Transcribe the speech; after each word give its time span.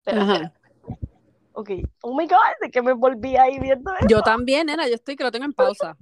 Espera, 0.00 0.22
Ajá. 0.22 0.52
Ok. 1.52 1.70
Oh 2.02 2.16
my 2.16 2.26
God, 2.26 2.36
de 2.62 2.70
que 2.70 2.80
me 2.80 2.92
volví 2.94 3.36
ahí 3.36 3.58
viendo 3.58 3.92
eso. 3.92 4.06
Yo 4.08 4.22
también, 4.22 4.66
nena, 4.66 4.88
yo 4.88 4.94
estoy 4.94 5.14
que 5.16 5.24
lo 5.24 5.30
tengo 5.30 5.44
en 5.44 5.52
pausa. 5.52 5.96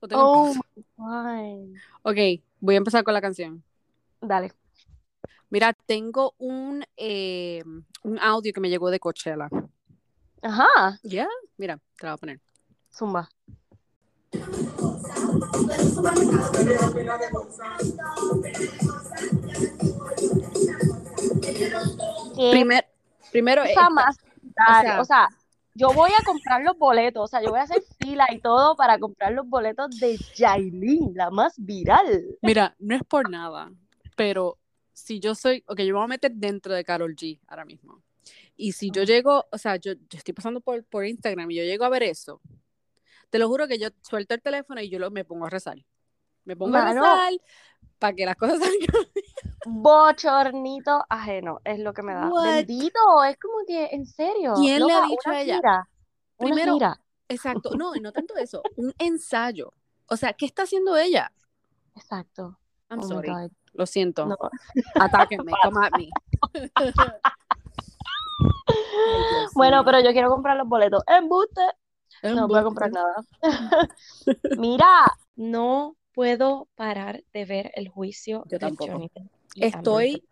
Lo 0.00 0.08
tengo 0.08 0.22
en 0.22 0.28
Oh 0.28 0.44
pausa. 0.44 0.60
my 0.74 0.84
God. 0.96 1.76
Ok, 2.02 2.42
voy 2.60 2.74
a 2.74 2.78
empezar 2.78 3.02
con 3.04 3.14
la 3.14 3.20
canción. 3.22 3.62
Dale. 4.20 4.52
Mira, 5.48 5.72
tengo 5.72 6.34
un, 6.38 6.84
eh, 6.96 7.62
un 8.02 8.18
audio 8.18 8.52
que 8.52 8.60
me 8.60 8.68
llegó 8.70 8.90
de 8.90 9.00
Coachella. 9.00 9.48
Ajá. 10.42 10.98
¿Ya? 11.02 11.28
Mira, 11.56 11.78
te 11.98 12.06
la 12.06 12.12
voy 12.12 12.14
a 12.14 12.18
poner. 12.18 12.40
Zumba. 12.92 13.28
¿Qué 22.34 22.50
Primer, 22.50 22.86
primero, 23.32 23.62
cosa 23.62 23.70
esta- 23.72 23.90
más 23.90 24.16
brutal? 24.40 24.82
sea- 24.82 25.00
o 25.00 25.04
sea, 25.04 25.28
yo 25.74 25.88
voy 25.94 26.10
a 26.18 26.22
comprar 26.24 26.62
los 26.62 26.76
boletos, 26.78 27.24
o 27.24 27.26
sea, 27.26 27.42
yo 27.42 27.50
voy 27.50 27.58
a 27.58 27.62
hacer 27.62 27.82
fila 27.98 28.26
y 28.30 28.38
todo 28.40 28.76
para 28.76 28.98
comprar 28.98 29.32
los 29.32 29.48
boletos 29.48 29.98
de 29.98 30.18
Yailin, 30.36 31.12
la 31.14 31.30
más 31.30 31.54
viral. 31.56 32.36
mira, 32.42 32.74
no 32.78 32.94
es 32.94 33.02
por 33.04 33.28
nada, 33.30 33.72
pero 34.14 34.58
si 34.92 35.18
yo 35.18 35.34
soy, 35.34 35.64
ok, 35.66 35.78
yo 35.80 35.86
me 35.86 35.92
voy 35.94 36.04
a 36.04 36.08
meter 36.08 36.32
dentro 36.32 36.74
de 36.74 36.84
Carol 36.84 37.16
G 37.16 37.40
ahora 37.48 37.64
mismo. 37.64 38.02
Y 38.54 38.72
si 38.72 38.90
yo 38.90 39.02
llego, 39.04 39.46
o 39.50 39.58
sea, 39.58 39.76
yo, 39.76 39.94
yo 39.94 40.18
estoy 40.18 40.34
pasando 40.34 40.60
por, 40.60 40.84
por 40.84 41.06
Instagram 41.06 41.50
y 41.50 41.56
yo 41.56 41.62
llego 41.64 41.84
a 41.84 41.88
ver 41.88 42.02
eso, 42.04 42.40
te 43.30 43.38
lo 43.38 43.48
juro 43.48 43.66
que 43.66 43.78
yo 43.78 43.88
suelto 44.02 44.34
el 44.34 44.42
teléfono 44.42 44.80
y 44.82 44.90
yo 44.90 44.98
lo, 44.98 45.10
me 45.10 45.24
pongo 45.24 45.46
a 45.46 45.50
rezar. 45.50 45.78
Me 46.44 46.54
pongo 46.54 46.76
a 46.76 46.82
Mano. 46.82 47.00
rezar 47.02 47.32
para 47.98 48.14
que 48.14 48.26
las 48.26 48.36
cosas 48.36 48.58
salgan. 48.60 49.06
Bochornito 49.66 51.04
ajeno, 51.08 51.60
es 51.64 51.78
lo 51.78 51.92
que 51.92 52.02
me 52.02 52.14
da. 52.14 52.28
What? 52.28 52.44
Bendito, 52.44 53.24
es 53.28 53.38
como 53.38 53.64
que, 53.66 53.86
en 53.92 54.06
serio. 54.06 54.54
¿Quién 54.56 54.86
le 54.86 54.92
ha 54.92 55.02
dicho 55.02 55.30
a 55.30 55.40
ella? 55.40 55.56
gira, 55.56 55.88
Primero, 56.36 56.74
gira. 56.74 57.00
Exacto, 57.28 57.70
no, 57.76 57.94
y 57.94 58.00
no 58.00 58.12
tanto 58.12 58.36
eso, 58.36 58.62
un 58.76 58.92
ensayo. 58.98 59.72
O 60.06 60.16
sea, 60.16 60.32
¿qué 60.32 60.46
está 60.46 60.64
haciendo 60.64 60.96
ella? 60.96 61.32
Exacto. 61.94 62.58
I'm 62.90 63.00
Oh 63.00 63.08
sorry, 63.08 63.32
lo 63.72 63.86
siento. 63.86 64.26
No. 64.26 64.36
Atáquenme, 64.96 65.52
come 65.62 65.86
at 65.86 65.92
me. 65.96 66.10
Bueno, 69.54 69.84
pero 69.84 70.00
yo 70.00 70.12
quiero 70.12 70.30
comprar 70.30 70.56
los 70.56 70.68
boletos. 70.68 71.02
Embuste. 71.06 71.62
No 72.22 72.46
voy 72.46 72.58
a 72.58 72.62
comprar 72.62 72.90
nada. 72.92 73.14
Mira, 74.58 75.04
no 75.36 75.96
puedo 76.12 76.68
parar 76.74 77.22
de 77.32 77.44
ver 77.44 77.72
el 77.74 77.88
juicio 77.88 78.44
Yo 78.46 78.58
de 78.58 78.58
tampoco. 78.58 79.10
Estoy, 79.56 80.24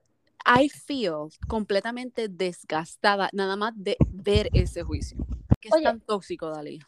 I 0.47 0.69
feel 0.69 1.29
completamente 1.49 2.29
desgastada 2.29 3.29
nada 3.33 3.57
más 3.57 3.73
de 3.77 3.97
ver 4.09 4.49
ese 4.53 4.83
juicio. 4.83 5.19
Que 5.61 5.69
es 5.69 5.75
Oye. 5.75 5.85
tan 5.85 6.01
tóxico, 6.01 6.51
Dalí. 6.51 6.81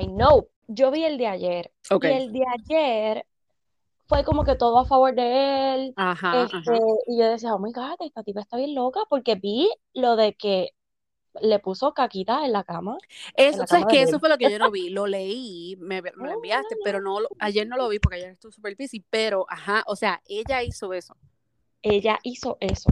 I 0.00 0.06
know. 0.06 0.48
Yo 0.68 0.90
vi 0.90 1.04
el 1.04 1.18
de 1.18 1.26
ayer. 1.26 1.72
Ok. 1.90 2.04
Y 2.04 2.08
el 2.08 2.32
de 2.32 2.42
ayer 2.58 3.26
fue 4.06 4.24
como 4.24 4.44
que 4.44 4.54
todo 4.54 4.78
a 4.78 4.84
favor 4.84 5.14
de 5.14 5.74
él. 5.74 5.92
Ajá, 5.96 6.44
Este, 6.44 6.56
ajá. 6.56 6.78
y 7.06 7.18
yo 7.18 7.26
decía, 7.28 7.54
oh 7.54 7.58
my 7.58 7.72
God, 7.72 7.96
esta 8.00 8.22
tipa 8.22 8.40
está 8.40 8.56
bien 8.56 8.74
loca, 8.74 9.00
porque 9.08 9.34
vi 9.34 9.70
lo 9.94 10.16
de 10.16 10.34
que 10.34 10.70
le 11.40 11.58
puso 11.58 11.94
caquita 11.94 12.44
en 12.44 12.52
la 12.52 12.64
cama. 12.64 12.98
Eso, 13.36 13.66
¿sabes 13.66 13.86
que 13.86 14.02
Eso 14.02 14.20
fue 14.20 14.28
lo 14.28 14.38
que 14.38 14.50
yo 14.50 14.58
no 14.58 14.70
vi. 14.70 14.90
Lo 14.90 15.06
leí, 15.06 15.76
me, 15.78 16.02
me 16.02 16.10
lo 16.16 16.32
enviaste, 16.32 16.76
pero 16.84 17.00
no, 17.00 17.20
lo- 17.20 17.28
ayer 17.38 17.66
no 17.66 17.76
lo 17.76 17.88
vi 17.88 17.98
porque 17.98 18.16
ayer 18.16 18.30
estuve 18.32 18.52
súper 18.52 18.76
busy. 18.78 19.04
Pero, 19.10 19.46
ajá, 19.48 19.82
o 19.86 19.96
sea, 19.96 20.20
ella 20.28 20.62
hizo 20.62 20.92
eso. 20.92 21.16
Ella 21.82 22.18
hizo 22.22 22.58
eso. 22.60 22.90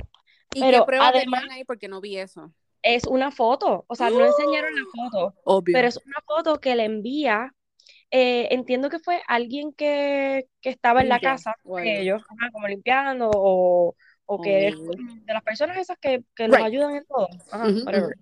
¿Y 0.54 0.60
Pero 0.60 0.78
qué 0.80 0.84
pruebas 0.86 1.12
además- 1.14 1.44
ahí? 1.50 1.64
Porque 1.64 1.88
no 1.88 2.00
vi 2.00 2.16
eso. 2.16 2.52
Es 2.82 3.06
una 3.06 3.30
foto, 3.30 3.84
o 3.88 3.94
sea, 3.94 4.08
no 4.08 4.24
enseñaron 4.24 4.74
la 4.74 4.86
foto, 4.90 5.34
Obvio. 5.44 5.74
pero 5.74 5.86
es 5.86 5.98
una 5.98 6.16
foto 6.26 6.60
que 6.60 6.74
le 6.74 6.84
envía, 6.86 7.54
eh, 8.10 8.48
entiendo 8.52 8.88
que 8.88 8.98
fue 8.98 9.20
alguien 9.28 9.74
que, 9.74 10.46
que 10.62 10.70
estaba 10.70 11.02
en 11.02 11.10
la 11.10 11.20
casa 11.20 11.54
ellos, 11.84 12.22
como 12.52 12.66
limpiando, 12.68 13.30
o, 13.34 13.94
o 14.32 14.40
que 14.40 14.68
es 14.68 14.76
de 15.26 15.34
las 15.34 15.42
personas 15.42 15.76
esas 15.76 15.98
que, 15.98 16.22
que 16.36 16.46
los 16.46 16.60
ayudan 16.60 16.94
en 16.94 17.04
todo. 17.04 17.28
Ajá, 17.50 17.68
Ujú, 17.68 17.84
whatever. 17.84 18.16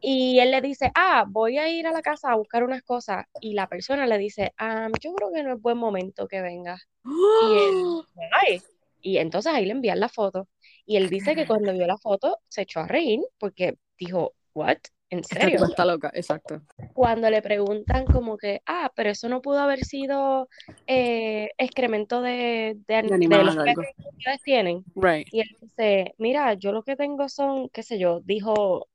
Y 0.00 0.38
él 0.38 0.52
le 0.52 0.60
dice, 0.60 0.92
ah, 0.94 1.24
voy 1.26 1.58
a 1.58 1.68
ir 1.68 1.86
a 1.88 1.92
la 1.92 2.02
casa 2.02 2.30
a 2.30 2.36
buscar 2.36 2.62
unas 2.62 2.82
cosas. 2.82 3.24
Y 3.40 3.54
la 3.54 3.66
persona 3.66 4.06
le 4.06 4.16
dice, 4.18 4.52
ah, 4.58 4.88
yo 5.00 5.12
creo 5.14 5.32
que 5.32 5.42
no 5.42 5.54
es 5.54 5.60
buen 5.60 5.76
momento 5.76 6.28
que 6.28 6.40
vengas. 6.40 6.86
Y 7.04 7.54
él, 7.54 7.74
ay. 8.46 8.62
Y 9.02 9.18
entonces 9.18 9.52
ahí 9.52 9.66
le 9.66 9.72
envían 9.72 9.98
la 9.98 10.08
foto. 10.08 10.48
Y 10.86 10.96
él 10.96 11.08
dice 11.08 11.34
que 11.34 11.46
cuando 11.46 11.72
vio 11.72 11.86
la 11.86 11.98
foto 11.98 12.38
se 12.48 12.62
echó 12.62 12.80
a 12.80 12.86
reír 12.86 13.20
porque 13.38 13.76
dijo, 13.98 14.34
¿what? 14.54 14.78
¿En 15.10 15.22
serio? 15.22 15.64
está 15.64 15.84
loca, 15.84 16.10
exacto. 16.14 16.62
Cuando 16.92 17.30
le 17.30 17.42
preguntan 17.42 18.04
como 18.04 18.36
que, 18.36 18.62
ah, 18.66 18.90
pero 18.96 19.10
eso 19.10 19.28
no 19.28 19.42
pudo 19.42 19.58
haber 19.58 19.84
sido 19.84 20.48
eh, 20.86 21.50
excremento 21.58 22.20
de, 22.20 22.76
de, 22.86 23.02
De 23.02 23.14
animal 23.14 23.46
los 23.46 23.56
perros 23.56 23.86
que 23.96 24.08
ustedes 24.08 24.42
tienen. 24.42 24.84
Right. 24.94 25.28
Y 25.30 25.40
él 25.40 25.56
dice, 25.60 26.14
mira, 26.18 26.54
yo 26.54 26.72
lo 26.72 26.82
que 26.82 26.96
tengo 26.96 27.28
son, 27.28 27.68
qué 27.68 27.82
sé 27.82 27.98
yo, 27.98 28.20
dijo 28.24 28.88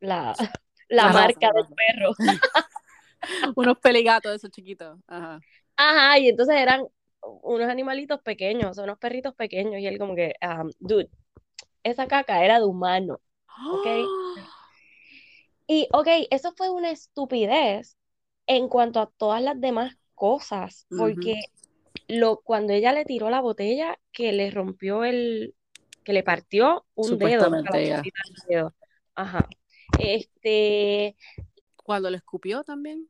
la, 0.00 0.34
la 0.88 1.08
marca 1.08 1.50
del 1.52 1.66
perro. 1.74 2.14
Unos 3.56 3.78
peligatos 3.78 4.34
esos 4.34 4.50
chiquitos. 4.50 4.98
Ajá. 5.06 5.40
Ajá, 5.76 6.18
y 6.18 6.28
entonces 6.28 6.56
eran 6.56 6.86
unos 7.42 7.68
animalitos 7.68 8.20
pequeños, 8.20 8.78
unos 8.78 8.98
perritos 8.98 9.34
pequeños. 9.34 9.80
Y 9.80 9.86
él 9.86 9.98
como 9.98 10.14
que, 10.14 10.34
um, 10.42 10.70
dude, 10.78 11.08
esa 11.82 12.06
caca 12.06 12.44
era 12.44 12.58
de 12.58 12.64
humano. 12.64 13.20
Ok. 13.72 13.86
Y, 15.66 15.88
ok, 15.92 16.08
eso 16.30 16.52
fue 16.56 16.70
una 16.70 16.90
estupidez 16.90 17.96
en 18.46 18.68
cuanto 18.68 19.00
a 19.00 19.10
todas 19.16 19.42
las 19.42 19.60
demás 19.60 19.96
cosas, 20.14 20.86
porque 20.90 21.34
lo, 22.08 22.40
cuando 22.40 22.72
ella 22.72 22.92
le 22.92 23.04
tiró 23.04 23.30
la 23.30 23.40
botella, 23.40 23.98
que 24.12 24.32
le 24.32 24.50
rompió 24.50 25.04
el, 25.04 25.54
que 26.04 26.12
le 26.12 26.22
partió 26.22 26.86
un 26.94 27.18
dedo, 27.18 27.50
dedo. 28.48 28.74
Ajá. 29.14 29.48
Este, 29.98 31.16
Cuando 31.76 32.10
lo 32.10 32.16
escupió 32.16 32.64
también. 32.64 33.08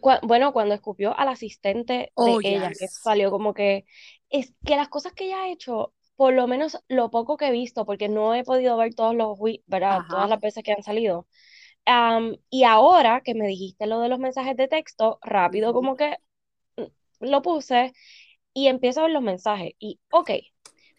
cua- 0.00 0.20
bueno, 0.22 0.52
cuando 0.52 0.74
escupió 0.74 1.16
al 1.18 1.28
asistente 1.28 1.92
de 1.94 2.10
Oh, 2.14 2.40
ella, 2.42 2.70
que 2.78 2.88
salió 2.88 3.30
como 3.30 3.54
que, 3.54 3.84
es 4.30 4.54
que 4.64 4.76
las 4.76 4.88
cosas 4.88 5.12
que 5.12 5.26
ella 5.26 5.42
ha 5.42 5.48
hecho, 5.48 5.92
por 6.16 6.32
lo 6.32 6.46
menos 6.46 6.78
lo 6.88 7.10
poco 7.10 7.36
que 7.36 7.48
he 7.48 7.52
visto, 7.52 7.84
porque 7.84 8.08
no 8.08 8.34
he 8.34 8.44
podido 8.44 8.76
ver 8.76 8.94
todos 8.94 9.14
los, 9.14 9.38
¿verdad? 9.66 9.98
Ajá. 9.98 10.08
Todas 10.08 10.28
las 10.28 10.40
veces 10.40 10.62
que 10.62 10.72
han 10.72 10.82
salido. 10.82 11.26
Y 12.50 12.64
ahora 12.64 13.20
que 13.22 13.34
me 13.34 13.46
dijiste 13.46 13.86
lo 13.86 14.00
de 14.00 14.08
los 14.08 14.18
mensajes 14.18 14.56
de 14.56 14.68
texto, 14.68 15.18
rápido 15.22 15.72
como 15.72 15.96
que 15.96 16.16
mm, 16.76 16.84
lo 17.20 17.42
puse 17.42 17.92
y 18.54 18.68
empiezo 18.68 19.00
a 19.00 19.04
ver 19.04 19.12
los 19.12 19.22
mensajes. 19.22 19.72
Y, 19.78 20.00
ok, 20.10 20.30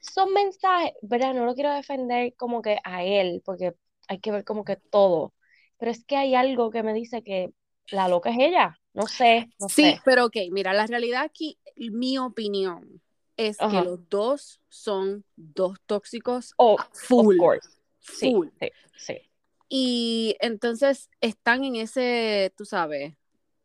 son 0.01 0.33
mensajes, 0.33 0.93
¿verdad? 1.01 1.33
No 1.33 1.45
lo 1.45 1.55
quiero 1.55 1.73
defender 1.73 2.35
como 2.35 2.61
que 2.61 2.77
a 2.83 3.03
él, 3.03 3.41
porque 3.45 3.73
hay 4.07 4.19
que 4.19 4.31
ver 4.31 4.43
como 4.43 4.63
que 4.63 4.75
todo. 4.75 5.33
Pero 5.77 5.91
es 5.91 6.03
que 6.05 6.17
hay 6.17 6.35
algo 6.35 6.71
que 6.71 6.83
me 6.83 6.93
dice 6.93 7.23
que 7.23 7.51
la 7.91 8.07
loca 8.07 8.29
es 8.29 8.37
ella. 8.39 8.79
No 8.93 9.07
sé, 9.07 9.49
no 9.59 9.67
Sí, 9.69 9.83
sé. 9.83 10.01
pero 10.05 10.25
ok, 10.25 10.37
mira, 10.51 10.73
la 10.73 10.87
realidad 10.87 11.23
aquí, 11.23 11.57
mi 11.75 12.17
opinión 12.17 13.01
es 13.37 13.57
Ajá. 13.57 13.81
que 13.81 13.85
los 13.85 14.09
dos 14.09 14.61
son 14.69 15.25
dos 15.35 15.77
tóxicos 15.85 16.53
Oh, 16.57 16.77
full, 16.93 17.35
of 17.35 17.39
course. 17.39 17.69
Sí, 17.99 18.31
full. 18.31 18.47
sí, 18.59 18.71
sí. 18.97 19.29
Y 19.69 20.35
entonces 20.39 21.09
están 21.21 21.63
en 21.63 21.75
ese, 21.75 22.53
tú 22.55 22.65
sabes, 22.65 23.15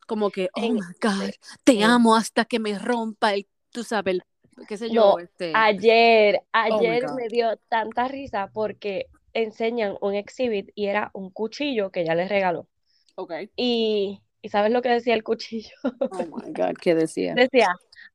como 0.07 0.31
que, 0.31 0.49
oh 0.55 0.61
En- 0.63 0.75
my 0.75 0.81
God, 1.01 1.31
te 1.65 1.85
amo 1.85 2.17
hasta 2.17 2.45
que 2.45 2.59
me 2.59 2.79
rompa 2.79 3.35
el, 3.35 3.47
tú 3.71 3.85
sabes, 3.85 4.15
el, 4.15 4.23
qué 4.67 4.77
sé 4.77 4.91
yo, 4.91 5.13
No, 5.13 5.19
este. 5.19 5.53
Ayer, 5.55 6.41
Oh 6.53 6.79
ayer 6.79 7.07
me 7.15 7.29
dio 7.29 7.57
tanta 7.69 8.09
risa 8.09 8.51
porque 8.53 9.07
enseñan 9.33 9.97
un 10.01 10.15
exhibit 10.15 10.71
y 10.75 10.87
era 10.87 11.11
un 11.15 11.31
cuchillo 11.31 11.91
que 11.91 12.01
ella 12.01 12.15
les 12.15 12.29
regaló. 12.29 12.67
Ok. 13.17 13.33
Y, 13.57 14.21
¿y 14.43 14.49
sabes 14.49 14.73
lo 14.73 14.83
que 14.83 14.89
decía 14.89 15.15
el 15.15 15.23
cuchillo? 15.23 15.71
Oh 15.83 16.27
my 16.27 16.53
God, 16.53 16.75
¿qué 16.81 16.95
decía? 16.95 17.35
Decía, 17.37 17.69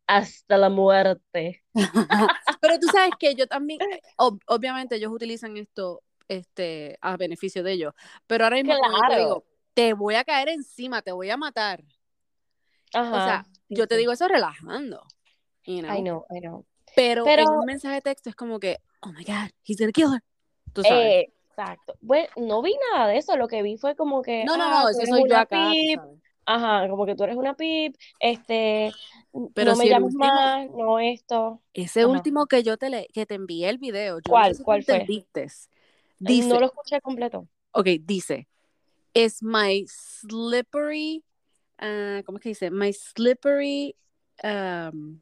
hasta 0.08 0.58
la 0.58 0.70
muerte. 0.70 1.64
Pero 2.62 2.80
tú 2.80 2.88
sabes 2.88 3.12
que 3.20 3.36
yo 3.36 3.48
también, 3.48 3.80
ob- 4.18 4.42
obviamente 4.48 4.96
ellos 4.96 5.12
utilizan 5.14 5.56
esto 5.58 6.02
este, 6.28 6.98
a 7.02 7.18
beneficio 7.18 7.64
de 7.64 7.74
ellos, 7.74 7.94
pero 8.28 8.44
ahora 8.46 8.56
mismo 8.58 8.76
como 8.78 8.92
yo 8.98 9.02
te 9.10 9.18
digo, 9.20 9.46
te 9.74 9.94
voy 9.94 10.16
a 10.16 10.24
caer 10.24 10.50
encima, 10.50 11.02
te 11.02 11.12
voy 11.12 11.30
a 11.30 11.38
matar. 11.38 11.84
O 12.94 13.04
sea, 13.04 13.44
sí, 13.68 13.76
yo 13.76 13.88
te 13.88 13.98
digo 13.98 14.12
eso 14.14 14.28
relajando, 14.28 15.04
you 15.66 15.82
know? 15.82 15.94
I 15.96 16.02
know, 16.02 16.26
I 16.30 16.40
know. 16.40 16.66
Pero, 16.96 17.26
Pero- 17.26 17.42
en 17.44 17.50
un 17.50 17.66
mensaje 17.66 17.96
de 17.96 18.02
texto 18.02 18.30
es 18.30 18.36
como 18.36 18.60
que, 18.60 18.80
oh 19.02 19.10
my 19.12 19.24
God, 19.26 19.50
he's 19.66 19.78
gonna 19.78 19.92
kill 19.92 20.14
her. 20.14 20.24
Tú 20.72 20.82
sabes. 20.84 21.06
Eh, 21.06 21.34
exacto. 21.50 21.96
Bueno, 22.02 22.28
no 22.38 22.62
vi 22.62 22.74
nada 22.94 23.08
de 23.10 23.18
eso. 23.18 23.36
Lo 23.36 23.48
que 23.48 23.62
vi 23.64 23.78
fue 23.78 23.96
como 23.96 24.22
que, 24.22 24.46
no, 24.46 24.56
no, 24.58 24.64
ah, 24.64 24.82
no, 24.84 24.90
eso 24.90 25.02
soy 25.06 25.20
yo 25.22 25.26
una 25.26 25.42
acá, 25.42 25.70
pip. 25.72 26.00
Ajá, 26.46 26.88
como 26.90 27.06
que 27.06 27.16
tú 27.16 27.24
eres 27.24 27.36
una 27.36 27.56
pip. 27.56 27.96
Este, 28.20 28.94
Pero 29.54 29.72
no 29.72 29.78
me 29.78 29.84
si 29.84 29.90
llames 29.90 30.14
último- 30.14 30.26
más, 30.26 30.70
no 30.72 31.00
esto. 31.00 31.62
Ese 31.74 32.02
Ajá. 32.02 32.10
último 32.10 32.46
que 32.46 32.64
yo 32.64 32.78
te 32.78 32.90
le, 32.90 33.08
que 33.08 33.26
te 33.26 33.36
envié 33.36 33.68
el 33.70 33.78
video, 33.78 34.20
yo 34.20 34.24
no 34.28 34.32
¿Cuál? 34.32 34.56
sé 34.56 34.64
¿Cuál 34.64 34.84
fue? 34.84 34.94
entendiste. 34.96 35.48
Dice, 36.20 36.48
No 36.48 36.60
lo 36.60 36.68
escuché 36.68 37.02
completo. 37.02 37.48
ok, 37.72 37.88
dice, 38.02 38.48
es 39.14 39.42
my 39.44 39.86
slippery, 39.88 41.24
ah, 41.78 42.22
¿cómo 42.26 42.38
es 42.38 42.44
que 42.44 42.50
dice? 42.50 42.72
My 42.72 42.92
slippery 42.94 43.96
um, 44.44 45.22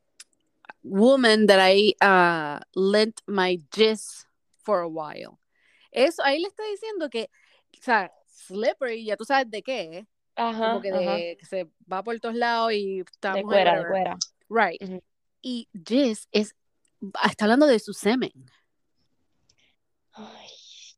woman 0.83 1.47
that 1.47 1.59
I 1.61 1.93
uh, 2.01 2.59
lent 2.75 3.21
my 3.27 3.57
jizz 3.71 4.25
for 4.63 4.81
a 4.81 4.87
while. 4.87 5.39
Eso, 5.91 6.23
ahí 6.23 6.39
le 6.39 6.47
está 6.47 6.63
diciendo 6.71 7.09
que, 7.09 7.29
o 7.77 7.81
sea, 7.81 8.11
slippery, 8.27 9.05
ya 9.05 9.15
tú 9.15 9.25
sabes 9.25 9.49
de 9.49 9.61
qué, 9.61 10.07
Ajá, 10.35 10.69
como 10.69 10.81
que, 10.81 10.89
ajá. 10.91 11.15
de, 11.15 11.37
que 11.37 11.45
se 11.45 11.67
va 11.91 12.03
por 12.03 12.19
todos 12.19 12.35
lados 12.35 12.73
y 12.73 13.01
está 13.01 13.33
De 13.33 13.43
cuera, 13.43 13.79
de 13.79 13.87
cuera. 13.87 14.17
Right. 14.49 14.81
Y 15.41 15.67
jizz 15.73 16.27
es, 16.31 16.55
está 17.23 17.45
hablando 17.45 17.67
de 17.67 17.79
su 17.79 17.93
semen. 17.93 18.31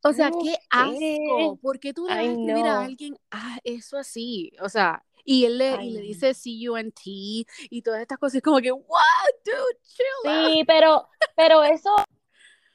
O 0.07 0.13
sea, 0.13 0.29
no 0.29 0.39
qué 0.39 0.55
asco. 0.69 1.57
¿Por 1.61 1.79
qué 1.79 1.93
tú 1.93 2.05
le 2.05 2.13
vas 2.13 2.19
a 2.19 2.23
escribir 2.23 2.65
a 2.67 2.81
alguien 2.81 3.17
ah, 3.31 3.57
eso 3.63 3.97
así? 3.97 4.51
O 4.61 4.69
sea, 4.69 5.03
y 5.23 5.45
él 5.45 5.57
le, 5.57 5.83
y 5.83 5.91
le 5.91 6.01
dice 6.01 6.35
C-U-N-T 6.35 7.01
y 7.03 7.81
todas 7.81 8.01
estas 8.01 8.19
cosas. 8.19 8.35
Es 8.35 8.43
como 8.43 8.59
que, 8.59 8.71
what, 8.71 9.01
dude, 9.43 9.79
chill 9.83 10.31
out. 10.31 10.51
Sí, 10.51 10.63
pero, 10.65 11.07
pero 11.35 11.63
eso, 11.63 11.89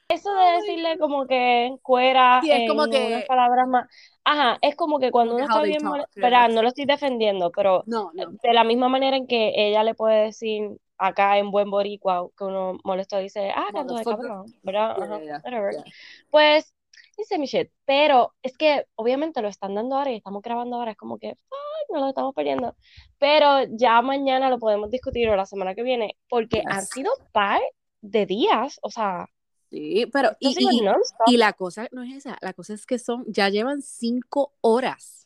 eso 0.09 0.33
de 0.33 0.51
decirle 0.57 0.97
como 0.99 1.25
que 1.25 1.73
cuera 1.81 2.41
Sí, 2.43 2.51
es 2.51 2.59
en 2.59 2.67
como 2.67 2.83
unas 2.83 2.97
que, 2.97 3.25
palabras 3.25 3.67
más. 3.67 3.89
Ajá, 4.25 4.57
es 4.61 4.75
como 4.75 4.99
que 4.99 5.09
cuando 5.09 5.35
uno 5.35 5.45
está 5.45 5.61
bien. 5.61 5.81
¿verdad? 6.15 6.49
No 6.49 6.61
lo 6.61 6.67
estoy 6.67 6.85
defendiendo, 6.85 7.49
pero 7.51 7.83
No, 7.87 8.11
no. 8.13 8.31
de 8.43 8.53
la 8.53 8.65
misma 8.65 8.89
manera 8.89 9.15
en 9.15 9.25
que 9.25 9.53
ella 9.55 9.83
le 9.85 9.95
puede 9.95 10.25
decir 10.25 10.77
acá 10.97 11.37
en 11.37 11.49
buen 11.49 11.71
boricua 11.71 12.27
que 12.37 12.43
uno 12.43 12.77
molesto 12.83 13.17
dice, 13.17 13.51
ah, 13.55 13.67
canto 13.73 13.95
de 13.95 14.03
cabrón, 14.03 14.53
¿verdad? 14.61 14.97
Yeah, 14.97 15.41
yeah, 15.43 15.71
yeah. 15.71 15.83
Pues, 16.29 16.73
dice 17.21 17.37
mi 17.39 17.45
shit, 17.45 17.69
pero 17.85 18.33
es 18.43 18.57
que 18.57 18.85
obviamente 18.95 19.41
lo 19.41 19.47
están 19.47 19.75
dando 19.75 19.95
ahora 19.95 20.11
y 20.11 20.17
estamos 20.17 20.41
grabando 20.41 20.75
ahora, 20.75 20.91
es 20.91 20.97
como 20.97 21.17
que, 21.17 21.27
ay, 21.29 21.83
no 21.93 21.99
lo 22.01 22.09
estamos 22.09 22.33
perdiendo, 22.35 22.75
pero 23.17 23.63
ya 23.69 24.01
mañana 24.01 24.49
lo 24.49 24.59
podemos 24.59 24.89
discutir 24.91 25.29
o 25.29 25.35
la 25.35 25.45
semana 25.45 25.75
que 25.75 25.83
viene, 25.83 26.17
porque 26.29 26.61
han 26.67 26.81
Yes. 26.81 26.89
sido 26.89 27.11
par 27.31 27.61
de 28.01 28.25
días, 28.25 28.79
o 28.81 28.89
sea, 28.89 29.27
Sí, 29.69 30.05
pero, 30.11 30.31
y, 30.41 30.49
y, 30.59 30.81
y 31.27 31.37
la 31.37 31.53
cosa 31.53 31.87
no 31.93 32.03
es 32.03 32.13
esa, 32.13 32.37
la 32.41 32.51
cosa 32.51 32.73
es 32.73 32.85
que 32.85 32.99
son, 32.99 33.23
ya 33.27 33.47
llevan 33.47 33.81
cinco 33.81 34.53
horas. 34.59 35.25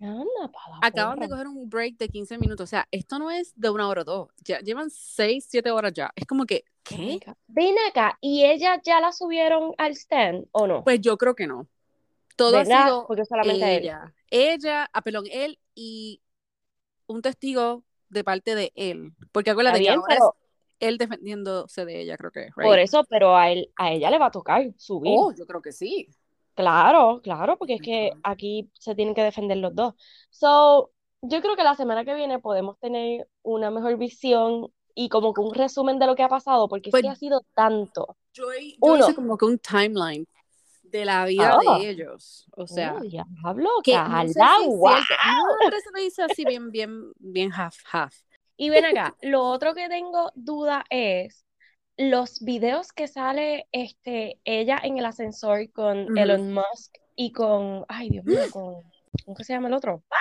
Anda, 0.00 0.48
pa' 0.50 0.70
la 0.70 0.78
Acaban 0.80 1.18
de 1.18 1.28
coger 1.28 1.46
un 1.46 1.68
break 1.68 1.96
de 1.98 2.08
15 2.08 2.38
minutos. 2.38 2.64
O 2.64 2.66
sea, 2.66 2.88
esto 2.90 3.18
no 3.18 3.30
es 3.30 3.52
de 3.54 3.70
una 3.70 3.88
hora 3.88 4.02
o 4.02 4.04
dos. 4.04 4.28
Ya 4.44 4.60
llevan 4.60 4.90
seis, 4.90 5.46
siete 5.48 5.70
horas 5.70 5.92
ya. 5.92 6.10
Es 6.16 6.26
como 6.26 6.46
que, 6.46 6.64
¿qué? 6.82 7.20
Ven 7.48 7.74
acá, 7.88 8.16
¿y 8.20 8.44
ella 8.44 8.80
ya 8.82 9.00
la 9.00 9.12
subieron 9.12 9.74
al 9.78 9.92
stand 9.92 10.46
o 10.52 10.66
no? 10.66 10.84
Pues 10.84 11.00
yo 11.00 11.18
creo 11.18 11.34
que 11.34 11.46
no. 11.46 11.66
Todo 12.36 12.56
ha 12.56 12.60
¿Verdad? 12.60 12.84
sido 12.86 13.06
Porque 13.06 13.24
solamente 13.26 13.76
él. 13.76 13.82
ella. 13.82 14.14
Ella, 14.30 14.90
ah, 14.92 15.02
perdón, 15.02 15.24
él 15.30 15.58
y 15.74 16.22
un 17.06 17.20
testigo 17.20 17.84
de 18.08 18.24
parte 18.24 18.54
de 18.54 18.72
él. 18.76 19.12
Porque 19.32 19.50
acuérdate 19.50 19.78
que 19.78 19.82
bien, 19.82 19.98
ahora 19.98 20.14
pero 20.14 20.34
es 20.34 20.40
él 20.88 20.96
defendiéndose 20.96 21.84
de 21.84 22.00
ella, 22.00 22.16
creo 22.16 22.30
que, 22.30 22.48
por 22.54 22.64
right? 22.64 22.84
eso, 22.84 23.04
pero 23.04 23.36
a 23.36 23.50
él, 23.50 23.70
a 23.76 23.92
ella 23.92 24.10
le 24.10 24.18
va 24.18 24.26
a 24.26 24.30
tocar 24.30 24.72
subir. 24.78 25.12
Oh, 25.14 25.32
yo 25.32 25.46
creo 25.46 25.60
que 25.60 25.72
sí. 25.72 26.08
Claro, 26.60 27.20
claro, 27.22 27.56
porque 27.58 27.74
es 27.74 27.82
que 27.82 28.12
aquí 28.22 28.70
se 28.78 28.94
tienen 28.94 29.14
que 29.14 29.22
defender 29.22 29.58
los 29.58 29.74
dos. 29.74 29.94
So, 30.30 30.90
yo 31.22 31.40
creo 31.40 31.56
que 31.56 31.64
la 31.64 31.74
semana 31.74 32.04
que 32.04 32.14
viene 32.14 32.38
podemos 32.38 32.78
tener 32.78 33.28
una 33.42 33.70
mejor 33.70 33.96
visión 33.96 34.72
y 34.94 35.08
como 35.08 35.32
que 35.32 35.40
un 35.40 35.54
resumen 35.54 35.98
de 35.98 36.06
lo 36.06 36.14
que 36.14 36.22
ha 36.22 36.28
pasado, 36.28 36.68
porque 36.68 36.88
es 36.88 36.92
Pues 36.92 37.02
que 37.02 37.08
ha 37.08 37.14
sido 37.14 37.42
tanto. 37.54 38.16
yo, 38.32 38.44
yo 38.52 38.76
Uno, 38.80 39.04
hice 39.04 39.14
como 39.14 39.36
que 39.36 39.44
un 39.44 39.58
timeline 39.58 40.26
de 40.82 41.04
la 41.04 41.24
vida 41.24 41.58
ah, 41.66 41.78
de 41.78 41.88
ellos. 41.88 42.46
O 42.56 42.66
sea, 42.66 42.96
oh, 42.96 43.00
diablo, 43.00 43.70
que 43.82 43.96
no 43.96 44.04
sé 44.04 44.34
Carla, 44.34 44.56
si 44.58 44.64
es 44.64 44.76
wow. 44.76 44.90
No, 44.90 45.70
lo 45.94 46.02
hice 46.02 46.22
así 46.22 46.44
bien, 46.44 46.70
bien, 46.70 47.12
bien 47.18 47.52
half, 47.52 47.76
half. 47.90 48.14
Y 48.56 48.68
ven 48.68 48.84
acá, 48.84 49.16
lo 49.22 49.42
otro 49.42 49.74
que 49.74 49.88
tengo 49.88 50.30
duda 50.34 50.84
es 50.90 51.46
los 52.00 52.40
videos 52.40 52.92
que 52.92 53.08
sale 53.08 53.68
este, 53.72 54.40
ella 54.44 54.80
en 54.82 54.96
el 54.96 55.04
ascensor 55.04 55.70
con. 55.72 56.16
Elon 56.16 56.52
Musk 56.54 56.94
y 57.14 57.30
con, 57.32 57.84
ay 57.88 58.08
Dios 58.08 58.24
mío, 58.24 58.38
con, 58.52 58.74
¿cómo 59.24 59.36
que 59.36 59.44
se 59.44 59.52
llama 59.52 59.68
el 59.68 59.74
otro? 59.74 60.02
¡Ah! 60.10 60.16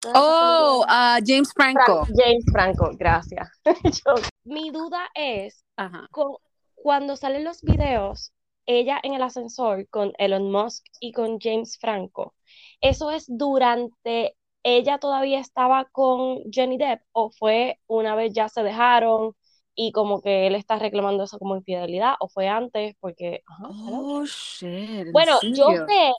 ¿Dónde 0.00 0.18
está 0.18 0.24
Oh, 0.24 0.84
ah, 0.88 1.18
James 1.26 1.52
Franco. 1.52 2.06
Fran- 2.06 2.14
James 2.16 2.44
Franco, 2.50 2.90
gracias. 2.96 3.48
Yo- 4.06 4.14
mi 4.44 4.70
duda 4.70 5.08
es, 5.14 5.64
Ajá. 5.76 6.08
con- 6.12 6.36
cuando 6.76 7.16
salen 7.16 7.44
los 7.44 7.60
videos, 7.60 8.32
ella 8.64 8.98
en 9.02 9.12
el 9.14 9.22
ascensor 9.22 9.86
con 9.90 10.12
Elon 10.18 10.50
Musk 10.50 10.86
y 11.00 11.12
con 11.12 11.38
James 11.40 11.76
Franco, 11.78 12.34
¿eso 12.80 13.10
es 13.10 13.24
durante 13.28 14.36
ella 14.62 14.98
todavía 14.98 15.40
estaba 15.40 15.84
con 15.92 16.42
Johnny 16.54 16.78
Depp 16.78 17.02
o 17.12 17.30
fue 17.30 17.80
una 17.86 18.14
vez 18.14 18.32
ya 18.32 18.48
se 18.48 18.62
dejaron 18.62 19.34
y 19.80 19.92
como 19.92 20.20
que 20.20 20.48
él 20.48 20.56
está 20.56 20.76
reclamando 20.76 21.22
eso 21.22 21.38
como 21.38 21.56
infidelidad 21.56 22.14
o 22.18 22.28
fue 22.28 22.48
antes? 22.48 22.96
Porque, 22.98 23.42
ajá. 23.46 23.68
Oh, 23.70 24.24
shit, 24.24 25.06
¿en 25.06 25.12
Bueno, 25.12 25.38
yo 25.54 25.68
sé, 25.86 26.12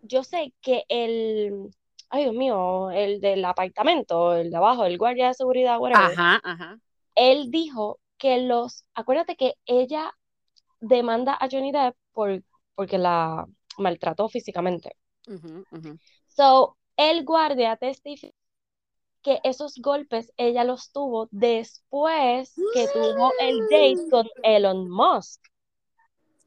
yo 0.00 0.24
sé 0.24 0.54
que 0.62 0.84
el, 0.88 1.68
ay 2.08 2.22
Dios 2.22 2.34
mío, 2.34 2.90
el 2.90 3.20
del 3.20 3.44
apartamento, 3.44 4.34
el 4.34 4.50
de 4.50 4.56
abajo, 4.56 4.86
el 4.86 4.96
guardia 4.96 5.28
de 5.28 5.34
seguridad, 5.34 5.78
whatever, 5.78 6.18
Ajá, 6.18 6.40
ajá. 6.42 6.78
él 7.14 7.50
dijo 7.50 8.00
que 8.16 8.38
los, 8.38 8.86
acuérdate 8.94 9.36
que 9.36 9.56
ella 9.66 10.10
demanda 10.80 11.36
a 11.38 11.48
Johnny 11.50 11.70
Depp 11.70 11.94
por, 12.14 12.42
porque 12.74 12.96
la 12.96 13.44
maltrató 13.76 14.30
físicamente. 14.30 14.96
So, 16.28 16.78
el 16.96 17.26
guardia 17.26 17.76
testificó 17.76 18.34
que 19.22 19.40
esos 19.44 19.76
golpes 19.78 20.32
ella 20.36 20.64
los 20.64 20.92
tuvo 20.92 21.28
después 21.30 22.54
que 22.74 22.88
tuvo 22.92 23.32
el 23.40 23.60
date 23.70 24.10
con 24.10 24.26
Elon 24.42 24.90
Musk. 24.90 25.40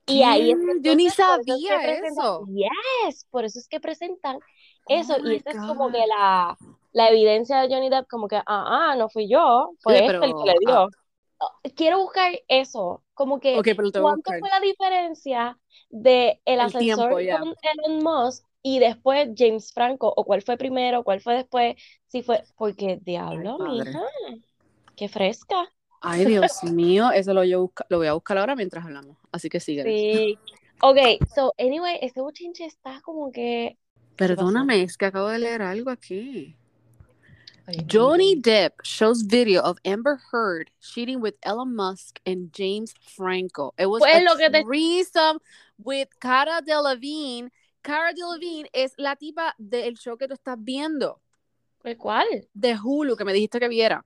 Y 0.07 0.21
ahí 0.21 0.51
es. 0.51 0.57
Yo 0.81 0.95
ni 0.95 1.07
eso 1.07 1.23
es 1.39 1.45
que 1.45 1.51
sabía 1.53 1.97
eso. 2.05 2.45
yes, 2.47 3.25
por 3.31 3.43
eso 3.45 3.57
es 3.57 3.67
que 3.67 3.79
presentan 3.79 4.39
Oh 4.87 4.93
eso, 4.93 5.17
y 5.17 5.23
my 5.23 5.35
esa 5.37 5.51
es 5.51 5.57
como 5.57 5.91
que 5.91 6.05
la, 6.05 6.57
la 6.93 7.09
evidencia 7.09 7.61
de 7.61 7.73
Johnny 7.73 7.89
Depp, 7.89 8.07
como 8.07 8.27
que, 8.27 8.35
ah, 8.35 8.43
ah, 8.45 8.95
no 8.95 9.09
fui 9.09 9.27
yo, 9.27 9.71
fue 9.79 9.95
Oye, 9.95 10.05
este 10.05 10.25
el 10.25 10.33
que 10.35 10.43
le 10.45 10.51
ah, 10.51 10.55
dio. 10.59 10.89
Quiero 11.75 11.99
buscar 11.99 12.31
eso, 12.47 13.03
como 13.13 13.39
que, 13.39 13.57
ok, 13.57 13.67
pero 13.75 13.91
te 13.91 13.99
voy 13.99 14.11
a 14.11 14.13
¿cuánto 14.13 14.31
fue 14.39 14.49
la 14.49 14.59
diferencia 14.59 15.57
de 15.89 16.39
el 16.45 16.59
El 16.59 16.73
tiempo, 16.73 17.03
ascensor 17.03 17.21
ya. 17.21 17.39
con 17.39 17.55
Elon 17.61 18.03
Musk 18.03 18.44
y 18.67 18.79
después 18.79 19.29
James 19.37 19.71
Franco? 19.71 20.11
¿O 20.17 20.23
cuál 20.25 20.41
fue 20.41 20.57
primero, 20.57 21.03
cuál 21.03 21.21
fue 21.21 21.35
después? 21.35 21.75
Si 22.07 22.23
fue, 22.23 22.43
porque 22.57 22.93
Ay, 22.93 22.99
diablo, 23.05 23.59
padre. 23.59 23.91
mija, 23.91 24.01
qué 24.95 25.07
fresca. 25.07 25.69
Ay, 26.01 26.25
Dios 26.25 26.63
mío. 26.73 27.11
Eso 27.11 27.35
lo, 27.35 27.43
yo 27.43 27.61
busca- 27.61 27.85
lo 27.89 27.99
voy 27.99 28.07
a 28.07 28.13
buscar 28.13 28.39
ahora 28.39 28.55
mientras 28.55 28.83
hablamos. 28.83 29.17
Así 29.31 29.49
que 29.49 29.59
síguele. 29.59 29.91
Sí. 29.91 30.39
Ok, 30.81 30.97
so, 31.35 31.53
anyway, 31.59 31.99
este 32.01 32.21
bochinche 32.21 32.65
está 32.65 33.01
como 33.01 33.31
que. 33.31 33.77
Perdóname, 34.15 34.81
es 34.81 34.97
que 34.97 35.05
acabo 35.05 35.27
de 35.29 35.37
leer 35.37 35.61
algo 35.61 35.91
aquí. 35.91 36.57
Ay, 37.67 37.85
Johnny. 37.91 38.35
Depp 38.35 38.81
shows 38.83 39.27
video 39.27 39.61
of 39.63 39.77
Amber 39.85 40.17
Heard 40.31 40.71
cheating 40.79 41.21
with 41.21 41.35
Elon 41.43 41.75
Musk 41.75 42.19
and 42.25 42.51
James 42.51 42.95
Franco. 43.15 43.73
It 43.77 43.85
was 43.87 43.99
Pues 43.99 44.15
a 44.15 44.21
lo 44.23 44.35
que 44.37 44.49
te 44.49 44.63
threesome 44.63 45.39
with 45.77 46.07
Cara 46.19 46.61
Delevingne. 46.61 47.51
Cara 47.85 48.13
Delevingne 48.13 48.67
es 48.73 48.93
la 48.97 49.15
tipa 49.15 49.53
del 49.59 49.93
show 49.95 50.17
que 50.17 50.27
tú 50.27 50.33
estás 50.33 50.57
viendo, 50.59 51.21
¿Pues 51.83 51.97
¿Cuál? 51.97 52.25
de 52.53 52.75
Hulu, 52.83 53.15
que 53.15 53.23
me 53.25 53.31
dijiste 53.31 53.59
que 53.59 53.67
viera. 53.67 54.03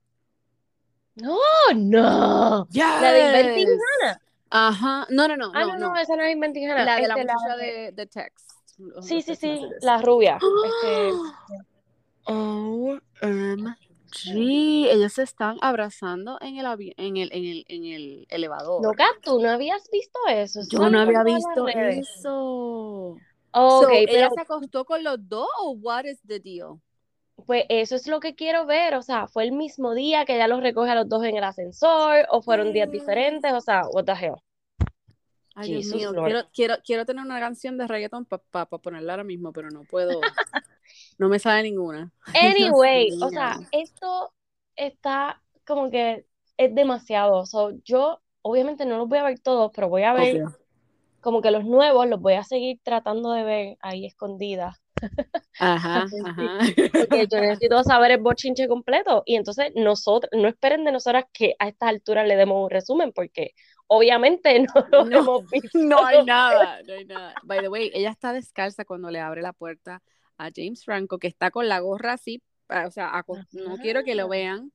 No, 1.16 1.38
no. 1.76 2.68
La 2.74 3.12
de 3.14 3.26
Inventing 3.28 3.68
Yes. 3.68 3.80
Hannah. 4.02 4.22
Ajá. 4.50 5.08
No, 5.10 5.28
no, 5.30 5.38
no, 5.38 5.52
Ah, 5.56 5.64
no, 5.66 5.78
no, 5.78 5.96
esa 5.96 6.18
no 6.18 6.24
es 6.24 6.34
Inventing 6.34 6.70
Hannah. 6.70 6.84
La 6.84 6.96
de 6.98 7.08
la 7.08 7.14
Este, 7.16 7.24
la 7.26 7.34
muchacha 7.36 7.56
de- 7.56 7.72
de, 7.72 7.92
de 7.94 8.06
text. 8.08 8.50
Sí, 9.02 9.22
sí, 9.22 9.36
sí, 9.36 9.62
la 9.82 10.02
rubia. 10.02 10.40
Este, 10.66 11.12
OMG, 13.22 14.90
ellos 14.92 15.14
se 15.14 15.24
están 15.24 15.58
abrazando 15.62 16.38
en 16.42 16.58
el, 16.58 16.66
avi- 16.66 16.94
en 16.98 17.16
el, 17.18 17.30
en 17.32 17.46
el, 17.46 17.66
en 17.70 17.86
el 17.86 18.26
elevador. 18.30 18.84
Loca, 18.84 19.06
tú 19.24 19.40
no 19.42 19.50
habías 19.50 19.90
visto 19.90 20.20
eso. 20.28 20.60
Yo 20.70 20.90
no 20.90 21.00
había 21.00 21.24
visto 21.24 21.68
eso. 21.70 23.16
Ok, 23.52 23.84
So, 23.84 23.90
¿Ella 23.90 24.08
pero 24.08 24.30
se 24.36 24.42
acostó 24.42 24.86
con 24.86 25.04
los 25.04 25.18
dos 25.28 25.48
o 25.62 25.72
what 25.72 26.06
is 26.06 26.22
the 26.28 26.40
deal? 26.40 26.80
pues 27.46 27.66
eso 27.70 27.96
es 27.96 28.08
lo 28.08 28.20
que 28.20 28.36
quiero 28.36 28.66
ver. 28.66 28.96
O 28.96 29.02
sea, 29.02 29.28
¿fue 29.28 29.44
el 29.44 29.52
mismo 29.52 29.94
día 29.94 30.26
que 30.26 30.36
ella 30.36 30.48
los 30.48 30.62
recoge 30.62 30.92
a 30.92 30.96
los 30.96 31.10
dos 31.10 31.24
en 31.24 31.38
el 31.38 31.44
ascensor? 31.44 32.26
¿O 32.30 32.42
fueron 32.42 32.74
días 32.74 32.92
diferentes? 32.92 33.52
O 33.54 33.62
sea, 33.62 33.82
what 33.92 34.06
the 34.06 34.14
hell. 34.14 34.36
Ay, 35.56 35.72
Dios 35.72 35.86
Jesus 35.86 35.96
mío, 35.96 36.12
Lord. 36.12 36.26
quiero, 36.26 36.48
quiero, 36.54 36.76
quiero 36.86 37.06
tener 37.06 37.24
una 37.26 37.40
canción 37.40 37.78
de 37.78 37.88
reggaeton 37.88 38.26
para 38.26 38.66
ponerla 38.66 39.14
ahora 39.14 39.24
mismo, 39.24 39.52
pero 39.52 39.70
no 39.70 39.84
puedo. 39.84 40.20
No 41.18 41.28
me 41.28 41.38
sale 41.38 41.64
ninguna. 41.64 42.12
Anyway, 42.34 43.12
o 43.22 43.30
sea, 43.30 43.60
esto 43.72 44.34
está 44.76 45.42
como 45.68 45.90
que 45.90 46.26
es 46.58 46.74
demasiado. 46.74 47.46
So, 47.46 47.72
yo 47.84 48.22
obviamente 48.42 48.86
no 48.86 48.98
los 48.98 49.10
voy 49.10 49.18
a 49.20 49.24
ver 49.24 49.40
todos, 49.40 49.72
pero 49.76 49.90
voy 49.90 50.04
a 50.04 50.14
ver 50.14 50.36
Obvio. 50.36 50.58
Como 51.22 51.42
que 51.42 51.52
los 51.52 51.66
nuevos 51.66 52.08
los 52.08 52.20
voy 52.20 52.34
a 52.34 52.44
seguir 52.44 52.80
tratando 52.84 53.32
de 53.32 53.44
ver 53.44 53.78
ahí 53.82 54.06
escondidas. 54.06 54.78
Ajá, 55.60 56.06
ajá. 56.26 56.60
Porque 56.92 57.28
yo 57.32 57.40
necesito 57.42 57.84
saber 57.84 58.12
el 58.12 58.22
bochinche 58.22 58.68
completo. 58.68 59.24
Y 59.26 59.36
entonces 59.36 59.72
nosotros, 59.76 60.30
no 60.34 60.48
esperen 60.48 60.86
de 60.86 60.92
nosotras 60.92 61.26
que 61.34 61.56
a 61.60 61.68
estas 61.68 61.90
alturas 61.90 62.28
le 62.28 62.36
demos 62.36 62.64
un 62.64 62.70
resumen, 62.70 63.12
porque 63.14 63.52
obviamente 63.88 64.60
no 64.76 64.88
lo 64.92 65.06
No, 65.06 65.20
hemos 65.20 65.50
visto. 65.50 65.78
No 65.78 66.06
hay 66.06 66.24
nada, 66.24 66.82
no 66.88 66.94
hay 66.94 67.06
nada. 67.06 67.34
By 67.44 67.60
the 67.60 67.70
way, 67.70 67.92
ella 67.94 68.12
está 68.12 68.34
descalza 68.34 68.86
cuando 68.86 69.10
le 69.12 69.20
abre 69.20 69.42
la 69.42 69.54
puerta 69.54 70.02
a 70.38 70.50
James 70.56 70.86
Franco, 70.86 71.18
que 71.18 71.28
está 71.28 71.52
con 71.52 71.68
la 71.68 71.80
gorra 71.80 72.14
así, 72.14 72.42
o 72.70 72.92
sea, 72.92 73.12
no 73.52 73.78
quiero 73.78 74.04
que 74.04 74.16
lo 74.16 74.30
vean. 74.30 74.72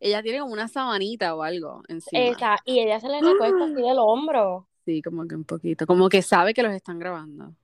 Ella 0.00 0.22
tiene 0.22 0.40
como 0.40 0.52
una 0.52 0.68
sabanita 0.68 1.34
o 1.34 1.42
algo 1.42 1.82
encima. 1.88 2.22
Esa, 2.22 2.56
y 2.64 2.80
ella 2.80 3.00
se 3.00 3.08
le 3.08 3.20
recuesta 3.22 3.64
así 3.64 3.74
del 3.74 3.98
hombro. 3.98 4.68
Sí, 4.88 5.02
como 5.02 5.28
que 5.28 5.34
un 5.34 5.44
poquito, 5.44 5.86
como 5.86 6.08
que 6.08 6.22
sabe 6.22 6.54
que 6.54 6.62
los 6.62 6.72
están 6.72 6.98
grabando. 6.98 7.54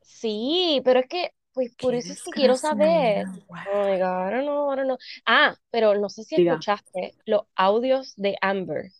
Sí, 0.00 0.80
pero 0.86 1.00
es 1.00 1.06
que, 1.06 1.32
pues 1.52 1.74
por 1.76 1.94
eso 1.94 2.14
es 2.14 2.22
que 2.22 2.30
quiero 2.32 2.56
saber. 2.56 3.26
desgraciada. 3.26 3.66
Oh 3.70 3.84
my 3.84 3.98
God, 3.98 4.02
ahora 4.02 4.42
no, 4.42 4.52
ahora 4.70 4.84
no. 4.84 4.96
Ah, 5.26 5.54
pero 5.70 5.94
no 5.98 6.08
sé 6.08 6.22
si 6.24 6.36
Diga. 6.36 6.54
escuchaste 6.54 7.14
los 7.26 7.42
audios 7.56 8.14
de 8.16 8.36
Amber 8.40 8.90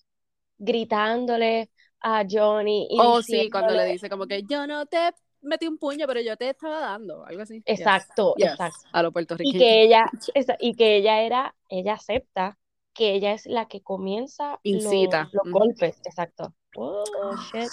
gritándole 0.59 1.71
a 2.01 2.25
Johnny 2.29 2.89
y 2.91 3.01
Oh, 3.01 3.23
sí, 3.23 3.49
cuando 3.51 3.73
le 3.73 3.87
dice 3.87 4.11
como 4.11 4.27
que 4.27 4.43
yo 4.43 4.67
no 4.67 4.85
te 4.85 4.99
metí 5.41 5.67
un 5.67 5.79
puño, 5.79 6.07
pero 6.07 6.21
yo 6.21 6.37
te 6.37 6.51
estaba 6.51 6.81
dando, 6.81 7.25
algo 7.25 7.41
así. 7.43 7.63
Exacto, 7.65 8.35
yes, 8.37 8.53
exacto. 8.53 8.79
A 8.93 9.03
lo 9.03 9.13
Y 9.13 9.13
puertorriqueño. 9.13 9.59
que 9.59 9.83
ella, 9.85 10.11
y 10.61 10.75
que 10.75 10.97
ella 10.97 11.23
era, 11.23 11.55
ella 11.71 11.95
acepta 11.95 12.59
que 12.97 13.15
ella 13.15 13.33
es 13.33 13.47
la 13.47 13.69
que 13.69 13.83
comienza 13.83 14.53
los, 14.65 14.85
Incita. 14.85 15.29
los 15.33 15.43
Ujú. 15.47 15.59
golpes, 15.59 15.99
exacto. 16.05 16.55
Oh, 16.77 17.35
shit. 17.37 17.71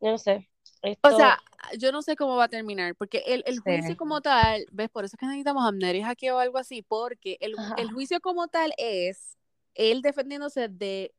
Yo 0.00 0.10
no 0.12 0.18
sé. 0.18 0.48
O 0.82 0.86
Esto, 0.88 1.16
sea, 1.16 1.38
yo 1.78 1.90
no 1.90 2.02
sé 2.02 2.14
cómo 2.14 2.36
va 2.36 2.44
a 2.44 2.48
terminar, 2.48 2.94
porque 2.94 3.22
el, 3.26 3.42
el 3.46 3.58
juicio 3.58 3.88
Sí. 3.90 3.96
como 3.96 4.20
tal, 4.20 4.64
¿ves? 4.70 4.88
Por 4.90 5.04
eso 5.04 5.16
es 5.16 5.18
que 5.20 5.26
necesitamos 5.26 5.66
amneris 5.66 6.04
aquí 6.06 6.28
o 6.30 6.38
algo 6.38 6.58
así, 6.58 6.82
porque 6.82 7.36
el, 7.40 7.54
el 7.76 7.90
juicio 7.90 8.20
como 8.20 8.46
tal 8.48 8.72
es 8.78 9.36
él 9.74 10.02
defendiéndose 10.02 10.68
de, 10.68 11.12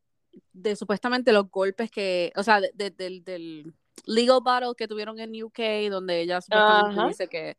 de 0.53 0.75
supuestamente 0.75 1.31
los 1.33 1.49
golpes 1.51 1.91
que, 1.91 2.31
o 2.35 2.43
sea, 2.43 2.61
de- 2.61 2.71
de- 2.73 2.91
del, 2.91 3.23
del 3.23 3.73
legal 4.05 4.39
battle 4.43 4.73
que 4.77 4.87
tuvieron 4.87 5.19
en 5.19 5.43
UK, 5.43 5.89
donde 5.89 6.21
ella 6.21 6.39
supuestamente 6.41 6.99
Ajá. 6.99 7.07
dice 7.07 7.27
que, 7.27 7.57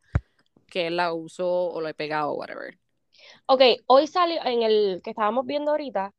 que 0.66 0.86
él 0.86 0.96
la 0.96 1.12
usó 1.12 1.48
o 1.70 1.80
lo 1.80 1.88
he 1.88 1.94
pegado 1.94 2.30
o 2.32 2.34
whatever. 2.36 2.78
Ok, 3.52 3.62
hoy 3.86 4.06
salió 4.06 4.44
en 4.44 4.62
el 4.62 5.00
que 5.02 5.10
estábamos 5.10 5.46
viendo 5.46 5.70
ahorita, 5.72 6.12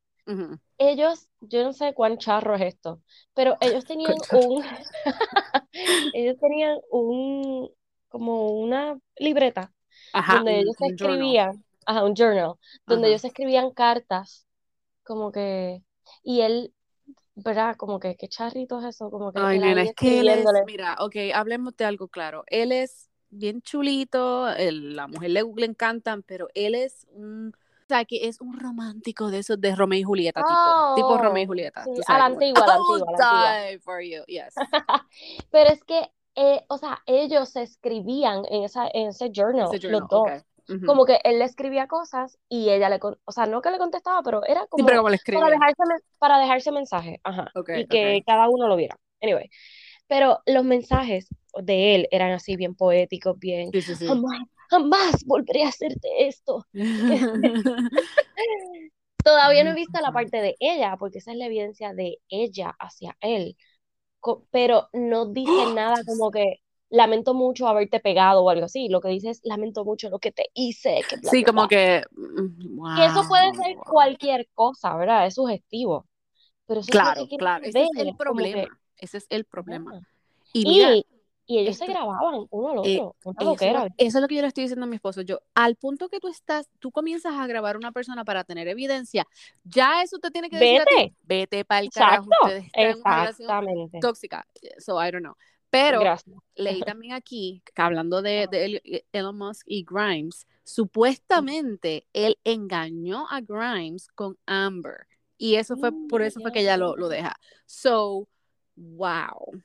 ellos, 0.80 1.30
yo 1.42 1.64
no 1.64 1.74
sé 1.74 1.94
cuán 1.96 2.18
charro 2.20 2.56
es 2.56 2.62
esto, 2.64 3.02
pero 3.36 3.58
ellos 3.62 3.86
tenían 3.86 4.20
un, 4.32 4.64
ellos 6.12 6.38
tenían 6.40 6.78
un, 6.92 7.70
como 8.10 8.52
una 8.60 9.00
libreta 9.18 9.74
Ajá, 10.14 10.44
donde 10.44 10.60
un- 10.60 10.62
ellos 10.62 10.76
un 10.80 10.96
journal. 10.98 11.38
escribían, 11.40 11.64
ajá, 11.86 12.04
un 12.06 12.16
journal, 12.16 12.56
donde 12.88 13.08
Ajá. 13.08 13.10
ellos 13.10 13.26
escribían 13.26 13.72
cartas, 13.72 14.48
como 15.04 15.32
que, 15.34 15.84
y 16.24 16.42
él, 16.42 16.74
¿verdad? 17.36 17.78
Como 17.78 18.00
que, 18.00 18.18
qué 18.18 18.30
charrito 18.30 18.80
es 18.82 18.86
eso, 18.96 19.12
como 19.12 19.34
que 19.34 19.48
Ay, 19.48 19.60
nena, 19.60 19.84
es 19.84 19.94
que 19.96 20.20
él 20.22 20.30
es, 20.30 20.56
escribiéndole. 20.56 20.62
mira, 20.62 20.98
ok, 21.00 21.16
hablemos 21.34 21.76
de 21.78 21.86
algo 21.86 22.10
claro. 22.10 22.44
Él 22.48 22.72
es 22.74 23.10
bien 23.32 23.62
chulito, 23.62 24.50
el- 24.50 24.96
la 24.96 25.08
mujer 25.08 25.32
le, 25.32 25.44
le 25.56 25.66
encantan, 25.66 26.24
pero 26.24 26.48
él 26.56 26.76
es 26.76 27.08
un, 27.14 27.50
o 27.56 27.88
sea, 27.88 28.06
que 28.06 28.28
es 28.28 28.42
un 28.42 28.60
romántico 28.60 29.32
de 29.32 29.40
esos 29.40 29.60
de 29.62 29.76
Romeo 29.76 30.00
y 30.00 30.04
Julieta, 30.04 30.44
tipo, 30.44 30.78
tipo 30.94 31.18
Romeo 31.18 31.44
y 31.44 31.46
Oh, 31.46 31.48
Julieta. 31.48 31.90
sí, 31.94 32.02
a 32.08 32.18
la 32.18 32.26
como 32.26 32.26
antigua, 32.26 32.66
a 32.66 32.68
la 32.68 32.74
"I 32.74 32.78
antigua, 32.78 33.12
la 33.12 33.20
antigua. 33.20 33.58
for 33.84 34.02
you", 34.02 34.24
yes. 34.28 34.56
Pero 35.52 35.70
es 35.70 35.84
que, 35.84 36.12
eh, 36.36 36.64
o 36.70 36.78
sea, 36.78 37.00
ellos 37.06 37.50
se 37.50 37.62
escribían 37.64 38.44
en 38.50 38.64
esa, 38.64 38.88
en 38.94 39.10
ese 39.10 39.32
journal, 39.34 39.70
Ese 39.70 39.80
los 39.88 40.08
journal, 40.08 40.08
dos. 40.08 40.34
ok. 40.34 40.44
Ujú. 40.70 40.88
Como 40.88 41.06
que 41.06 41.20
él 41.24 41.40
le 41.40 41.46
escribía 41.46 41.88
cosas 41.88 42.40
y 42.50 42.70
ella 42.70 42.90
le, 42.90 43.00
o 43.26 43.32
sea, 43.32 43.46
no 43.46 43.62
que 43.62 43.70
le 43.72 43.78
contestaba, 43.78 44.24
pero 44.24 44.46
era 44.46 44.66
Sí, 44.76 44.84
pero 44.84 45.02
como 45.02 45.10
como 45.10 45.10
le 45.10 45.18
para 45.32 45.50
dejarse, 45.52 45.84
para 46.18 46.40
dejarse 46.40 46.72
mensaje, 46.72 47.22
ajá, 47.24 47.54
Ok, 47.54 47.70
y 47.72 47.88
que 47.88 48.24
ok. 48.24 48.26
cada 48.26 48.50
uno 48.50 48.68
lo 48.68 48.76
viera. 48.76 48.98
Anyway, 49.22 49.50
pero 50.08 50.42
los 50.46 50.64
mensajes 50.66 51.30
de 51.62 51.96
él 51.96 52.08
eran 52.12 52.32
así 52.34 52.56
bien 52.56 52.76
poéticos, 52.76 53.38
bien, 53.40 53.74
Sí, 53.74 53.82
sí, 53.82 53.96
sí. 53.96 54.22
jamás, 54.22 54.40
jamás 54.70 55.24
volveré 55.26 55.64
a 55.64 55.70
hacerte 55.70 56.28
esto. 56.28 56.66
Todavía 59.24 59.64
no 59.64 59.72
he 59.72 59.74
visto 59.76 60.00
la 60.02 60.12
parte 60.12 60.38
de 60.42 60.56
ella, 60.60 60.98
porque 60.98 61.20
esa 61.20 61.32
es 61.32 61.38
la 61.38 61.46
evidencia 61.46 61.94
de 61.94 62.18
ella 62.30 62.76
hacia 62.80 63.16
él. 63.22 63.56
Co- 64.20 64.48
Pero 64.52 64.90
no 64.94 65.28
dice 65.28 65.66
nada 65.68 66.04
como 66.06 66.32
que 66.32 66.58
lamento 66.90 67.34
mucho 67.36 67.68
haberte 67.68 68.00
pegado 68.02 68.44
o 68.44 68.50
algo 68.52 68.66
así. 68.66 68.90
Lo 68.90 69.02
que 69.02 69.10
dice 69.10 69.30
es 69.32 69.42
lamento 69.46 69.86
mucho 69.86 70.10
lo 70.10 70.20
que 70.20 70.32
te 70.34 70.48
hice, 70.56 71.06
que 71.10 71.18
Sí, 71.22 71.44
como 71.44 71.68
que, 71.68 72.04
mm, 72.12 72.76
Que 72.94 73.06
eso 73.06 73.24
puede 73.28 73.54
ser 73.56 73.76
wow. 73.76 73.84
cualquier 73.84 74.48
cosa, 74.54 74.96
¿verdad? 74.96 75.26
Es 75.28 75.36
sugestivo. 75.36 76.08
Pero 76.68 76.82
eso 76.82 76.94
es 76.94 77.00
Claro, 77.00 77.28
quiero 77.28 77.28
claro, 77.38 77.66
ese 77.66 77.82
es 77.84 77.92
el 77.96 78.14
Es 78.36 78.50
que, 78.52 78.68
problema, 78.68 78.80
ese 78.98 79.18
es 79.18 79.26
el 79.30 79.46
problema. 79.46 79.96
ah. 79.96 80.02
Y 80.54 80.66
mira, 80.68 81.00
Y, 81.46 81.60
ellos 81.60 81.78
se 81.78 81.86
esto, 81.86 81.94
grababan 81.96 82.46
uno 82.50 82.70
al 82.70 82.88
eh, 82.88 83.00
otro. 83.02 83.16
Una 83.24 83.34
eso, 83.34 83.40
es 83.40 83.46
lo, 83.46 83.52
loquera. 83.52 83.88
eso 83.98 84.18
es 84.18 84.22
lo 84.22 84.28
que 84.28 84.36
yo 84.36 84.42
le 84.42 84.48
estoy 84.48 84.64
diciendo 84.64 84.86
a 84.86 84.88
mi 84.88 84.96
esposo. 84.96 85.22
Yo, 85.22 85.42
al 85.54 85.76
punto 85.76 86.08
que 86.08 86.20
tú 86.20 86.28
estás, 86.30 86.70
tú 86.80 86.92
comienzas 86.92 87.34
a 87.34 87.48
grabar 87.48 87.76
a 87.76 87.78
una 87.80 87.92
persona 87.92 88.24
para 88.24 88.44
tener 88.44 88.68
evidencia, 88.68 89.26
ya 89.64 90.02
eso 90.02 90.20
te 90.20 90.32
tiene 90.32 90.50
que 90.50 90.58
decir 90.58 90.82
a 90.82 90.86
ti, 90.86 90.96
Vete. 90.96 91.16
vete 91.24 91.66
para 91.66 91.82
el 91.82 91.90
carajo, 91.90 92.26
Exacto. 92.26 92.46
ustedes 92.46 92.66
están 92.68 92.84
en 92.84 92.98
una 92.98 93.16
relación 93.16 93.50
Exactamente. 93.50 94.00
tóxica. 94.00 94.48
So, 94.78 95.04
I 95.04 95.12
don't 95.12 95.24
know. 95.24 95.36
Pero 95.70 96.02
Gracias. 96.02 96.36
leí 96.56 96.80
también 96.96 97.14
aquí, 97.14 97.64
hablando 97.76 98.22
de, 98.22 98.48
de 98.52 98.66
Eli- 98.66 99.04
Elon 99.12 99.38
Musk 99.38 99.64
y 99.68 99.84
Grimes, 99.84 100.46
supuestamente 100.64 102.06
él 102.14 102.38
engañó 102.44 103.26
a 103.30 103.42
Grimes 103.42 104.08
con 104.10 104.38
Amber. 104.46 105.08
Y 105.38 105.56
eso 105.56 105.76
fue, 105.76 105.92
por 106.08 106.22
eso 106.22 106.40
fue 106.40 106.52
que 106.52 106.60
ella 106.60 106.78
lo, 106.78 106.96
lo 106.96 107.10
deja. 107.10 107.36
So, 107.66 108.28
wow. 108.76 109.62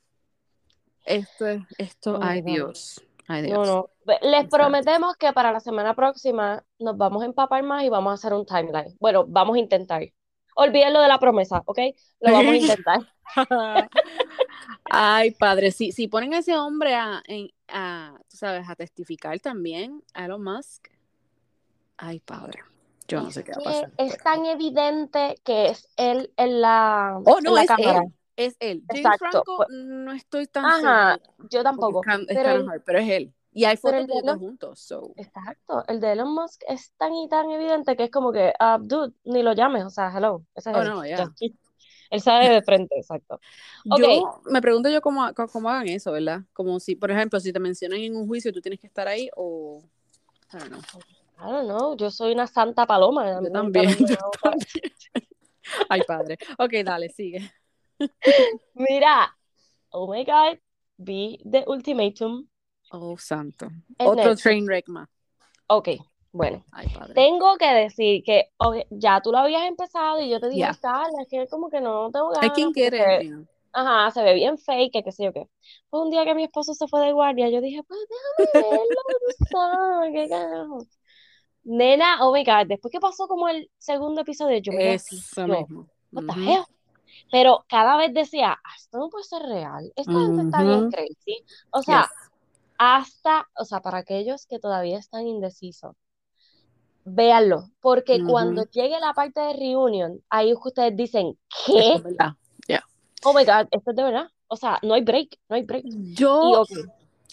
Esto, 1.07 1.47
es- 1.47 1.63
esto, 1.77 2.19
ay. 2.21 2.41
Dios, 2.41 3.01
ay 3.27 3.41
No, 3.43 3.47
Dios. 3.63 3.67
no. 3.67 3.89
Ve- 4.05 4.19
Les 4.21 4.47
prometemos 4.49 5.15
que 5.17 5.31
para 5.33 5.51
la 5.51 5.59
semana 5.59 5.95
próxima 5.95 6.63
nos 6.79 6.97
vamos 6.97 7.23
a 7.23 7.25
empapar 7.25 7.63
más 7.63 7.83
y 7.83 7.89
vamos 7.89 8.11
a 8.11 8.13
hacer 8.15 8.33
un 8.33 8.45
timeline. 8.45 8.95
Bueno, 8.99 9.25
vamos 9.27 9.55
a 9.55 9.59
intentar. 9.59 10.03
Olviden 10.55 10.93
lo 10.93 11.01
de 11.01 11.07
la 11.07 11.19
promesa, 11.19 11.61
¿ok? 11.65 11.79
Lo 12.21 12.31
vamos 12.33 12.53
a 12.53 12.57
intentar. 12.81 12.99
Ay, 14.89 15.31
padre, 15.31 15.71
si, 15.71 15.91
si 15.91 16.07
ponen 16.07 16.33
a 16.33 16.39
ese 16.39 16.57
hombre 16.57 16.95
a, 16.95 17.21
en- 17.27 17.49
a, 17.67 18.13
tú 18.29 18.37
sabes, 18.37 18.67
a 18.69 18.75
testificar 18.75 19.39
también, 19.39 20.01
Elon 20.15 20.43
Musk, 20.43 20.87
ay, 21.97 22.19
padre, 22.21 22.59
yo 23.07 23.21
no 23.21 23.31
sé 23.31 23.43
qué 23.43 23.51
va 23.51 23.61
a 23.61 23.63
pasar. 23.63 23.91
es 23.97 24.17
tan 24.23 24.45
evidente 24.45 25.35
que 25.43 25.67
es 25.67 25.89
él 25.97 26.31
en 26.37 26.61
la, 26.61 27.19
Oh, 27.25 27.37
en 27.39 27.43
no, 27.43 27.53
la 27.55 27.61
es 27.61 27.67
cámara. 27.67 27.99
él, 27.99 28.13
es 28.37 28.55
él. 28.59 28.83
James 28.89 28.99
Exacto. 28.99 29.17
Franco, 29.17 29.57
Pues, 29.57 29.69
no 29.71 30.11
estoy 30.13 30.47
tan 30.47 30.63
ajá, 30.65 31.17
segura, 31.17 31.19
yo 31.51 31.63
tampoco. 31.63 32.01
can- 32.01 32.25
Pero 32.27 32.49
hard, 32.49 32.81
es 32.95 33.09
él. 33.09 33.33
Y 33.53 33.65
hay 33.65 33.75
fotos 33.75 33.95
de 33.95 34.01
de 34.01 34.07
los 34.07 34.23
dos 34.23 34.23
Elon, 34.23 34.39
juntos, 34.39 34.79
so. 34.79 35.13
exacto, 35.17 35.83
el 35.87 35.99
de 35.99 36.11
Elon 36.11 36.33
Musk 36.33 36.61
es 36.67 36.93
tan 36.97 37.13
y 37.13 37.27
tan 37.27 37.49
evidente 37.49 37.95
que 37.95 38.03
es 38.05 38.11
como 38.11 38.31
que, 38.31 38.53
ah, 38.59 38.77
dude, 38.79 39.13
ni 39.25 39.41
lo 39.43 39.53
llames, 39.53 39.83
o 39.83 39.89
sea, 39.89 40.11
hello, 40.15 40.43
ese 40.55 40.69
es 40.69 40.75
Oh, 40.77 40.79
él. 40.81 40.85
no, 40.89 41.05
Ya. 41.05 41.17
ya. 41.17 41.31
Él 42.09 42.21
sabe 42.21 42.47
de 42.49 42.61
frente, 42.61 42.95
exacto. 42.97 43.37
Ok, 43.89 43.99
Yo 43.99 44.41
me 44.49 44.61
pregunto 44.61 44.87
yo 44.89 45.01
cómo, 45.01 45.33
cómo, 45.33 45.49
cómo 45.49 45.69
hagan 45.69 45.89
eso, 45.89 46.13
¿verdad? 46.13 46.39
Como 46.53 46.79
si, 46.79 46.95
por 46.95 47.11
ejemplo, 47.11 47.37
si 47.41 47.51
te 47.51 47.59
mencionan 47.59 47.99
en 47.99 48.15
un 48.15 48.27
juicio, 48.27 48.53
tú 48.53 48.61
tienes 48.61 48.79
que 48.79 48.87
estar 48.87 49.09
ahí 49.09 49.29
o... 49.35 49.83
I 50.53 50.57
don't 50.57 50.69
know. 50.69 50.81
I 51.39 51.51
don't 51.51 51.67
know, 51.67 51.97
yo 51.97 52.09
soy 52.09 52.31
una 52.31 52.47
santa 52.47 52.85
paloma, 52.85 53.41
Yo 53.43 53.51
también, 53.51 53.89
yo 54.07 54.15
también. 54.41 54.93
Ay, 55.89 56.01
padre. 56.07 56.37
Ok, 56.57 56.71
dale, 56.85 57.09
sigue. 57.09 57.51
Mira, 58.75 59.35
oh 59.91 60.07
my 60.11 60.23
God, 60.23 60.59
vi 60.97 61.39
The 61.49 61.63
Ultimatum 61.67 62.47
Oh, 62.91 63.17
santo. 63.17 63.67
en 63.99 64.07
Otro 64.07 64.15
Netflix. 64.15 64.41
train 64.43 64.65
wreck 64.65 64.87
más. 64.87 65.07
Ok, 65.67 65.89
bueno, 66.31 66.63
Ay, 66.71 66.87
padre. 66.93 67.13
tengo 67.15 67.57
que 67.57 67.67
decir 67.67 68.23
que 68.23 68.45
ok, 68.57 68.75
ya 68.91 69.21
tú 69.21 69.31
lo 69.31 69.39
habías 69.39 69.63
empezado 69.67 70.21
y 70.21 70.29
yo 70.29 70.39
te 70.39 70.47
dije, 70.49 70.59
Yeah. 70.59 70.77
Carla, 70.81 71.21
es 71.23 71.27
que 71.29 71.47
como 71.49 71.69
que 71.69 71.81
no 71.81 72.09
tengo 72.11 72.29
ganas 72.29 72.71
se, 72.73 73.23
you 73.23 73.29
know. 73.31 73.45
ajá, 73.73 74.11
se 74.11 74.23
ve 74.23 74.33
bien 74.33 74.57
fake, 74.57 75.03
qué 75.03 75.11
sé 75.11 75.25
yo 75.25 75.33
qué. 75.33 75.47
Pues 75.89 76.03
un 76.03 76.09
día 76.09 76.23
que 76.25 76.35
mi 76.35 76.43
esposo 76.45 76.73
se 76.73 76.87
fue 76.87 77.01
de 77.05 77.11
guardia, 77.11 77.49
yo 77.49 77.59
dije, 77.61 77.81
pues 77.83 77.99
déjame 78.09 78.87
verlo, 79.51 80.13
qué 80.13 80.29
carajo. 80.29 80.77
Nena, 81.63 82.25
oh 82.25 82.31
my 82.33 82.43
God, 82.45 82.67
después 82.67 82.91
que 82.91 82.99
pasó 82.99 83.27
como 83.27 83.49
el 83.49 83.69
segundo 83.77 84.21
episodio, 84.21 84.57
yo 84.59 84.71
me 84.71 84.79
quedé 84.79 84.93
así, 84.93 85.17
Eso 85.17 85.47
yo, 85.47 85.53
mismo. 85.53 85.87
what 86.13 86.23
the 86.25 86.33
hell? 86.33 86.63
Pero 87.31 87.65
cada 87.69 87.97
vez 87.97 88.13
decía, 88.13 88.53
"Ah, 88.63 88.73
esto 88.77 88.97
no 88.99 89.09
puede 89.09 89.23
ser 89.25 89.41
real, 89.43 89.91
esta 89.95 90.11
gente 90.11 90.41
está 90.43 90.63
bien 90.63 90.91
crazy. 90.91 91.43
O 91.71 91.81
sea, 91.83 92.01
Yes. 92.03 92.11
hasta, 92.77 93.47
o 93.57 93.65
sea, 93.65 93.81
para 93.81 93.99
aquellos 93.99 94.45
que 94.47 94.59
todavía 94.59 94.99
están 94.99 95.27
indecisos, 95.27 95.95
véanlo, 97.05 97.69
porque 97.79 98.21
cuando 98.23 98.63
llegue 98.65 98.99
la 98.99 99.13
parte 99.13 99.39
de 99.39 99.53
reunion, 99.53 100.21
ahí 100.29 100.53
ustedes 100.53 100.95
dicen, 100.95 101.37
Esto 101.49 101.73
¿qué? 101.73 101.93
es 101.95 102.03
verdad. 102.03 102.31
Yeah. 102.67 102.83
Oh 103.23 103.33
my 103.33 103.45
God, 103.45 103.67
esto 103.71 103.91
es 103.91 103.95
de 103.95 104.03
verdad. 104.03 104.27
o 104.49 104.55
sea, 104.55 104.79
no 104.83 104.93
hay 104.93 105.01
break, 105.03 105.37
no 105.49 105.55
hay 105.57 105.63
break. 105.63 105.83
Yo, 106.13 106.41
Y 106.43 106.55
ok, 106.55 106.69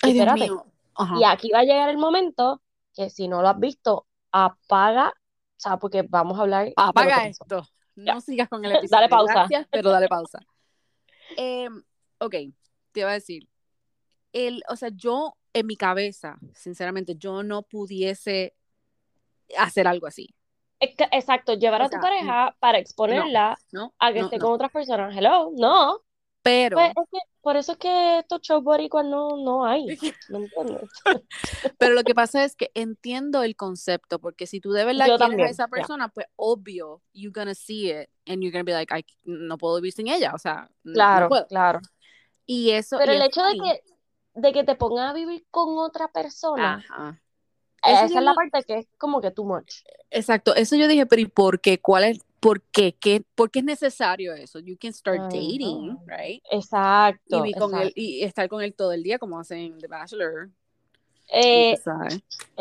ay 0.03 0.13
Dios 0.13 0.27
espérate. 0.27 0.41
mío. 0.51 0.67
Ajá. 0.97 1.19
Y 1.21 1.25
aquí 1.25 1.51
va 1.53 1.61
a 1.61 1.65
llegar 1.65 1.89
el 1.91 1.99
momento 1.99 2.61
que 2.95 3.11
si 3.11 3.29
no 3.29 3.43
lo 3.43 3.49
has 3.49 3.59
visto, 3.59 4.07
apaga, 4.33 5.09
o 5.11 5.61
sea, 5.61 5.77
porque 5.79 6.03
vamos 6.09 6.39
a 6.39 6.43
hablar 6.43 6.73
Apaga 6.77 7.33
pasó. 7.49 7.69
Ya. 7.97 8.15
No 8.15 8.21
sigas 8.21 8.49
con 8.49 8.65
el 8.65 8.71
Dale 8.73 8.79
episodio. 8.81 9.09
pausa. 9.09 9.33
Gracias, 9.33 9.69
pero 9.71 9.91
dale 9.91 10.09
pausa. 10.09 10.41
Em, 11.37 11.83
ok, 12.19 12.35
te 12.93 13.01
iba 13.01 13.11
a 13.11 13.15
decir. 13.15 13.49
El, 14.33 14.63
o 14.69 14.77
sea, 14.77 14.91
yo 14.93 15.37
en 15.53 15.67
mi 15.67 15.77
cabeza, 15.77 16.37
sinceramente, 16.55 17.15
yo 17.17 17.43
no 17.43 17.63
pudiese 17.63 18.55
hacer 19.59 19.87
algo 19.87 20.07
así. 20.07 20.35
Exacto, 20.81 21.55
llevar 21.55 21.83
O 21.83 21.85
a 21.85 21.89
tu 21.89 21.99
pareja 21.99 22.57
para 22.59 22.79
exponerla 22.79 23.57
¿no? 23.73 23.95
a 23.99 24.13
que 24.13 24.19
esté 24.21 24.39
con 24.39 24.53
otras 24.53 24.71
personas. 24.71 25.17
Hello, 25.17 25.51
no. 25.55 26.01
Pero, 26.45 26.77
Pues 26.77 26.91
es 26.91 27.11
que 27.11 27.19
por 27.41 27.57
eso 27.57 27.73
es 27.73 27.79
que 27.79 28.19
estos 28.19 28.43
shows 28.43 28.63
boricuas 28.63 29.07
no, 29.07 29.39
no 29.39 29.65
hay. 29.65 29.87
¿Me 30.29 30.39
entiendes? 30.39 30.91
pero 31.79 31.95
lo 31.95 32.05
que 32.05 32.15
pasa 32.15 32.45
es 32.45 32.55
que 32.55 32.71
entiendo 32.75 33.43
el 33.43 33.57
concepto, 33.57 34.19
porque 34.19 34.47
si 34.47 34.61
tú 34.61 34.71
de 34.73 34.85
verdad 34.85 35.07
Yo 35.09 35.17
quieres 35.17 35.31
también, 35.31 35.49
a 35.49 35.51
esa 35.51 35.69
persona, 35.69 36.09
pues 36.11 36.27
obvio, 36.37 37.01
you're 37.15 37.33
gonna 37.33 37.55
see 37.55 37.91
it 37.91 38.11
and 38.27 38.43
you're 38.43 38.53
gonna 38.53 38.63
be 38.63 38.73
like, 38.75 38.93
"Ay, 38.95 39.07
no 39.25 39.57
puedo 39.57 39.77
vivir 39.77 39.93
sin 39.95 40.07
ella, 40.09 40.33
o 40.35 40.39
sea, 40.39 40.69
n- 40.85 40.93
no 40.93 40.93
Claro, 40.93 41.29
puedo. 41.29 41.47
claro. 41.47 41.81
Y 42.45 42.71
eso, 42.73 42.99
Pero 42.99 43.13
y 43.13 43.17
el 43.17 43.23
es 43.23 43.29
hecho 43.29 43.43
de 43.43 43.55
que, 43.59 43.81
de 44.35 44.53
que 44.53 44.65
te 44.65 44.75
pongan 44.75 45.09
a 45.09 45.13
vivir 45.15 45.47
con 45.51 45.79
otra 45.79 46.09
persona, 46.09 46.85
Ajá. 46.87 47.21
Esa 47.87 48.05
es 48.07 48.13
la 48.13 48.35
parte 48.35 48.63
que 48.65 48.79
es 48.79 48.87
como 48.99 49.21
que 49.21 49.31
too 49.31 49.45
much. 49.45 49.83
Exacto, 50.11 50.55
eso 50.55 50.75
yo 50.77 50.89
dije, 50.89 51.05
pero 51.07 51.21
¿y 51.23 51.27
por 51.27 51.61
qué? 51.61 51.79
¿Cuál 51.81 52.05
es? 52.05 52.19
¿Por 52.45 52.61
qué? 52.61 52.95
¿Qué, 52.95 53.25
¿Por 53.35 53.51
qué 53.51 53.61
es 53.61 53.65
necesario 53.65 54.35
eso? 54.35 54.59
You 54.59 54.77
can 54.79 54.93
start 54.93 55.23
dating, 55.33 55.99
right? 56.05 56.43
Exacto, 56.51 57.43
con 57.59 57.75
él, 57.75 57.91
y 57.97 58.23
estar 58.23 58.51
con 58.51 58.61
él 58.61 58.75
todo 58.75 58.93
el 58.93 59.03
día, 59.03 59.19
como 59.19 59.41
hacen 59.41 59.79
The 59.79 59.87
Bachelor, 59.87 60.51
Eh, 61.33 61.75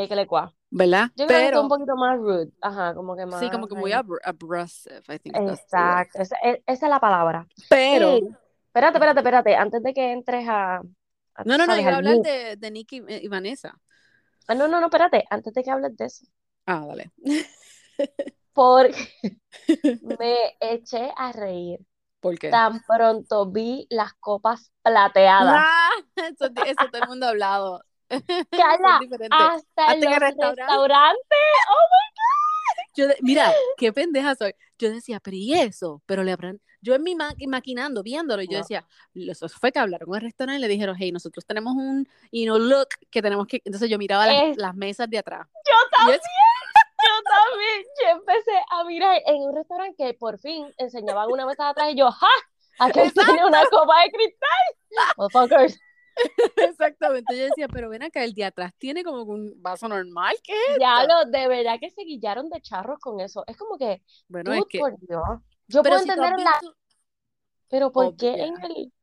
que 0.08 0.16
le 0.16 0.26
cua. 0.26 0.54
¿verdad? 0.72 1.12
Yo 1.18 1.28
creo 1.28 1.52
que 1.52 1.60
un 1.60 1.68
poquito 1.68 1.98
más 1.98 2.18
rude. 2.18 2.50
Ajá, 2.62 2.96
como 2.96 3.14
que 3.18 3.26
más. 3.26 3.42
sí, 3.42 3.50
como 3.50 3.68
que 3.68 3.76
muy 3.76 3.92
abru- 3.92 4.22
abrasive, 4.24 5.04
I 5.10 5.20
think. 5.20 5.36
Exacto, 5.36 6.22
esa, 6.22 6.38
e- 6.42 6.64
esa 6.66 6.86
es 6.86 6.90
la 6.90 7.02
palabra. 7.02 7.46
Pero, 7.70 8.20
espérate, 8.68 8.98
espérate, 8.98 9.20
espérate, 9.20 9.56
antes 9.58 9.84
de 9.84 9.94
que 9.94 10.12
entres 10.14 10.46
a, 10.48 10.82
no, 11.44 11.58
no, 11.58 11.68
no, 11.68 11.78
iba 11.78 11.92
a 11.92 11.96
hablar 11.98 12.20
de, 12.22 12.56
de 12.56 12.72
Nicky 12.72 13.04
y, 13.06 13.26
y 13.26 13.28
Vanessa. 13.28 13.78
Ah, 14.48 14.56
no, 14.56 14.70
no, 14.70 14.80
no, 14.80 14.86
espérate, 14.88 15.26
antes 15.30 15.54
de 15.54 15.62
que 15.62 15.72
hables 15.72 15.98
de 15.98 16.06
eso. 16.06 16.26
Ah, 16.66 16.86
dale. 16.88 17.12
Porque 18.54 19.10
me 20.02 20.36
eché 20.60 21.12
a 21.16 21.32
reír. 21.32 21.80
¿Por 22.20 22.38
qué? 22.40 22.50
Tan 22.50 22.82
pronto 22.88 23.46
vi 23.48 23.86
las 23.90 24.14
copas 24.14 24.72
plateadas. 24.82 25.56
Ah, 25.66 25.90
eso, 26.16 26.46
eso 26.66 26.86
todo 26.92 27.02
el 27.04 27.10
mundo 27.10 27.26
ha 27.26 27.30
hablado. 27.30 27.84
Diferente. 28.10 29.28
hasta 29.32 29.88
Hasta 29.88 29.94
en 29.94 30.02
los 30.02 30.20
restaurante. 30.20 30.62
restaurantes. 30.62 31.40
Yo 32.96 33.08
de- 33.08 33.18
mira, 33.22 33.52
qué 33.78 33.92
pendeja 33.92 34.36
soy. 34.36 34.54
Yo 34.78 34.92
decía, 34.92 35.20
pero 35.20 35.36
¿y 35.36 35.54
eso? 35.54 36.02
Pero 36.06 36.24
le 36.24 36.32
habrán. 36.32 36.62
Yo 36.82 36.94
en 36.96 37.02
mi 37.04 37.16
ma- 37.16 37.34
maquinando, 37.48 38.04
viéndolo, 38.04 38.42
y 38.44 38.48
yo 38.48 38.54
No. 38.54 38.58
decía, 38.60 38.86
eso 39.16 39.48
fue 39.50 39.72
que 39.72 39.80
hablaron 39.80 40.06
con 40.06 40.16
el 40.16 40.22
restaurante 40.22 40.58
y 40.60 40.62
le 40.62 40.68
dijeron, 40.68 40.96
hey, 41.00 41.12
nosotros 41.12 41.46
tenemos 41.46 41.74
un, 41.76 42.08
you 42.32 42.44
know, 42.44 42.60
look 42.60 42.90
que 43.10 43.22
tenemos 43.22 43.48
que. 43.48 43.62
Entonces 43.66 43.90
yo 43.90 43.98
miraba 43.98 44.28
las, 44.28 44.44
Es- 44.52 44.58
las 44.58 44.76
mesas 44.76 45.10
de 45.10 45.18
atrás. 45.18 45.48
Yo 45.66 45.74
también, 45.98 46.20
yo- 46.20 46.24
yo 46.24 46.63
también. 47.24 47.84
Yo 48.02 48.10
empecé 48.18 48.52
a 48.70 48.84
mirar 48.84 49.22
en 49.26 49.42
un 49.42 49.56
restaurante 49.56 49.96
que 49.98 50.14
por 50.14 50.40
fin 50.40 50.74
enseñaban 50.78 51.32
una 51.32 51.46
mesa 51.46 51.66
de 51.66 51.70
atrás 51.70 51.90
y 51.92 51.96
yo, 51.96 52.12
¡ja! 52.12 52.28
Aquí 52.80 53.00
tiene 53.12 53.46
una 53.46 53.64
copa 53.70 54.02
de 54.04 54.12
cristal. 54.12 55.08
Motherfuckers. 55.18 55.80
Exactamente. 56.58 57.38
Yo 57.38 57.46
decía, 57.46 57.68
pero 57.68 57.90
ven 57.90 58.04
acá, 58.04 58.24
el 58.24 58.34
de 58.34 58.46
atrás 58.46 58.72
tiene 58.78 59.04
como 59.04 59.24
un 59.24 59.54
vaso 59.62 59.88
normal. 59.88 60.36
¿Qué 60.44 60.54
es 60.70 60.78
Ya 60.80 61.04
lo, 61.06 61.26
de 61.26 61.48
verdad 61.48 61.78
que 61.80 61.90
se 61.90 62.04
guillaron 62.04 62.50
de 62.50 62.62
charros 62.62 63.00
con 63.00 63.20
eso. 63.20 63.44
Es 63.48 63.58
como 63.58 63.78
que, 63.78 64.02
Bueno, 64.28 64.52
dude, 64.52 64.60
es 64.60 64.66
que. 64.70 64.80
por 64.80 65.00
Dios. 65.00 65.24
Yo 65.68 65.82
Pero 65.82 65.96
puedo 65.96 66.00
si 66.04 66.10
entender 66.10 66.34
en 66.40 66.44
la, 66.44 66.52
visto- 66.62 66.76
pero 67.70 67.92
¿por 67.92 68.16
qué 68.16 68.34
en 68.44 68.54
el, 68.64 68.94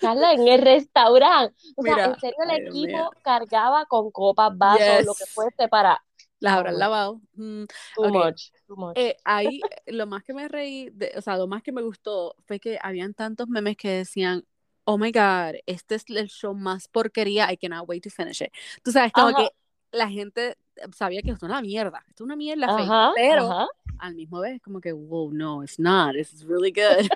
Carla, 0.00 0.32
en 0.32 0.48
el 0.48 0.62
restaurante? 0.62 1.54
O 1.76 1.82
sea, 1.82 2.04
en 2.06 2.20
serio 2.20 2.36
el 2.48 2.66
equipo 2.66 3.10
cargaba 3.22 3.84
con 3.86 4.10
copas, 4.10 4.56
vasos, 4.56 5.04
lo 5.04 5.14
que 5.14 5.26
fuese 5.26 5.68
para 5.68 6.02
Las 6.44 6.54
habrán 6.54 6.78
lavado. 6.78 7.20
Mm, 7.34 7.64
too 7.94 8.04
Ok. 8.04 8.12
much, 8.12 8.42
too 8.66 8.76
much. 8.76 8.96
Eh, 8.98 9.16
ahí 9.24 9.60
eh, 9.86 9.92
lo 9.92 10.06
más 10.06 10.22
que 10.22 10.34
me 10.34 10.48
reí, 10.48 10.90
de- 10.90 11.12
o 11.16 11.20
sea, 11.22 11.36
lo 11.36 11.46
más 11.46 11.62
que 11.62 11.72
me 11.72 11.82
gustó 11.82 12.36
fue 12.46 12.60
que 12.60 12.78
habían 12.82 13.14
tantos 13.14 13.48
memes 13.48 13.76
que 13.76 13.90
decían, 13.90 14.44
oh 14.84 14.98
my 14.98 15.10
god, 15.10 15.54
este 15.66 15.94
es 15.94 16.04
el 16.08 16.28
show 16.28 16.54
más 16.54 16.88
porquería, 16.88 17.50
I 17.52 17.56
cannot 17.56 17.88
wait 17.88 18.02
to 18.04 18.10
finish 18.10 18.42
it. 18.42 18.52
Tú 18.82 18.92
sabes, 18.92 19.12
como 19.12 19.28
Ajá. 19.28 19.36
que 19.38 19.50
la 19.92 20.08
gente 20.08 20.56
sabía 20.94 21.22
que 21.22 21.30
esto 21.30 21.46
es 21.46 21.50
una 21.50 21.62
mierda, 21.62 22.04
esto 22.08 22.24
es 22.24 22.26
una 22.26 22.36
mierda 22.36 22.66
fake, 22.66 22.90
Ajá, 22.90 23.12
pero 23.14 23.42
ajá. 23.50 23.68
al 23.98 24.14
mismo 24.14 24.40
vez 24.40 24.60
como 24.60 24.80
que, 24.80 24.92
wow, 24.92 25.32
no, 25.32 25.62
it's 25.62 25.78
not, 25.78 26.14
this 26.14 26.32
is 26.32 26.44
really 26.44 26.70
good. 26.72 27.08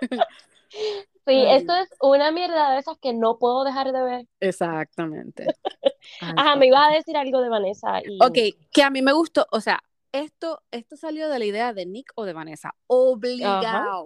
Sí, 1.26 1.34
Ay, 1.34 1.56
esto 1.56 1.74
es 1.76 1.88
una 2.00 2.32
mierda 2.32 2.72
de 2.72 2.78
esas 2.78 2.98
que 2.98 3.12
no 3.12 3.38
puedo 3.38 3.64
dejar 3.64 3.92
de 3.92 4.02
ver. 4.02 4.26
Exactamente. 4.40 5.46
Ay, 6.20 6.34
Ajá, 6.36 6.56
me 6.56 6.66
ibas 6.66 6.88
a 6.90 6.94
decir 6.94 7.16
algo 7.16 7.40
de 7.40 7.48
Vanessa 7.48 8.00
y 8.04 8.18
Ok, 8.20 8.38
que 8.72 8.82
a 8.82 8.90
mí 8.90 9.02
me 9.02 9.12
gustó, 9.12 9.46
o 9.52 9.60
sea, 9.60 9.82
esto, 10.12 10.62
esto 10.70 10.96
salió 10.96 11.28
de 11.28 11.38
la 11.38 11.44
idea 11.44 11.72
de 11.72 11.86
Nick 11.86 12.12
o 12.16 12.24
de 12.24 12.32
Vanessa, 12.32 12.74
obligado. 12.86 14.04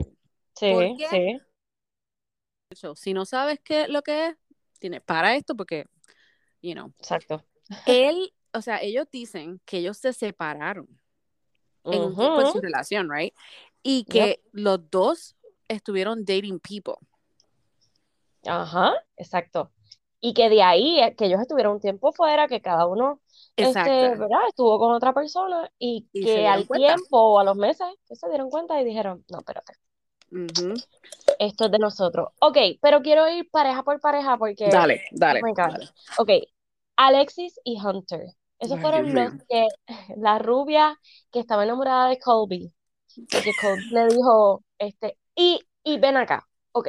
sí, 0.55 0.73
¿por 0.73 0.97
qué? 0.97 1.07
sí. 1.11 1.41
show. 2.75 2.95
Si 2.97 3.15
no 3.15 3.25
sabes 3.25 3.61
qué 3.63 3.89
lo 3.89 4.03
que 4.03 4.27
es, 4.29 4.37
tiene 4.79 5.01
para 5.01 5.35
esto 5.37 5.57
porque, 5.57 5.87
you 6.63 6.75
know, 6.75 6.93
Exacto. 6.99 7.45
él, 7.87 8.33
o 8.53 8.61
sea, 8.61 8.83
ellos 8.83 9.07
dicen 9.11 9.61
que 9.65 9.79
ellos 9.79 9.99
se 9.99 10.13
separaron 10.13 10.87
en 11.85 12.03
un 12.03 12.17
tiempo 12.17 12.41
en 12.41 12.47
Ujú. 12.47 12.53
su 12.57 12.61
relación, 12.61 13.09
right? 13.11 13.35
Y 13.83 14.05
que 14.05 14.41
los 14.53 14.91
dos 14.91 15.36
estuvieron 15.69 16.25
dating 16.25 16.61
people. 16.61 16.95
Ajá, 18.47 18.95
exacto. 19.17 19.73
Y 20.21 20.35
que 20.35 20.49
de 20.49 20.63
ahí, 20.63 21.01
eh, 21.01 21.15
que 21.17 21.27
ellos 21.27 21.41
estuvieron 21.41 21.75
un 21.75 21.81
tiempo 21.81 22.13
fuera, 22.13 22.49
que 22.49 22.61
cada 22.61 22.87
uno, 22.87 23.21
este. 23.57 24.11
¿verdad? 24.17 24.49
Estuvo 24.49 24.79
con 24.79 24.93
otra 24.93 25.13
persona 25.13 25.71
y 25.79 26.09
que 26.13 26.47
al 26.47 26.67
cuenta. 26.67 26.95
tiempo 26.95 27.19
o 27.19 27.39
a 27.39 27.45
los 27.45 27.57
meses 27.57 27.87
se 28.11 28.29
dieron 28.29 28.51
cuenta 28.51 28.81
y 28.81 28.85
dijeron, 28.85 29.25
no, 29.29 29.39
espérate, 29.39 29.75
esto 31.39 31.65
es 31.67 31.71
de 31.71 31.79
nosotros. 31.79 32.29
Ok, 32.41 32.57
pero 32.81 33.03
quiero 33.03 33.29
ir 33.29 33.49
pareja 33.51 33.83
por 33.83 34.01
pareja 34.01 34.37
porque, 34.37 34.69
Dale, 34.69 35.03
dale, 35.13 35.41
oh 35.45 35.55
dale. 35.55 35.89
ok, 36.19 36.31
Alexis 36.97 37.61
y 37.65 37.79
Hunter. 37.81 38.23
Esos 38.59 38.79
Ay, 38.79 38.83
fueron 38.83 39.15
los 39.15 39.33
que, 39.49 39.67
la 40.17 40.39
rubia 40.39 40.99
que 41.31 41.41
estaba 41.41 41.65
enamorada 41.65 42.09
de 42.09 42.19
Colby, 42.19 42.73
porque 43.31 43.53
Colby 43.61 43.91
le 43.91 44.07
dijo, 44.07 44.65
este, 44.79 45.19
y, 45.37 45.61
y 45.85 45.99
ven 46.01 46.19
acá, 46.19 46.49
ok, 46.73 46.89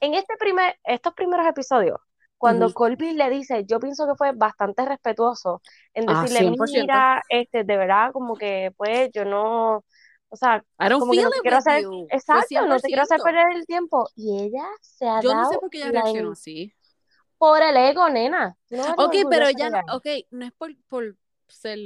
en 0.00 0.14
este 0.14 0.36
primer, 0.38 0.78
estos 0.84 1.14
primeros 1.14 1.46
episodios, 1.46 1.98
cuando. 2.38 2.72
Colby 2.72 3.12
le 3.12 3.28
dice, 3.30 3.64
yo 3.66 3.80
pienso 3.80 4.06
que 4.06 4.14
fue 4.16 4.32
bastante 4.32 4.84
respetuoso 4.86 5.60
en 5.94 6.06
Ah, 6.06 6.22
decirle, 6.22 6.40
100%. 6.44 6.92
mira, 6.92 7.22
este, 7.28 7.64
de 7.64 7.76
verdad, 7.76 8.12
como 8.12 8.36
que, 8.38 8.72
pues, 8.78 9.10
yo 9.12 9.24
no, 9.26 9.84
o 10.30 10.36
sea, 10.36 10.64
como 10.96 11.14
que 11.14 11.22
no 11.22 11.30
te 11.30 11.40
quiero 11.42 11.58
hacer, 11.58 11.82
you. 11.82 12.06
Exacto, 12.08 12.66
no 12.66 12.80
te 12.80 12.88
quiero 12.88 13.02
hacer 13.02 13.18
100%. 13.18 13.22
perder 13.22 13.56
el 13.56 13.66
tiempo, 13.66 14.08
y 14.16 14.40
ella 14.42 14.64
se 14.80 15.06
ha 15.08 15.20
Yo 15.20 15.34
no 15.34 15.44
sé 15.44 15.58
por 15.58 15.70
qué 15.70 15.78
ella 15.78 15.90
la 15.90 16.00
reaccionó 16.02 16.32
así. 16.32 16.72
por 17.38 17.62
el 17.62 17.76
ego, 17.76 18.08
nena. 18.08 18.56
No 18.70 18.94
Ok, 18.98 19.14
pero 19.28 19.46
ella, 19.46 19.70
no- 19.70 19.78
ok, 19.96 20.06
no 20.30 20.44
es 20.46 20.52
por, 20.52 20.76
por 20.88 21.16
ser, 21.48 21.78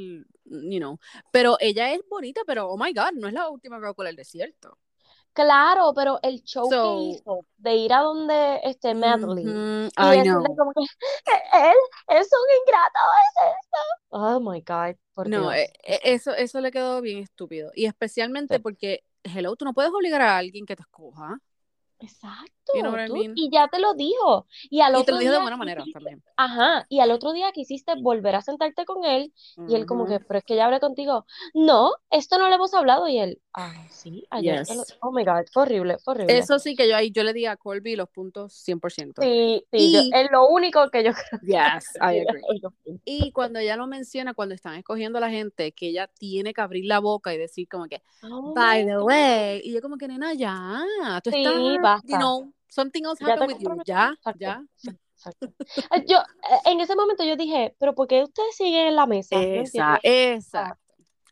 you 0.44 0.78
know, 0.78 0.98
pero 1.32 1.56
ella 1.60 1.92
es 1.92 2.00
bonita, 2.08 2.42
pero 2.46 2.68
oh 2.68 2.76
my 2.76 2.92
god, 2.92 3.12
no 3.14 3.28
es 3.28 3.34
la 3.34 3.48
última 3.48 3.78
girl 3.78 3.94
con 3.94 4.06
el 4.06 4.16
desierto. 4.16 4.78
Claro, 5.34 5.92
pero 5.94 6.18
el 6.22 6.42
show 6.44 6.68
que 6.70 7.18
hizo 7.18 7.40
de 7.58 7.74
ir 7.76 7.92
a 7.92 8.00
donde 8.00 8.60
este 8.64 8.94
Medley 8.94 9.44
ujú, 9.46 9.88
y 9.96 10.16
decirle 10.16 10.48
como 10.56 10.72
que 10.72 10.80
él 11.52 11.76
es 12.08 12.28
un 12.32 12.48
ingrato, 12.60 12.98
es 13.20 13.48
esto. 13.50 13.78
Oh 14.10 14.40
my 14.40 14.60
God, 14.60 14.96
por 15.12 15.28
No, 15.28 15.50
Dios. 15.50 15.54
eh, 15.54 15.72
eh, 15.84 16.00
eso, 16.04 16.32
eso 16.34 16.60
le 16.60 16.70
quedó 16.70 17.00
bien 17.00 17.18
estúpido. 17.18 17.72
Y 17.74 17.86
especialmente 17.86 18.54
Sí. 18.56 18.60
porque, 18.62 19.04
hello, 19.24 19.56
tú 19.56 19.64
no 19.64 19.74
puedes 19.74 19.92
obligar 19.92 20.22
a 20.22 20.36
alguien 20.38 20.66
que 20.66 20.76
te 20.76 20.82
escoja. 20.82 21.38
Exacto, 21.98 22.63
You 22.74 22.80
know 22.82 22.92
what 22.92 23.04
I 23.04 23.08
tú- 23.08 23.14
mean? 23.14 23.32
y 23.36 23.50
ya 23.52 23.68
te 23.68 23.78
lo 23.78 23.94
dijo. 23.94 24.46
Y 24.70 24.80
al 24.80 24.92
Y 24.92 24.94
te 24.96 25.00
otro 25.02 25.14
lo 25.16 25.20
dijo 25.20 25.32
de 25.32 25.40
buena 25.40 25.56
manera 25.56 25.84
también. 25.92 26.22
Ajá, 26.36 26.86
y 26.88 27.00
al 27.00 27.10
otro 27.10 27.32
día 27.32 27.52
quisiste 27.52 27.94
volver 27.96 28.34
a 28.34 28.40
sentarte 28.42 28.84
con 28.84 29.04
él 29.04 29.32
y 29.68 29.74
él 29.76 29.86
como 29.86 30.06
que, 30.06 30.18
pero 30.20 30.38
es 30.38 30.44
que 30.44 30.56
ya 30.56 30.64
hablé 30.64 30.80
contigo. 30.80 31.26
No, 31.52 31.92
esto 32.10 32.38
no 32.38 32.48
lo 32.48 32.54
hemos 32.54 32.74
hablado 32.74 33.06
y 33.08 33.18
él, 33.18 33.40
ah, 33.52 33.72
sí, 33.90 34.26
ayer 34.30 34.56
lo- 34.66 34.74
Yes. 34.84 34.96
Oh 35.00 35.12
my 35.12 35.24
God, 35.24 35.44
fue 35.52 35.62
horrible, 35.64 35.98
fue 35.98 36.14
horrible. 36.14 36.38
Eso 36.38 36.58
sí 36.58 36.74
que 36.74 36.88
yo 36.88 36.96
ahí, 36.96 37.12
yo 37.12 37.22
le 37.22 37.32
di 37.34 37.46
a 37.46 37.56
Colby 37.56 37.94
los 37.96 38.08
puntos 38.08 38.52
100%. 38.54 39.22
Sí, 39.22 39.64
sí, 39.70 39.92
yo- 39.92 40.00
es 40.12 40.30
lo 40.32 40.48
único 40.48 40.88
que 40.90 41.04
yo 41.04 41.12
creo 41.12 41.40
Yes, 41.42 41.94
I 42.00 42.20
agree. 42.20 42.42
Y 43.04 43.32
cuando 43.32 43.58
ella 43.58 43.76
lo 43.76 43.86
menciona, 43.86 44.32
cuando 44.34 44.54
están 44.54 44.76
escogiendo 44.76 45.18
a 45.18 45.20
la 45.20 45.30
gente, 45.30 45.72
que 45.72 45.88
ella 45.88 46.08
tiene 46.18 46.54
que 46.54 46.60
abrir 46.62 46.86
la 46.86 47.00
boca 47.00 47.34
y 47.34 47.38
decir 47.38 47.68
como 47.68 47.86
que, 47.86 48.02
Oh 48.22 48.54
by 48.54 48.84
my 48.84 48.90
the 48.90 48.98
way, 49.00 49.60
y 49.62 49.72
yo 49.74 49.82
como 49.82 49.98
que, 49.98 50.08
nena, 50.08 50.32
ya, 50.34 50.82
tú 51.22 51.30
Sí, 51.30 51.36
estás, 51.44 51.82
basta. 51.82 52.06
you 52.08 52.16
know, 52.16 52.53
Something 52.74 53.04
else 53.04 53.20
Ya 53.20 53.28
happened 53.34 53.52
with 53.52 53.62
you. 53.62 53.82
Ya, 53.86 54.12
Exacto, 54.18 54.38
ya. 54.40 54.62
sí, 54.76 54.90
exacto. 55.16 55.46
Eh, 55.92 56.04
Yo, 56.08 56.18
eh, 56.18 56.70
en 56.72 56.80
ese 56.80 56.96
momento 56.96 57.22
yo 57.24 57.36
dije, 57.36 57.76
pero 57.78 57.94
¿por 57.94 58.08
qué 58.08 58.24
ustedes 58.24 58.56
siguen 58.56 58.88
en 58.88 58.96
la 58.96 59.06
mesa? 59.06 59.36
Esa, 59.40 60.00
exacto. 60.02 60.80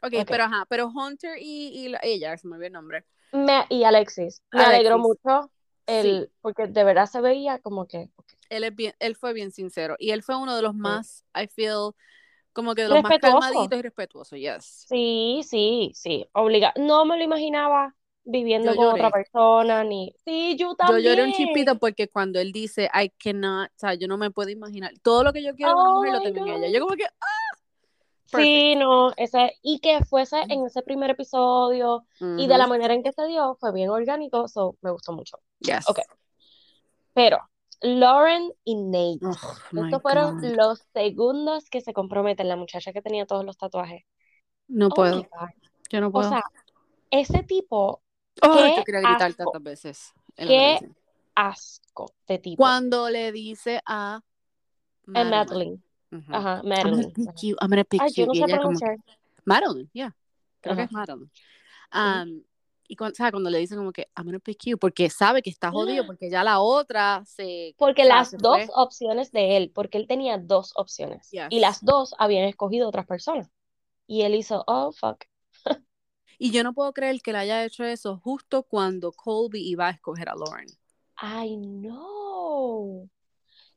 Ok, 0.05 0.13
ok. 0.21 0.27
pero 0.29 0.45
ajá, 0.45 0.67
pero 0.69 0.87
Hunter 0.89 1.37
y, 1.41 1.69
y 1.85 1.89
la- 1.89 2.01
ella, 2.03 2.37
se 2.37 2.47
me 2.47 2.55
olvidó 2.55 2.67
el 2.69 2.73
nombre. 2.73 3.05
Me- 3.33 3.67
y 3.71 3.83
Alexis, 3.85 4.41
me 4.53 4.63
alegró 4.63 4.99
Alexis. 4.99 5.21
mucho 5.25 5.51
el, 5.87 6.31
porque 6.43 6.67
de 6.69 6.85
verdad 6.85 7.07
se 7.07 7.21
veía 7.21 7.59
como 7.59 7.87
que 7.87 8.09
ok, 8.17 8.33
Él, 8.51 8.65
es 8.65 8.75
bien, 8.77 8.95
él 9.01 9.17
fue 9.17 9.33
bien 9.33 9.51
sincero 9.51 9.97
y 9.99 10.11
él 10.11 10.23
fue 10.23 10.37
uno 10.37 10.55
de 10.55 10.63
los 10.63 10.75
más, 10.75 11.25
I 11.35 11.49
feel, 11.49 11.91
como 12.53 12.75
que 12.75 12.83
de 12.83 12.89
los 12.89 13.03
más 13.03 13.11
Respetuoso. 13.11 13.39
calmaditos 13.39 13.79
y 13.79 13.83
respetuosos, 13.83 14.39
yes. 14.39 14.85
Sí, 14.89 15.43
sí, 15.45 15.93
sí, 15.95 16.29
obliga. 16.33 16.73
No 16.77 17.05
me 17.05 17.17
lo 17.17 17.25
imaginaba 17.25 17.95
viviendo 18.25 18.71
Yo 18.71 18.77
con 18.77 18.85
lloré. 18.87 19.01
otra 19.07 19.11
persona, 19.11 19.85
ni... 19.85 20.15
Sí, 20.25 20.57
yo 20.57 20.69
Yo 20.71 20.75
también. 20.77 21.03
lloré 21.05 21.25
un 21.25 21.33
chipito 21.33 21.79
porque 21.79 22.09
cuando 22.09 22.39
él 22.41 22.53
dice, 22.53 22.89
I 22.95 23.11
cannot, 23.11 23.69
o 23.71 23.73
sea, 23.79 23.95
yo 23.95 24.07
no 24.09 24.17
me 24.19 24.31
puedo 24.31 24.51
imaginar, 24.51 24.93
todo 25.03 25.25
lo 25.25 25.33
que 25.33 25.43
yo 25.43 25.55
quiero 25.55 25.73
en 25.73 25.79
una 25.79 25.91
Oh 25.91 25.95
mujer 25.95 26.13
lo 26.15 26.21
tengo 26.23 26.47
en 26.47 26.65
ella. 26.65 26.69
Yo 26.79 26.85
como 26.85 26.97
que, 26.97 27.05
ah, 27.05 27.57
Sí, 28.27 28.77
no, 28.77 29.13
ese, 29.19 29.59
y 29.63 29.79
que 29.81 30.03
fuese 30.05 30.41
en 30.49 30.65
ese 30.65 30.81
primer 30.83 31.11
episodio 31.11 32.07
y 32.39 32.47
de 32.47 32.57
la 32.57 32.67
manera 32.67 32.95
en 32.95 33.03
que 33.03 33.13
se 33.13 33.27
dio, 33.27 33.57
fue 33.61 33.73
bien 33.73 33.91
orgánico, 33.91 34.49
so 34.49 34.77
me 34.81 34.91
gustó 34.91 35.13
mucho. 35.13 35.39
yes. 35.61 35.87
Ok. 35.89 35.99
Pero, 37.13 37.39
Lauren 37.83 38.53
y 38.65 38.77
Nate, 38.77 39.19
Oh, 39.27 39.85
estos 39.85 40.01
fueron 40.03 40.37
God. 40.41 40.45
los 40.57 40.79
segundos 40.95 41.69
que 41.69 41.81
se 41.83 41.93
comprometen, 41.93 42.49
la 42.49 42.57
muchacha 42.57 42.93
que 42.93 43.03
tenía 43.03 43.27
todos 43.27 43.45
los 43.45 43.59
tatuajes. 43.59 44.05
No 44.69 44.87
Oh 44.87 44.95
puedo, 44.95 45.27
yo 45.91 46.01
no 46.01 46.07
O 46.09 46.13
puedo. 46.13 46.29
sea, 46.31 46.43
ese 47.11 47.43
tipo, 47.43 48.02
oh, 48.43 48.55
qué 48.55 48.75
yo 48.77 48.85
quería 48.85 49.01
gritar 49.01 49.31
asco. 49.31 49.45
tantas 49.45 49.63
veces 49.63 50.13
Qué 50.37 50.79
asco 51.35 52.13
de 52.27 52.39
tipo. 52.39 52.57
Cuando 52.63 53.09
le 53.11 53.33
dice 53.33 53.81
a 53.87 54.21
Madeline, 55.07 55.31
Madeline. 55.31 55.83
ujú, 56.13 56.35
Ajá, 56.35 56.57
I'm 56.57 56.63
gonna 56.63 56.87
Madeline. 56.87 57.13
pick 57.13 57.43
you, 57.43 57.57
I'm 57.61 57.71
gonna 57.71 57.85
pick 57.85 58.03
Ay, 58.03 58.13
yo 58.13 58.23
you. 58.23 58.27
no 58.27 58.33
Y 58.35 58.39
sé 58.39 58.45
ella 58.45 58.57
como 58.61 58.79
pronunciar. 58.79 58.97
Madeline, 59.45 59.91
yeah. 59.93 60.17
Creo 60.61 60.77
que 60.77 60.83
es 60.83 60.93
Madeline. 60.93 61.31
Um, 61.93 62.43
y 62.89 62.97
cuando, 62.97 63.15
¿sabes? 63.15 63.33
cuando 63.33 63.51
le 63.51 63.59
dice 63.59 63.75
como 63.77 63.93
que 63.93 64.09
I'm 64.17 64.27
gonna 64.27 64.39
pick 64.39 64.65
you, 64.67 64.79
porque 64.79 65.11
sabe 65.11 65.43
que 65.43 65.51
está 65.51 65.71
jodido, 65.71 66.07
porque 66.07 66.31
ya 66.31 66.45
la 66.45 66.61
otra 66.61 67.23
se. 67.27 67.75
Porque 67.79 68.03
o 68.03 68.07
sea, 68.07 68.17
las 68.17 68.31
se 68.31 68.37
dos 68.39 68.61
opciones 68.75 69.33
de 69.33 69.57
él, 69.57 69.71
porque 69.75 69.99
él 69.99 70.07
tenía 70.07 70.39
dos 70.39 70.73
opciones. 70.77 71.29
Y 71.33 71.39
Yes. 71.39 71.61
las 71.61 71.85
dos 71.85 72.15
habían 72.19 72.45
escogido 72.45 72.89
otras 72.89 73.07
personas. 73.07 73.51
Y 74.07 74.23
él 74.23 74.35
hizo, 74.35 74.63
oh, 74.67 74.93
fuck. 74.93 75.25
Y 76.45 76.51
yo 76.51 76.65
no 76.65 76.73
puedo 76.73 76.93
creer 76.93 77.23
que 77.23 77.31
le 77.31 77.39
haya 77.39 77.65
hecho 77.65 77.85
eso 77.85 78.19
justo 78.19 78.65
cuando 78.65 79.13
Colby 79.13 79.61
iba 79.61 79.87
a 79.87 79.91
escoger 79.91 80.29
a 80.29 80.35
Lauren. 80.35 80.67
I 81.23 81.57
know. 81.57 83.09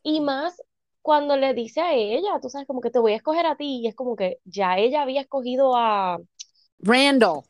Y 0.02 0.20
más 0.20 0.60
cuando 1.04 1.38
le 1.38 1.54
dice 1.54 1.82
a 1.82 1.94
ella, 1.94 2.40
tú 2.42 2.50
sabes, 2.50 2.66
como 2.66 2.82
que 2.82 2.90
te 2.90 2.98
voy 2.98 3.12
a 3.12 3.18
escoger 3.18 3.46
a 3.46 3.56
ti. 3.56 3.82
Y 3.84 3.88
es 3.88 3.94
como 3.94 4.16
que 4.16 4.40
ya 4.46 4.80
ella 4.80 5.04
había 5.04 5.22
escogido 5.22 5.76
a. 5.76 6.18
Randall. 6.80 7.44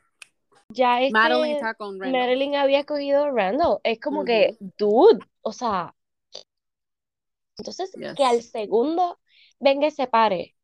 Ya 0.67 1.01
este. 1.01 1.13
Madeline 1.13 1.55
está 1.55 1.75
con 1.75 1.97
Randall. 1.97 2.19
Marilyn 2.21 2.55
había 2.57 2.79
escogido 2.79 3.23
a 3.23 3.31
Randall. 3.31 3.79
Es 3.85 4.01
como 4.01 4.25
que, 4.25 4.57
dude, 4.77 5.25
o 5.43 5.53
sea. 5.53 5.95
Entonces, 7.57 7.93
Yes. 7.93 8.15
que 8.15 8.25
al 8.25 8.41
segundo 8.41 9.17
venga 9.61 9.87
y 9.87 9.91
se 9.91 10.07
pare 10.07 10.57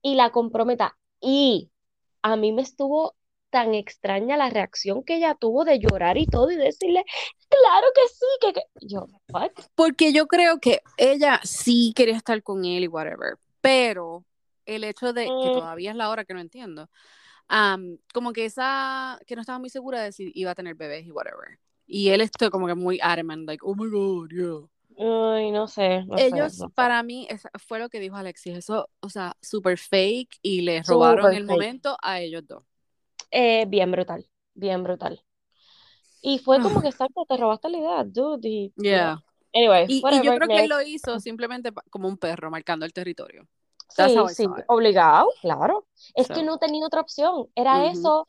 y 0.00 0.14
la 0.14 0.30
comprometa. 0.30 0.96
Y 1.20 1.70
a 2.22 2.36
mí 2.36 2.52
me 2.52 2.62
estuvo 2.62 3.17
tan 3.50 3.74
extraña 3.74 4.36
la 4.36 4.50
reacción 4.50 5.02
que 5.04 5.16
ella 5.16 5.34
tuvo 5.34 5.64
de 5.64 5.78
llorar 5.78 6.18
y 6.18 6.26
todo 6.26 6.50
y 6.50 6.56
decirle, 6.56 7.04
claro 7.48 7.86
que 7.94 8.08
sí, 8.08 8.26
que, 8.40 8.52
que-". 8.54 8.86
Yo, 8.88 9.06
what? 9.32 9.50
Porque 9.74 10.12
yo 10.12 10.26
creo 10.26 10.58
que 10.60 10.80
ella 10.96 11.40
sí 11.44 11.92
quería 11.96 12.16
estar 12.16 12.42
con 12.42 12.64
él 12.64 12.84
y 12.84 12.88
whatever, 12.88 13.36
pero 13.60 14.24
el 14.66 14.84
hecho 14.84 15.12
de 15.12 15.24
que 15.40 15.50
Mm. 15.50 15.52
todavía 15.52 15.90
es 15.90 15.96
la 15.96 16.10
hora 16.10 16.24
que 16.24 16.34
no 16.34 16.40
entiendo, 16.40 16.88
am, 17.48 17.98
como 18.14 18.32
que 18.32 18.44
esa, 18.46 19.18
que 19.26 19.34
no 19.36 19.42
estaba 19.42 19.58
muy 19.58 19.70
segura 19.70 20.02
de 20.02 20.12
si 20.12 20.32
iba 20.34 20.50
a 20.52 20.54
tener 20.54 20.74
bebés 20.74 21.06
y 21.06 21.10
whatever. 21.12 21.58
Y 21.86 22.10
él 22.10 22.20
estoy 22.20 22.50
como 22.50 22.66
que 22.66 22.74
muy 22.74 23.00
adamant, 23.02 23.46
like, 23.46 23.62
oh 23.64 23.74
my 23.74 23.88
god, 23.88 24.30
yeah. 24.30 24.68
Ay, 24.98 25.50
no 25.52 25.66
sé, 25.68 26.04
no 26.04 26.18
sé, 26.18 26.26
Ellos, 26.26 26.52
sé. 26.58 26.66
para 26.74 27.02
mí, 27.02 27.28
fue 27.66 27.78
lo 27.78 27.88
que 27.88 28.00
dijo 28.00 28.16
Alexis, 28.16 28.56
eso, 28.56 28.90
o 29.00 29.08
sea, 29.10 29.36
super 29.40 29.78
fake 29.78 30.38
y 30.42 30.62
le 30.62 30.82
robaron 30.82 31.26
Súper 31.26 31.36
el 31.36 31.44
fake. 31.46 31.48
momento 31.48 31.96
a 32.02 32.20
ellos 32.20 32.46
dos. 32.46 32.64
Eh, 33.30 33.66
bien 33.66 33.90
brutal, 33.90 34.28
bien 34.54 34.82
brutal. 34.82 35.22
Y 36.20 36.38
fue 36.38 36.60
como 36.60 36.80
que, 36.80 36.88
exacto, 36.88 37.24
te 37.28 37.36
robaste 37.36 37.68
la 37.68 37.78
idea, 37.78 38.04
dude. 38.04 38.48
Y, 38.48 38.72
Yeah. 38.76 39.22
Anyway, 39.54 39.86
Y, 39.88 39.96
y 39.96 40.00
yo 40.00 40.04
whatever, 40.04 40.38
creo 40.38 40.48
que 40.48 40.64
él 40.64 40.68
lo 40.68 40.82
hizo 40.82 41.20
simplemente 41.20 41.72
como 41.90 42.08
un 42.08 42.18
perro 42.18 42.50
marcando 42.50 42.84
el 42.84 42.92
territorio. 42.92 43.46
That's 43.96 44.12
Sí, 44.36 44.44
sí, 44.44 44.50
obligado, 44.66 45.30
claro. 45.40 45.86
Es 46.14 46.26
So. 46.26 46.34
que 46.34 46.42
no 46.42 46.58
tenía 46.58 46.84
otra 46.86 47.00
opción. 47.00 47.48
Era 47.54 47.86
eso 47.86 48.28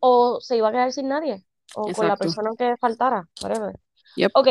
o 0.00 0.40
se 0.40 0.56
iba 0.56 0.68
a 0.68 0.72
quedar 0.72 0.92
sin 0.92 1.08
nadie. 1.08 1.44
O 1.74 1.92
con 1.92 2.08
la 2.08 2.16
persona 2.16 2.50
que 2.58 2.76
faltara. 2.78 3.28
Whatever. 3.42 3.78
Yep. 4.16 4.32
Ok, 4.34 4.48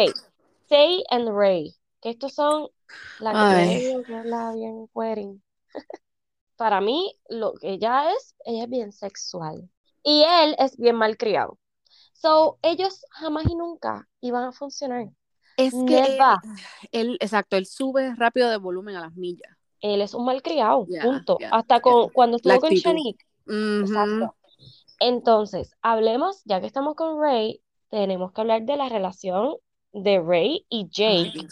Tay 0.69 1.03
and 1.09 1.29
Ray. 1.29 1.75
Que 2.01 2.11
estos 2.11 2.33
son 2.33 2.69
la 3.19 3.33
que 3.33 4.03
que 4.05 4.19
es 4.19 4.25
la 4.25 4.53
bien 4.53 4.87
wedding. 4.93 5.43
Para 6.55 6.79
mí, 6.79 7.19
lo 7.27 7.53
que 7.53 7.71
ella 7.71 8.11
es, 8.13 8.35
ella 8.45 8.63
es 8.63 8.69
bien 8.69 8.91
sexual. 8.91 9.69
Y 10.05 10.23
él 10.23 10.55
es 10.59 10.77
bien 10.77 10.95
malcriado. 10.95 11.57
So, 12.13 12.59
ellos 12.61 13.05
jamás 13.09 13.45
y 13.49 13.55
nunca 13.55 14.07
iban 14.21 14.45
a 14.45 14.51
funcionar. 14.51 15.07
Es 15.57 15.73
que 15.87 15.97
él, 15.97 16.17
él, 16.91 17.17
exacto, 17.19 17.57
él 17.57 17.65
sube 17.65 18.13
rápido 18.15 18.49
de 18.49 18.57
volumen 18.57 18.95
a 18.95 19.01
las 19.01 19.15
millas. 19.15 19.51
Él 19.81 20.01
es 20.01 20.13
un 20.13 20.25
malcriado, 20.25 20.85
Yeah, 20.87 21.03
punto. 21.03 21.37
yeah, 21.39 21.49
Hasta 21.49 21.81
con, 21.81 22.03
yeah. 22.03 22.13
cuando 22.13 22.37
estuvo 22.37 22.59
con. 22.59 22.71
Shanique. 22.71 23.25
Entonces, 24.99 25.75
hablemos, 25.81 26.41
ya 26.45 26.61
que 26.61 26.67
estamos 26.67 26.95
con 26.95 27.19
Ray, 27.19 27.61
tenemos 27.89 28.31
que 28.31 28.41
hablar 28.41 28.61
de 28.63 28.77
la 28.77 28.89
relación 28.89 29.55
de 29.91 30.19
Ray 30.19 30.65
y 30.69 30.87
Jake. 30.89 31.47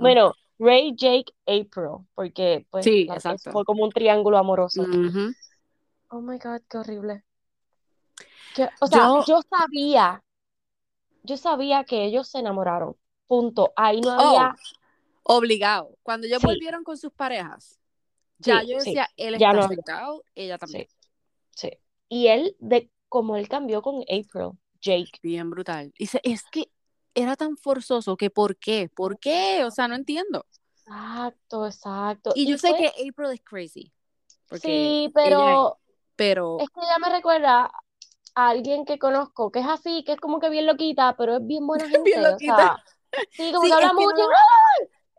Bueno, 0.00 0.32
Ray, 0.58 0.94
Jake, 0.96 1.32
April, 1.46 2.06
porque 2.14 2.66
pues 2.70 2.84
Sí, 2.84 3.08
fue 3.50 3.64
como 3.64 3.84
un 3.84 3.90
triángulo 3.90 4.38
amoroso. 4.38 4.82
Ujú. 4.82 5.32
Oh 6.10 6.20
my 6.20 6.38
God, 6.38 6.60
qué 6.68 6.78
horrible. 6.78 7.24
O 8.80 8.86
sea, 8.86 8.98
Yo- 8.98 9.24
yo 9.26 9.40
sabía, 9.48 10.22
yo 11.22 11.36
sabía 11.36 11.84
que 11.84 12.04
ellos 12.04 12.28
se 12.28 12.38
enamoraron. 12.38 12.96
Punto. 13.26 13.72
Ahí 13.76 14.00
no 14.00 14.10
Oh, 14.10 14.20
había, 14.20 14.54
obligado. 15.22 15.96
Cuando 16.02 16.26
ellos 16.26 16.40
Sí. 16.40 16.46
volvieron 16.46 16.84
con 16.84 16.96
sus 16.98 17.12
parejas, 17.12 17.78
ya 18.38 18.60
Sí, 18.60 18.68
yo 18.68 18.80
sí, 18.80 18.90
decía, 18.90 19.08
él 19.16 19.38
ya 19.38 19.48
está 19.48 19.52
no 19.52 19.64
afectado, 19.64 20.24
ella 20.34 20.58
también. 20.58 20.88
sí. 21.54 21.70
Y 22.08 22.26
él, 22.26 22.56
de 22.58 22.90
como 23.08 23.36
él 23.36 23.48
cambió 23.48 23.80
con 23.82 24.02
April, 24.02 24.50
Jake. 24.80 25.12
Bien 25.22 25.48
brutal. 25.48 25.92
Dice, 25.98 26.20
es 26.24 26.44
que 26.50 26.70
era 27.14 27.36
tan 27.36 27.56
forzoso 27.56 28.16
que 28.16 28.30
¿por 28.30 28.56
qué? 28.56 28.90
¿Por 28.94 29.18
qué? 29.18 29.64
O 29.64 29.70
sea, 29.70 29.88
no 29.88 29.94
entiendo. 29.94 30.44
Exacto, 30.76 31.66
exacto. 31.66 32.32
Y 32.34 32.46
yo 32.46 32.58
sé 32.58 32.74
que 32.74 32.88
April 32.88 33.30
es 33.32 33.40
crazy. 33.42 33.92
Sí, 34.60 35.10
pero 35.14 35.78
es, 35.78 35.94
pero 36.16 36.58
Es 36.60 36.68
que 36.70 36.80
ella 36.80 36.98
me 36.98 37.10
recuerda 37.10 37.70
a 38.34 38.48
alguien 38.48 38.84
que 38.84 38.98
conozco, 38.98 39.50
que 39.52 39.60
es 39.60 39.66
así, 39.68 40.04
que 40.04 40.12
es 40.12 40.20
como 40.20 40.40
que 40.40 40.48
bien 40.50 40.66
loquita, 40.66 41.14
pero 41.16 41.36
es 41.36 41.46
bien 41.46 41.66
buena 41.66 41.84
gente. 41.88 42.10
Bien 42.10 42.24
o 42.26 42.30
loquita. 42.30 42.56
sea, 42.56 42.84
sí, 43.30 43.52
como 43.52 43.62
Sí, 43.64 43.68
que 43.68 43.74
habla 43.74 43.92
mucho. 43.92 44.16
no, 44.16 44.22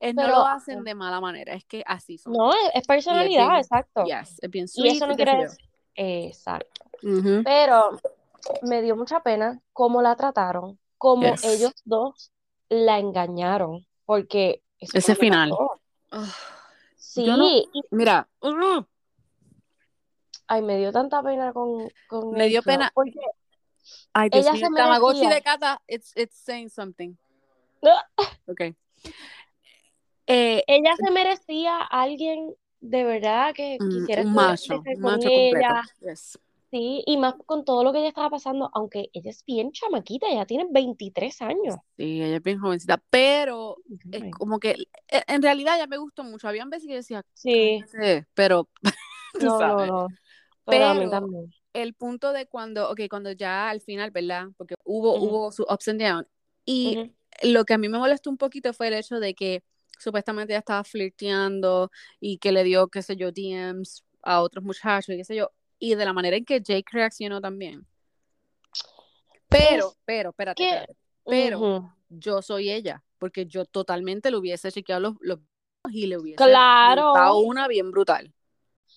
es- 0.01 0.15
no 0.15 0.21
Pero- 0.23 0.35
lo 0.35 0.45
hacen 0.47 0.83
de 0.83 0.95
mala 0.95 1.21
manera, 1.21 1.53
es 1.53 1.63
que 1.65 1.83
así 1.85 2.17
son. 2.17 2.33
No, 2.33 2.51
es, 2.51 2.59
es 2.73 2.87
personalidad, 2.87 3.47
bien- 3.49 3.59
exacto. 3.59 4.03
Yes, 4.05 4.37
es 4.41 4.49
bien 4.49 4.65
Y 4.65 4.67
sweet, 4.67 4.91
eso 4.95 5.07
no 5.07 5.15
quiere 5.15 5.37
decir. 5.37 5.65
Exacto. 5.95 6.81
Pero 7.45 7.99
me 8.63 8.81
dio 8.81 8.95
mucha 8.95 9.21
pena 9.21 9.61
cómo 9.73 10.01
la 10.01 10.15
trataron, 10.15 10.79
cómo 10.97 11.23
Yes. 11.31 11.43
ellos 11.45 11.73
dos 11.85 12.31
la 12.69 12.97
engañaron, 12.99 13.85
porque 14.05 14.61
Ese 14.79 15.15
final. 15.15 15.53
Ah, 16.11 16.25
Sí, 16.95 17.25
no- 17.27 17.37
y- 17.47 17.69
Mira, 17.91 18.27
uh, 18.41 18.81
ay, 20.53 20.61
me 20.61 20.77
dio 20.77 20.91
tanta 20.91 21.21
pena 21.23 21.51
con, 21.53 21.89
con 22.07 22.31
Me 22.31 22.47
dio 22.47 22.59
April, 22.59 22.75
pena. 22.77 22.91
porque 22.93 23.19
ay 24.13 24.29
Dios 24.29 24.45
ella 24.45 24.53
mío, 24.53 24.67
se 24.69 24.75
Tamagotchi 24.75 25.27
de 25.27 25.41
Cata, 25.41 25.81
it's, 25.87 26.13
it's 26.15 26.35
saying 26.35 26.69
something. 26.69 27.15
Ok. 28.47 28.61
Eh, 30.27 30.63
ella 30.67 30.95
se 30.95 31.11
merecía 31.11 31.77
a 31.77 32.01
alguien 32.01 32.55
de 32.79 33.03
verdad 33.03 33.53
que 33.53 33.77
mm, 33.79 33.89
quisiera 33.89 34.21
un 34.21 34.33
macho, 34.33 34.81
con 34.83 35.01
macho 35.01 35.27
ella, 35.29 35.81
Yes. 36.01 36.39
sí, 36.71 37.03
y 37.05 37.17
más 37.17 37.35
con 37.45 37.65
todo 37.65 37.83
lo 37.83 37.91
que 37.91 37.99
ella 37.99 38.09
estaba 38.09 38.29
pasando, 38.29 38.69
aunque 38.73 39.09
ella 39.13 39.31
es 39.31 39.43
bien 39.45 39.71
chamaquita, 39.71 40.27
ella 40.29 40.45
tiene 40.45 40.65
23 40.69 41.41
años. 41.41 41.75
Sí, 41.97 42.21
ella 42.21 42.37
es 42.37 42.43
bien 42.43 42.59
jovencita, 42.59 43.01
pero 43.09 43.77
es 44.11 44.31
como 44.31 44.59
que 44.59 44.71
eh, 45.09 45.23
en 45.27 45.41
realidad 45.41 45.77
ya 45.77 45.87
me 45.87 45.97
gustó 45.97 46.23
mucho. 46.23 46.47
Habían 46.47 46.69
veces 46.69 46.87
que 46.87 46.95
decía, 46.95 47.25
Sí, 47.33 47.83
pero 48.33 48.69
no, 49.41 49.59
no, 49.59 49.85
no, 49.85 50.07
pero 50.65 50.85
a 50.85 50.93
mí 50.93 50.99
Pero 51.01 51.11
también. 51.11 51.53
el 51.73 51.93
punto 51.93 52.31
de 52.33 52.47
cuando, 52.47 52.89
ok, 52.89 53.01
cuando 53.09 53.31
ya 53.31 53.69
al 53.69 53.81
final, 53.81 54.11
¿verdad? 54.11 54.47
Porque 54.57 54.75
hubo, 54.83 55.15
hubo 55.15 55.51
su 55.51 55.63
ups 55.63 55.87
and 55.89 56.01
downs. 56.01 56.27
Y 56.65 57.11
lo 57.43 57.65
que 57.65 57.73
a 57.73 57.77
mí 57.77 57.89
me 57.89 57.97
molestó 57.97 58.29
un 58.29 58.37
poquito 58.37 58.73
fue 58.73 58.87
el 58.87 58.93
hecho 58.93 59.19
de 59.19 59.33
que 59.33 59.63
supuestamente 59.99 60.53
ella 60.53 60.59
estaba 60.59 60.83
flirteando 60.83 61.91
y 62.19 62.37
que 62.37 62.51
le 62.51 62.63
dio, 62.63 62.87
qué 62.87 63.01
sé 63.01 63.15
yo, 63.15 63.31
DMs 63.31 64.03
a 64.21 64.41
otros 64.41 64.63
muchachos 64.63 65.13
y 65.13 65.17
qué 65.17 65.25
sé 65.25 65.35
yo, 65.35 65.51
y 65.79 65.95
de 65.95 66.05
la 66.05 66.13
manera 66.13 66.37
en 66.37 66.45
que 66.45 66.61
Jake 66.61 66.85
reaccionó 66.91 67.41
también. 67.41 67.85
Pero, 69.49 69.89
Es 69.89 69.97
pero, 70.05 70.29
espérate, 70.29 70.63
espérate. 70.63 70.95
Pero 71.25 71.93
yo 72.09 72.41
soy 72.41 72.69
ella, 72.69 73.03
porque 73.17 73.45
yo 73.45 73.65
totalmente 73.65 74.31
le 74.31 74.37
hubiese 74.37 74.71
chequeado 74.71 75.01
los, 75.01 75.13
los 75.21 75.39
y 75.91 76.07
le 76.07 76.17
hubiese 76.17 76.37
Claro. 76.37 77.37
una 77.39 77.67
bien 77.67 77.91
brutal. 77.91 78.33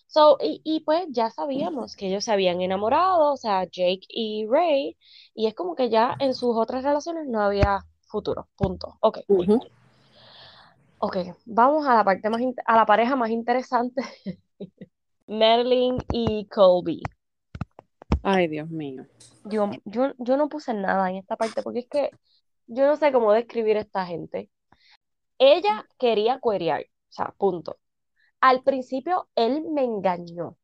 So, 0.07 0.39
y, 0.41 0.61
y 0.65 0.81
pues 0.81 1.07
ya 1.11 1.31
sabíamos 1.31 1.97
que 1.97 2.09
ellos 2.09 2.25
se 2.25 2.33
habían 2.33 2.61
enamorado, 2.61 3.33
o 3.33 3.37
sea, 3.37 3.65
Jake 3.65 4.07
y 4.09 4.47
Ray, 4.49 4.97
y 5.35 5.47
es 5.47 5.55
como 5.55 5.75
que 5.75 5.91
ya 5.91 6.17
en 6.21 6.35
sus 6.35 6.57
otras 6.57 6.85
relaciones 6.85 7.27
no 7.29 7.41
había 7.43 7.85
futuro, 8.07 8.49
punto. 8.57 8.97
Ok. 9.01 9.19
Ujú. 9.29 9.61
Ok, 10.99 11.17
vamos 11.45 11.87
a 11.87 11.95
la 11.95 12.05
parte 12.05 12.31
más, 12.31 12.41
a 12.65 12.77
la 12.77 12.87
pareja 12.87 13.17
más 13.17 13.31
interesante, 13.31 14.03
Madeline 15.27 15.99
y 16.11 16.47
Colby. 16.47 17.03
Ay, 18.23 18.49
Dios 18.49 18.69
mío. 18.71 19.07
Yo, 19.45 19.71
yo, 19.85 20.13
yo 20.19 20.37
no 20.37 20.49
puse 20.49 20.73
nada 20.75 21.11
en 21.11 21.17
esta 21.17 21.37
parte 21.37 21.63
porque 21.63 21.81
es 21.81 21.89
que 21.89 22.11
yo 22.67 22.87
no 22.87 22.97
sé 22.97 23.13
cómo 23.13 23.33
describir 23.33 23.77
a 23.77 23.81
esta 23.81 24.07
gente. 24.07 24.51
Ella 25.39 25.87
quería 25.99 26.39
cuerear, 26.41 26.83
o 26.83 27.13
sea, 27.13 27.35
punto. 27.39 27.79
Al 28.41 28.63
principio 28.63 29.29
él 29.35 29.63
me 29.71 29.85
engañó, 29.85 30.57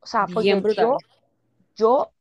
o 0.00 0.06
sea, 0.06 0.28
porque 0.28 0.64
yo, 0.68 1.04
yo 1.76 2.12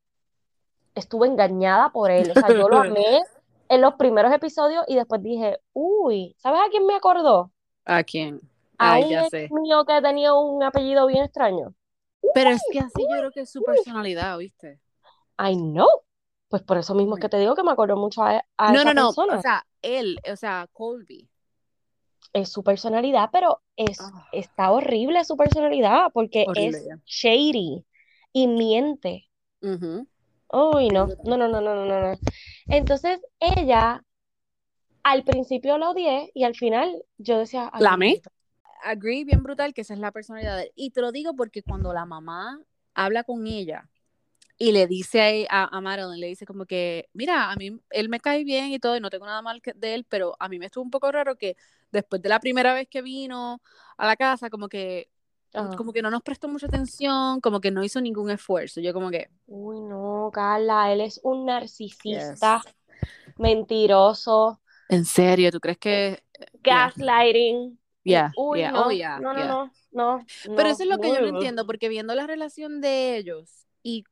estuve 0.96 1.28
engañada 1.28 1.92
por 1.92 2.12
él, 2.12 2.32
o 2.32 2.36
sea, 2.36 2.52
yo 2.52 2.70
lo 2.70 2.78
amé 2.78 3.22
en 3.70 3.82
los 3.82 3.96
primeros 3.96 4.34
episodios 4.34 4.84
y 4.88 4.96
después 4.96 5.22
dije, 5.22 5.60
uy, 5.74 6.36
¿sabes 6.38 6.62
a 6.66 6.70
quién 6.70 6.86
me 6.86 6.96
acordó? 6.96 7.52
¿A 7.86 8.04
quién? 8.04 8.42
A 8.80 8.96
Ay, 8.96 9.04
un 9.04 9.10
ya 9.10 9.24
sé. 9.24 9.50
mío 9.50 9.86
que 9.86 10.02
tenía 10.02 10.34
un 10.34 10.62
apellido 10.62 11.08
bien 11.08 11.24
extraño. 11.24 11.74
Pero 12.34 12.50
es 12.50 12.62
que 12.70 12.80
así 12.80 13.02
yo 13.04 13.18
creo 13.20 13.32
que 13.32 13.42
es 13.42 13.52
su 13.52 13.64
personalidad, 13.64 14.38
¿viste? 14.38 14.80
I 15.40 15.56
know. 15.56 15.88
Pues 16.50 16.64
por 16.64 16.78
eso 16.78 16.94
mismo 16.96 17.16
es 17.16 17.22
que 17.22 17.30
te 17.30 17.38
digo 17.40 17.56
que 17.56 17.64
me 17.64 17.72
acordó 17.72 17.96
mucho 17.98 18.24
a, 18.24 18.46
a 18.58 18.74
No, 18.74 18.80
esa 18.80 18.86
no, 18.86 18.94
no. 18.94 19.08
persona. 19.08 19.38
O 19.38 19.42
sea, 19.42 19.66
él, 19.82 20.20
o 20.32 20.36
sea, 20.36 20.68
Colby. 20.74 21.30
Es 22.34 22.50
su 22.50 22.64
personalidad, 22.64 23.30
pero 23.32 23.62
es, 23.76 24.00
Ah. 24.00 24.28
está 24.32 24.72
horrible 24.72 25.24
su 25.26 25.38
personalidad 25.38 26.12
porque 26.14 26.46
Horrible 26.48 26.78
es 26.78 26.86
ya. 26.86 27.00
shady 27.06 27.86
y 28.34 28.48
miente. 28.48 29.30
Uy, 30.54 30.90
no, 30.90 31.08
no, 31.26 31.38
no, 31.38 31.48
no, 31.48 31.62
no, 31.62 31.76
no, 31.76 31.86
no. 31.86 32.20
Entonces 32.70 33.20
ella 33.40 34.04
al 35.04 35.24
principio 35.24 35.78
la 35.78 35.90
odié 35.90 36.32
y 36.34 36.44
al 36.44 36.56
final 36.56 37.04
yo 37.18 37.40
decía, 37.40 37.72
¿La 37.80 37.94
amé? 37.94 38.22
Agree, 38.84 39.26
bien 39.26 39.44
brutal, 39.44 39.74
que 39.74 39.82
esa 39.82 39.94
es 39.94 40.00
la 40.00 40.12
personalidad 40.12 40.58
de 40.58 40.64
él. 40.64 40.72
Y 40.76 40.90
te 40.92 41.02
lo 41.02 41.12
digo 41.12 41.36
porque 41.36 41.62
cuando 41.64 41.94
la 41.94 42.06
mamá 42.06 42.60
habla 42.96 43.24
con 43.24 43.46
ella 43.46 43.88
y 44.58 44.72
le 44.72 44.88
dice 44.88 45.48
a, 45.50 45.64
a, 45.66 45.78
a 45.78 45.82
Madeline, 45.82 46.20
le 46.20 46.28
dice 46.28 46.46
como 46.46 46.66
que, 46.66 47.10
mira, 47.14 47.52
a 47.52 47.56
mí 47.58 47.80
él 47.92 48.10
me 48.10 48.20
cae 48.20 48.44
bien 48.44 48.72
y 48.72 48.80
todo, 48.80 48.98
y 48.98 49.00
no 49.02 49.10
tengo 49.10 49.26
nada 49.28 49.42
mal 49.42 49.62
que- 49.62 49.74
de 49.74 49.96
él, 49.96 50.06
pero 50.10 50.36
a 50.40 50.50
mí 50.50 50.60
me 50.60 50.68
estuvo 50.68 50.84
un 50.84 50.92
poco 50.92 51.12
raro 51.12 51.36
que 51.38 51.58
después 51.92 52.22
de 52.22 52.30
la 52.30 52.40
primera 52.40 52.74
vez 52.74 52.88
que 52.90 53.02
vino 53.02 53.62
a 53.98 54.06
la 54.08 54.16
casa, 54.16 54.50
como 54.50 54.68
que, 54.70 55.10
Ajá. 55.54 55.76
como 55.76 55.94
que 55.94 56.02
no 56.02 56.10
nos 56.10 56.22
prestó 56.22 56.48
mucha 56.48 56.68
atención, 56.68 57.42
como 57.42 57.62
que 57.62 57.72
no 57.72 57.84
hizo 57.84 58.02
ningún 58.02 58.30
esfuerzo. 58.30 58.82
Yo 58.82 58.94
como 58.94 59.10
que, 59.10 59.30
Uy, 59.48 59.80
no, 59.82 60.30
Carla, 60.34 60.92
él 60.92 61.02
es 61.02 61.20
un 61.24 61.40
yes. 61.40 61.46
narcisista, 61.46 62.62
mentiroso, 63.38 64.62
¿En 64.92 65.06
serio? 65.06 65.52
¿Tú 65.52 65.62
crees 65.62 65.78
que...? 65.78 66.22
Yeah, 66.66 66.92
gaslighting. 66.98 67.80
Yeah, 68.04 68.32
uy, 68.36 68.60
yeah, 68.60 68.72
oh 68.74 68.86
no, 68.86 68.92
yeah, 68.92 69.20
no, 69.20 69.34
no, 69.34 69.46
no, 69.46 69.72
no, 69.92 70.26
Pero 70.56 70.70
eso 70.70 70.84
es 70.84 70.90
lo 70.90 70.98
que 70.98 71.08
yo 71.10 71.22
no 71.22 71.28
entiendo, 71.28 71.66
porque 71.66 71.88
viendo 71.88 72.16
la 72.16 72.26
relación 72.26 72.82
de 72.82 73.16
ellos 73.16 73.68
y 73.84 74.04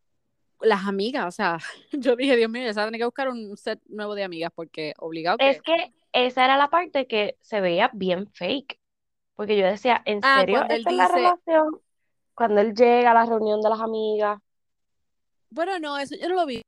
las 0.62 0.86
amigas, 0.88 1.26
o 1.28 1.32
sea, 1.32 1.58
yo 1.92 2.16
dije, 2.16 2.36
Dios 2.36 2.50
mío, 2.50 2.64
ya 2.64 2.74
se 2.74 2.80
va 2.80 2.84
a 2.84 2.88
tener 2.88 3.00
que 3.00 3.06
buscar 3.06 3.30
un 3.30 3.56
set 3.58 3.80
nuevo 3.88 4.16
de 4.16 4.24
amigas, 4.24 4.52
porque 4.54 4.94
obligado 5.00 5.38
Es 5.40 5.62
que... 5.62 5.74
que 5.74 5.94
esa 6.12 6.44
era 6.46 6.58
la 6.58 6.70
parte 6.70 7.06
que 7.08 7.38
se 7.42 7.62
veía 7.62 7.92
bien 7.94 8.28
fake. 8.34 8.80
Porque 9.36 9.56
yo 9.58 9.66
decía, 9.66 10.02
¿en 10.06 10.20
Ah, 10.24 10.40
serio 10.42 10.58
cuando 10.58 10.74
él 10.74 10.80
esta 10.80 10.90
es 10.92 10.96
la 10.98 11.04
dice, 11.08 11.16
relación? 11.16 11.82
Cuando 12.34 12.62
él 12.62 12.74
llega 12.74 13.12
a 13.12 13.14
la 13.14 13.26
reunión 13.26 13.62
de 13.62 13.70
las 13.70 13.80
amigas. 13.80 14.40
bueno, 15.50 15.80
no, 15.80 15.98
eso 15.98 16.16
yo 16.20 16.30
no 16.30 16.36
lo 16.36 16.46
vi. 16.46 16.62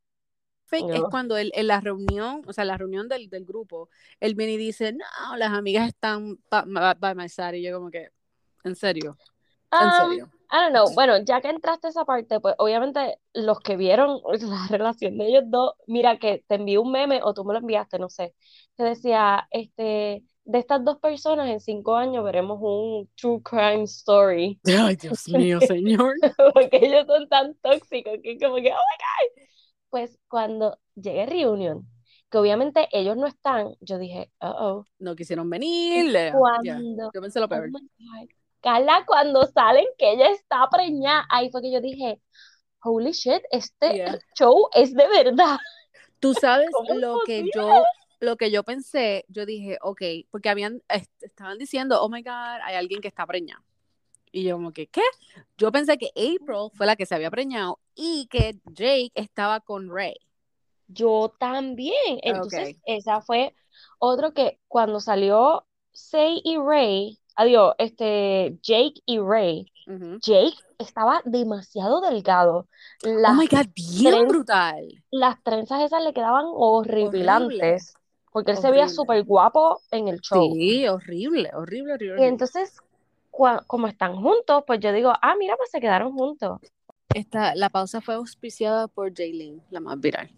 Fake 0.67 0.89
es 0.93 1.01
cuando 1.09 1.35
él 1.37 1.51
en 1.53 1.67
la 1.67 1.81
reunión, 1.81 2.43
o 2.47 2.53
sea, 2.53 2.63
la 2.63 2.77
reunión 2.77 3.09
del, 3.09 3.29
del 3.29 3.43
grupo, 3.45 3.89
él 4.21 4.35
viene 4.35 4.53
y 4.53 4.57
dice, 4.57 4.93
no, 4.93 5.35
las 5.35 5.51
amigas 5.51 5.87
están 5.89 6.37
by 6.49 7.13
my 7.13 7.27
side, 7.27 7.57
y 7.57 7.63
yo 7.63 7.75
como 7.77 7.91
que, 7.91 8.09
en 8.63 8.75
serio, 8.75 9.17
en 9.71 9.87
Um, 9.87 10.09
serio. 10.09 10.31
I 10.53 10.57
don't 10.59 10.73
know. 10.73 10.93
Bueno, 10.93 11.17
ya 11.23 11.39
que 11.39 11.49
entraste 11.49 11.87
a 11.87 11.89
esa 11.91 12.03
parte, 12.03 12.41
pues 12.41 12.55
obviamente 12.57 13.17
los 13.33 13.59
que 13.61 13.77
vieron 13.77 14.19
la 14.41 14.67
relación 14.69 15.17
de 15.17 15.27
ellos 15.27 15.43
dos, 15.47 15.73
mira 15.87 16.19
que 16.19 16.43
te 16.47 16.55
envié 16.55 16.77
un 16.77 16.91
meme 16.91 17.21
o 17.23 17.33
tú 17.33 17.45
me 17.45 17.53
lo 17.53 17.59
enviaste, 17.59 17.99
no 17.99 18.09
sé, 18.09 18.33
que 18.75 18.83
decía, 18.83 19.47
este, 19.51 20.23
de 20.43 20.59
estas 20.59 20.83
dos 20.83 20.97
personas 20.99 21.49
en 21.49 21.61
cinco 21.61 21.95
años 21.95 22.25
veremos 22.25 22.59
un 22.61 23.09
true 23.15 23.41
crime 23.41 23.83
story. 23.83 24.59
Ay, 24.93 24.97
Dios 24.97 25.29
mío, 25.29 25.61
señor. 25.61 26.15
Porque 26.53 26.79
ellos 26.81 27.05
son 27.07 27.29
tan 27.29 27.55
tóxicos 27.55 28.17
que 28.21 28.37
como 28.37 28.55
que, 28.55 28.71
oh 28.71 28.75
my 28.75 29.37
God. 29.37 29.47
Pues 29.89 30.17
cuando 30.27 30.77
llegue 30.95 31.25
Reunion, 31.27 31.87
que 32.29 32.37
obviamente 32.37 32.89
ellos 32.91 33.15
no 33.15 33.27
están, 33.27 33.75
yo 33.79 33.97
dije, 33.97 34.31
uh 34.41 34.47
oh. 34.47 34.85
No 34.99 35.15
quisieron 35.15 35.49
venir, 35.49 36.13
cuando, 36.33 37.11
yo 37.13 37.21
pensé 37.21 37.39
lo 37.39 37.45
oh 37.45 37.49
peor. 37.49 37.69
Carla, 38.61 39.03
cuando 39.07 39.45
salen 39.47 39.85
que 39.97 40.11
ella 40.13 40.29
está 40.29 40.67
preñada, 40.69 41.25
ahí 41.29 41.49
fue 41.49 41.61
que 41.61 41.71
yo 41.71 41.81
dije, 41.81 42.21
holy 42.83 43.11
shit, 43.11 43.41
este 43.51 43.95
Yeah. 43.97 44.19
show 44.37 44.69
es 44.73 44.93
de 44.93 45.07
verdad. 45.07 45.57
Tú 46.19 46.33
sabes 46.41 46.69
¿Cómo 46.71 46.93
es 46.93 46.99
lo 46.99 47.19
que 47.25 47.43
yo, 47.53 47.83
lo 48.19 48.37
que 48.37 48.51
yo 48.51 48.63
pensé, 48.63 49.25
yo 49.29 49.45
dije, 49.45 49.77
ok, 49.81 50.01
porque 50.29 50.49
habían, 50.49 50.81
est- 50.89 51.11
estaban 51.23 51.57
diciendo, 51.57 52.01
oh 52.01 52.09
my 52.09 52.21
God, 52.21 52.59
hay 52.63 52.75
alguien 52.75 53.01
que 53.01 53.07
está 53.07 53.25
preñado. 53.25 53.63
Y 54.31 54.43
yo 54.43 54.55
como 54.55 54.71
que, 54.71 54.87
¿qué? 54.87 55.01
Yo 55.57 55.71
pensé 55.71 55.97
que 55.97 56.09
April 56.15 56.69
fue 56.73 56.85
la 56.85 56.95
que 56.95 57.05
se 57.05 57.15
había 57.15 57.29
preñado 57.31 57.79
y 57.95 58.27
que 58.27 58.59
Jake 58.65 59.11
estaba 59.15 59.59
con 59.59 59.89
Ray. 59.93 60.15
Yo 60.87 61.33
también. 61.39 62.19
Entonces, 62.23 62.75
Ok. 62.75 62.81
esa 62.85 63.21
fue 63.21 63.55
otro 63.99 64.33
que 64.33 64.59
cuando 64.67 64.99
salió 64.99 65.65
Say 65.93 66.41
y 66.45 66.57
Ray, 66.57 67.19
adiós, 67.35 67.73
este, 67.77 68.57
Jake 68.61 69.01
y 69.05 69.19
Ray. 69.19 69.71
Jake 70.21 70.55
estaba 70.77 71.21
demasiado 71.25 72.01
delgado. 72.01 72.67
Oh 73.03 73.09
Las, 73.09 73.35
my 73.35 73.47
God, 73.47 73.67
bien 73.75 74.13
tren- 74.13 74.27
brutal. 74.27 74.87
las 75.11 75.41
trenzas 75.43 75.81
esas 75.81 76.03
le 76.03 76.13
quedaban 76.13 76.45
Horrible, 76.47 77.03
horripilantes, 77.03 77.93
porque 78.31 78.51
él 78.51 78.57
se 78.57 78.71
veía 78.71 78.87
súper 78.87 79.23
guapo 79.23 79.81
en 79.91 80.07
el 80.07 80.21
show. 80.21 80.53
Sí, 80.53 80.87
horrible, 80.87 81.51
horrible, 81.53 81.93
horrible, 81.93 82.21
Y 82.21 82.25
entonces, 82.25 82.77
como 83.31 83.87
están 83.87 84.15
juntos, 84.15 84.63
pues 84.65 84.79
yo 84.79 84.93
digo, 84.93 85.11
ah, 85.21 85.35
mira, 85.37 85.57
pues 85.57 85.71
se 85.71 85.81
quedaron 85.81 86.13
juntos. 86.13 86.59
Esta, 87.13 87.53
la 87.55 87.69
pausa 87.69 87.99
fue 87.99 88.15
auspiciada 88.15 88.87
por 88.87 89.13
Jaylin, 89.13 89.61
la 89.69 89.81
más 89.81 89.99
viral. 89.99 90.29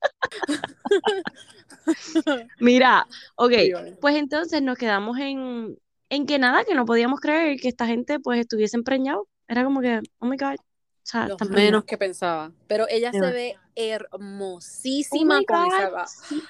Mira, 2.58 3.06
ok, 3.36 3.52
pues 4.00 4.16
entonces 4.16 4.62
nos 4.62 4.78
quedamos 4.78 5.18
en, 5.18 5.76
en 6.10 6.26
que 6.26 6.38
nada, 6.38 6.64
que 6.64 6.74
no 6.74 6.84
podíamos 6.84 7.20
creer 7.20 7.58
que 7.58 7.68
esta 7.68 7.86
gente 7.86 8.20
pues 8.20 8.40
estuviese 8.40 8.76
empreñado. 8.76 9.28
Era 9.48 9.64
como 9.64 9.80
que, 9.80 10.00
oh 10.18 10.26
my 10.26 10.36
God, 10.36 10.56
o 10.56 10.58
sea, 11.02 11.28
menos 11.48 11.84
que 11.84 11.96
pensaba. 11.96 12.52
Pero 12.66 12.86
ella 12.88 13.12
se 13.12 13.20
ve 13.32 13.56
Oh 13.56 13.62
hermosísima 13.74 15.38
my 15.38 15.44
con 15.46 15.66
esa 15.66 16.06
sí. 16.06 16.42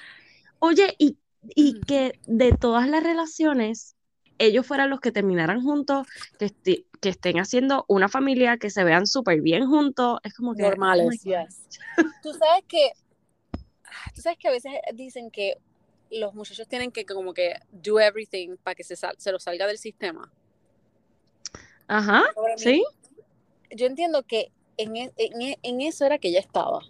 Oye, 0.59 0.95
y, 0.99 1.17
y 1.55 1.79
que 1.81 2.19
de 2.27 2.51
todas 2.51 2.87
las 2.87 3.03
relaciones, 3.03 3.95
ellos 4.37 4.65
fueran 4.65 4.89
los 4.89 4.99
que 4.99 5.11
terminaran 5.11 5.61
juntos, 5.61 6.07
que, 6.37 6.45
esti- 6.47 6.85
que 6.99 7.09
estén 7.09 7.39
haciendo 7.39 7.85
una 7.87 8.09
familia, 8.09 8.57
que 8.57 8.69
se 8.69 8.83
vean 8.83 9.07
súper 9.07 9.41
bien 9.41 9.67
juntos, 9.67 10.19
es 10.23 10.33
como 10.35 10.53
que, 10.55 10.63
oh 10.63 10.69
normales, 10.69 11.23
yes. 11.23 11.67
Tú 12.21 12.33
sabes 12.33 12.63
que, 12.67 12.91
tú 14.15 14.21
sabes 14.21 14.37
que 14.37 14.47
a 14.47 14.51
veces 14.51 14.73
dicen 14.93 15.31
que 15.31 15.57
los 16.11 16.33
muchachos 16.33 16.67
tienen 16.67 16.91
que 16.91 17.05
como 17.05 17.33
que 17.33 17.55
do 17.71 17.99
everything 17.99 18.57
para 18.63 18.75
que 18.75 18.83
se, 18.83 18.95
sal- 18.95 19.15
se 19.17 19.31
los 19.31 19.43
salga 19.43 19.67
del 19.67 19.77
sistema. 19.77 20.31
Ajá, 21.87 22.23
sí, 22.57 22.83
yo 23.71 23.85
entiendo 23.85 24.23
que 24.23 24.51
en, 24.77 24.95
e- 24.95 25.11
en 25.17 25.41
e- 25.41 25.59
en 25.63 25.81
eso 25.81 26.05
era 26.05 26.17
que 26.17 26.29
ella 26.29 26.39
estaba. 26.39 26.81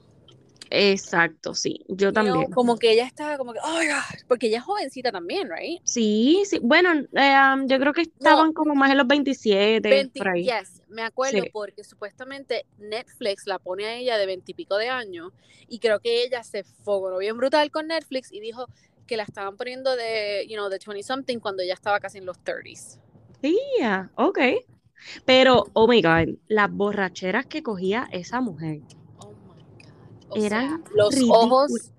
exacto, 0.70 1.54
sí, 1.54 1.82
yo 1.88 2.14
también. 2.14 2.52
como 2.52 2.78
que 2.78 2.92
ella 2.92 3.06
estaba 3.06 3.38
como 3.38 3.54
que, 3.54 3.60
oh 3.60 3.74
God", 3.74 4.28
porque 4.28 4.48
ella 4.48 4.60
es 4.60 4.64
jovencita 4.64 5.12
también, 5.12 5.50
right? 5.50 5.82
Sí, 5.84 6.44
sí, 6.46 6.60
bueno, 6.62 6.92
eh, 6.94 7.36
um, 7.54 7.68
yo 7.68 7.80
creo 7.80 7.94
que 7.94 8.04
No, 8.04 8.10
estaban 8.20 8.54
como 8.54 8.76
más 8.76 8.92
en 8.92 8.98
los 8.98 9.08
27, 9.08 9.90
20, 9.90 10.20
por 10.20 10.30
ahí. 10.30 10.44
yes, 10.46 10.82
me 10.88 11.02
acuerdo 11.02 11.42
Sí. 11.44 11.50
porque 11.52 11.84
supuestamente 11.84 12.66
Netflix 12.78 13.48
la 13.48 13.60
pone 13.60 13.86
a 13.86 13.96
ella 13.96 14.18
de 14.18 14.26
veintipico 14.28 14.78
de 14.78 14.90
años 14.90 15.32
y 15.68 15.80
creo 15.80 16.00
que 16.00 16.24
ella 16.24 16.44
se 16.44 16.64
fogonó 16.64 17.18
bien 17.18 17.38
brutal 17.38 17.72
con 17.72 17.88
Netflix 17.88 18.32
y 18.32 18.40
dijo 18.40 18.68
que 19.08 19.18
la 19.18 19.24
estaban 19.24 19.58
poniendo 19.58 19.96
de, 19.96 20.46
you 20.48 20.56
know, 20.56 20.70
de 20.70 20.80
20 20.80 21.04
something 21.04 21.40
cuando 21.40 21.64
ella 21.64 21.74
estaba 21.74 22.00
casi 22.00 22.18
en 22.18 22.26
los 22.26 22.38
30s. 22.44 23.00
Sí, 23.42 23.60
ya, 23.80 24.12
ok. 24.16 24.40
Pero, 25.26 25.66
oh 25.74 25.88
my 25.88 26.02
God, 26.02 26.36
las 26.48 26.72
borracheras 26.72 27.46
que 27.48 27.64
cogía 27.64 28.08
esa 28.12 28.40
mujer 28.40 28.82
Oh 29.18 29.32
my 29.32 29.64
God. 29.84 30.30
O 30.30 30.38
eran 30.38 30.84
sea, 30.84 30.96
los 30.96 31.16
ojos. 31.30 31.92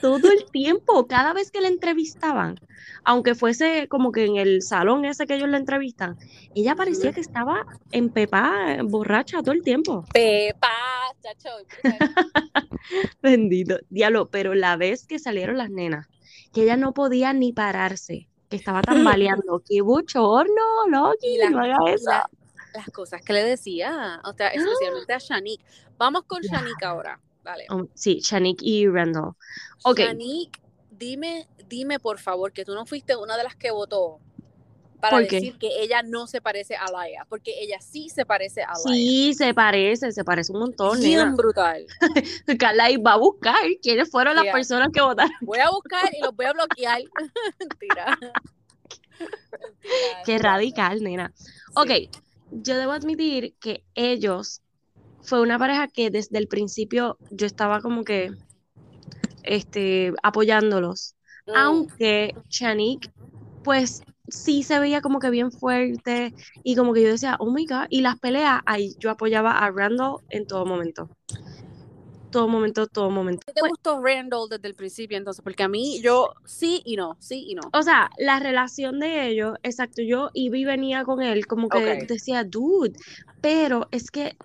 todo 0.00 0.30
el 0.30 0.50
tiempo, 0.50 1.06
cada 1.06 1.32
vez 1.32 1.50
que 1.50 1.60
la 1.60 1.68
entrevistaban, 1.68 2.60
aunque 3.06 3.34
fuese 3.36 3.86
como 3.88 4.10
que 4.12 4.24
en 4.24 4.36
el 4.36 4.62
salón 4.62 5.04
ese 5.04 5.26
que 5.26 5.36
ellos 5.36 5.48
la 5.48 5.56
entrevistan, 5.58 6.18
ella 6.54 6.74
parecía 6.74 7.12
que 7.12 7.20
estaba 7.20 7.64
en 7.92 8.10
pepa, 8.10 8.78
borracha 8.82 9.40
todo 9.42 9.52
el 9.52 9.62
tiempo. 9.62 10.04
Pepa, 10.12 10.68
chacho. 11.22 11.48
Bendito, 13.22 13.78
diablo, 13.90 14.28
pero 14.30 14.54
la 14.54 14.76
vez 14.76 15.06
que 15.06 15.18
salieron 15.18 15.56
las 15.58 15.70
nenas, 15.70 16.08
que 16.52 16.62
ella 16.62 16.76
no 16.76 16.92
podía 16.92 17.32
ni 17.32 17.52
pararse, 17.52 18.28
que 18.48 18.56
estaba 18.56 18.82
tambaleando, 18.82 19.62
qué 19.68 19.80
bochorno, 19.82 20.62
Loki, 20.90 21.38
la- 21.38 21.50
no 21.50 21.60
haga 21.60 21.76
eso. 21.88 22.10
la- 22.10 22.28
las 22.74 22.90
cosas 22.90 23.22
que 23.22 23.32
le 23.32 23.42
decía, 23.42 24.20
o 24.24 24.32
sea, 24.34 24.48
especialmente 24.48 25.14
a 25.14 25.18
Shanique. 25.18 25.64
Vamos 25.96 26.24
con. 26.26 26.42
Shanique 26.42 26.84
ahora. 26.84 27.18
Dale. 27.42 27.64
Um, 27.70 27.86
sí, 27.94 28.18
Shanique 28.20 28.62
y 28.66 28.86
Randall. 28.86 29.32
Ok. 29.84 30.00
Shanique, 30.00 30.60
dime, 30.90 31.46
dime 31.68 31.98
por 31.98 32.18
favor 32.18 32.52
que 32.52 32.64
tú 32.64 32.74
no 32.74 32.86
fuiste 32.86 33.16
una 33.16 33.36
de 33.36 33.44
las 33.44 33.56
que 33.56 33.70
votó 33.70 34.20
para 35.00 35.18
decir 35.18 35.58
que 35.58 35.82
ella 35.82 36.02
no 36.02 36.26
se 36.26 36.40
parece 36.40 36.74
a 36.74 36.90
Laia, 36.90 37.26
porque 37.28 37.54
ella 37.60 37.78
sí 37.80 38.08
se 38.08 38.24
parece 38.24 38.62
a 38.62 38.72
Laia. 38.72 38.96
Sí, 38.96 39.34
se 39.34 39.54
parece, 39.54 40.12
se 40.12 40.24
parece 40.24 40.52
un 40.52 40.60
montón, 40.60 40.98
Bien 41.00 41.18
nena. 41.18 41.34
brutal. 41.34 41.86
Carla 42.58 42.90
y 42.90 42.96
va 42.96 43.12
a 43.12 43.18
buscar 43.18 43.56
quiénes 43.82 44.10
fueron 44.10 44.36
las 44.36 44.46
personas 44.46 44.88
que 44.92 45.00
votaron. 45.00 45.32
Voy 45.42 45.58
a 45.58 45.70
buscar 45.70 46.10
y 46.12 46.20
los 46.22 46.34
voy 46.34 46.46
a 46.46 46.52
bloquear. 46.52 47.02
Mentira. 47.58 48.18
Qué 50.24 50.38
radical, 50.38 51.02
nena. 51.02 51.32
Ok, 51.74 51.90
yo 52.50 52.76
debo 52.76 52.92
admitir 52.92 53.54
que 53.60 53.84
ellos 53.94 54.62
fue 55.22 55.40
una 55.40 55.58
pareja 55.58 55.88
que 55.88 56.10
desde 56.10 56.38
el 56.38 56.48
principio 56.48 57.18
yo 57.30 57.46
estaba 57.46 57.80
como 57.80 58.04
que 58.04 58.32
este, 59.42 60.12
apoyándolos. 60.22 61.15
Aunque 61.54 62.34
Shanique, 62.48 63.10
pues 63.62 64.02
sí 64.28 64.62
se 64.62 64.78
veía 64.78 65.00
como 65.00 65.18
que 65.18 65.30
bien 65.30 65.52
fuerte 65.52 66.34
y 66.62 66.76
como 66.76 66.92
que 66.92 67.02
yo 67.02 67.08
decía, 67.08 67.36
oh 67.38 67.50
my 67.50 67.66
God, 67.66 67.86
y 67.90 68.00
las 68.00 68.18
peleas, 68.18 68.60
ahí 68.66 68.94
yo 68.98 69.10
apoyaba 69.10 69.58
a 69.58 69.70
Randall 69.70 70.18
en 70.30 70.46
todo 70.46 70.66
momento. 70.66 71.08
Todo 72.30 72.48
momento, 72.48 72.86
todo 72.86 73.08
momento. 73.08 73.42
¿Qué 73.46 73.52
te 73.52 73.66
gustó 73.66 74.02
Randall 74.02 74.48
desde 74.50 74.68
el 74.68 74.74
principio 74.74 75.16
entonces? 75.16 75.42
Porque 75.42 75.62
a 75.62 75.68
mí 75.68 76.00
yo 76.02 76.34
sí 76.44 76.82
y 76.84 76.96
no, 76.96 77.16
sí 77.20 77.44
y 77.48 77.54
no. 77.54 77.62
O 77.72 77.82
sea, 77.82 78.10
la 78.18 78.40
relación 78.40 78.98
de 78.98 79.28
ellos, 79.28 79.56
exacto, 79.62 80.02
yo 80.02 80.30
y 80.34 80.48
venía 80.64 81.04
con 81.04 81.22
él, 81.22 81.46
como 81.46 81.68
que 81.68 82.04
decía, 82.06 82.44
dude, 82.44 82.92
pero 83.40 83.88
es 83.90 84.10
que 84.10 84.36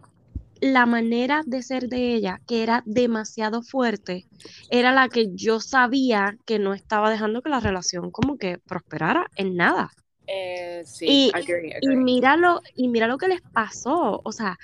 la 0.61 0.85
manera 0.87 1.43
de 1.45 1.63
ser 1.63 1.89
de 1.89 2.15
ella, 2.15 2.39
que 2.47 2.63
era 2.63 2.83
demasiado 2.85 3.63
fuerte, 3.63 4.27
era 4.69 4.93
la 4.93 5.09
que 5.09 5.27
yo 5.35 5.59
sabía 5.61 6.37
que 6.45 6.59
no 6.59 6.73
estaba 6.73 7.11
dejando 7.11 7.41
que 7.41 7.49
la 7.49 7.59
relación 7.61 8.11
como 8.11 8.37
que 8.37 8.59
prosperara 8.59 9.27
en 9.35 9.55
nada. 9.57 9.91
Eh, 10.27 10.83
sí, 10.85 11.05
Y- 11.05 11.33
agree, 11.33 11.73
Y 11.83 11.95
mira 11.97 12.37
lo, 12.37 12.61
y 12.75 12.89
mira 12.89 13.07
lo 13.07 13.17
que 13.17 13.27
les 13.27 13.41
pasó, 13.53 14.21
o 14.23 14.31
sea, 14.31 14.57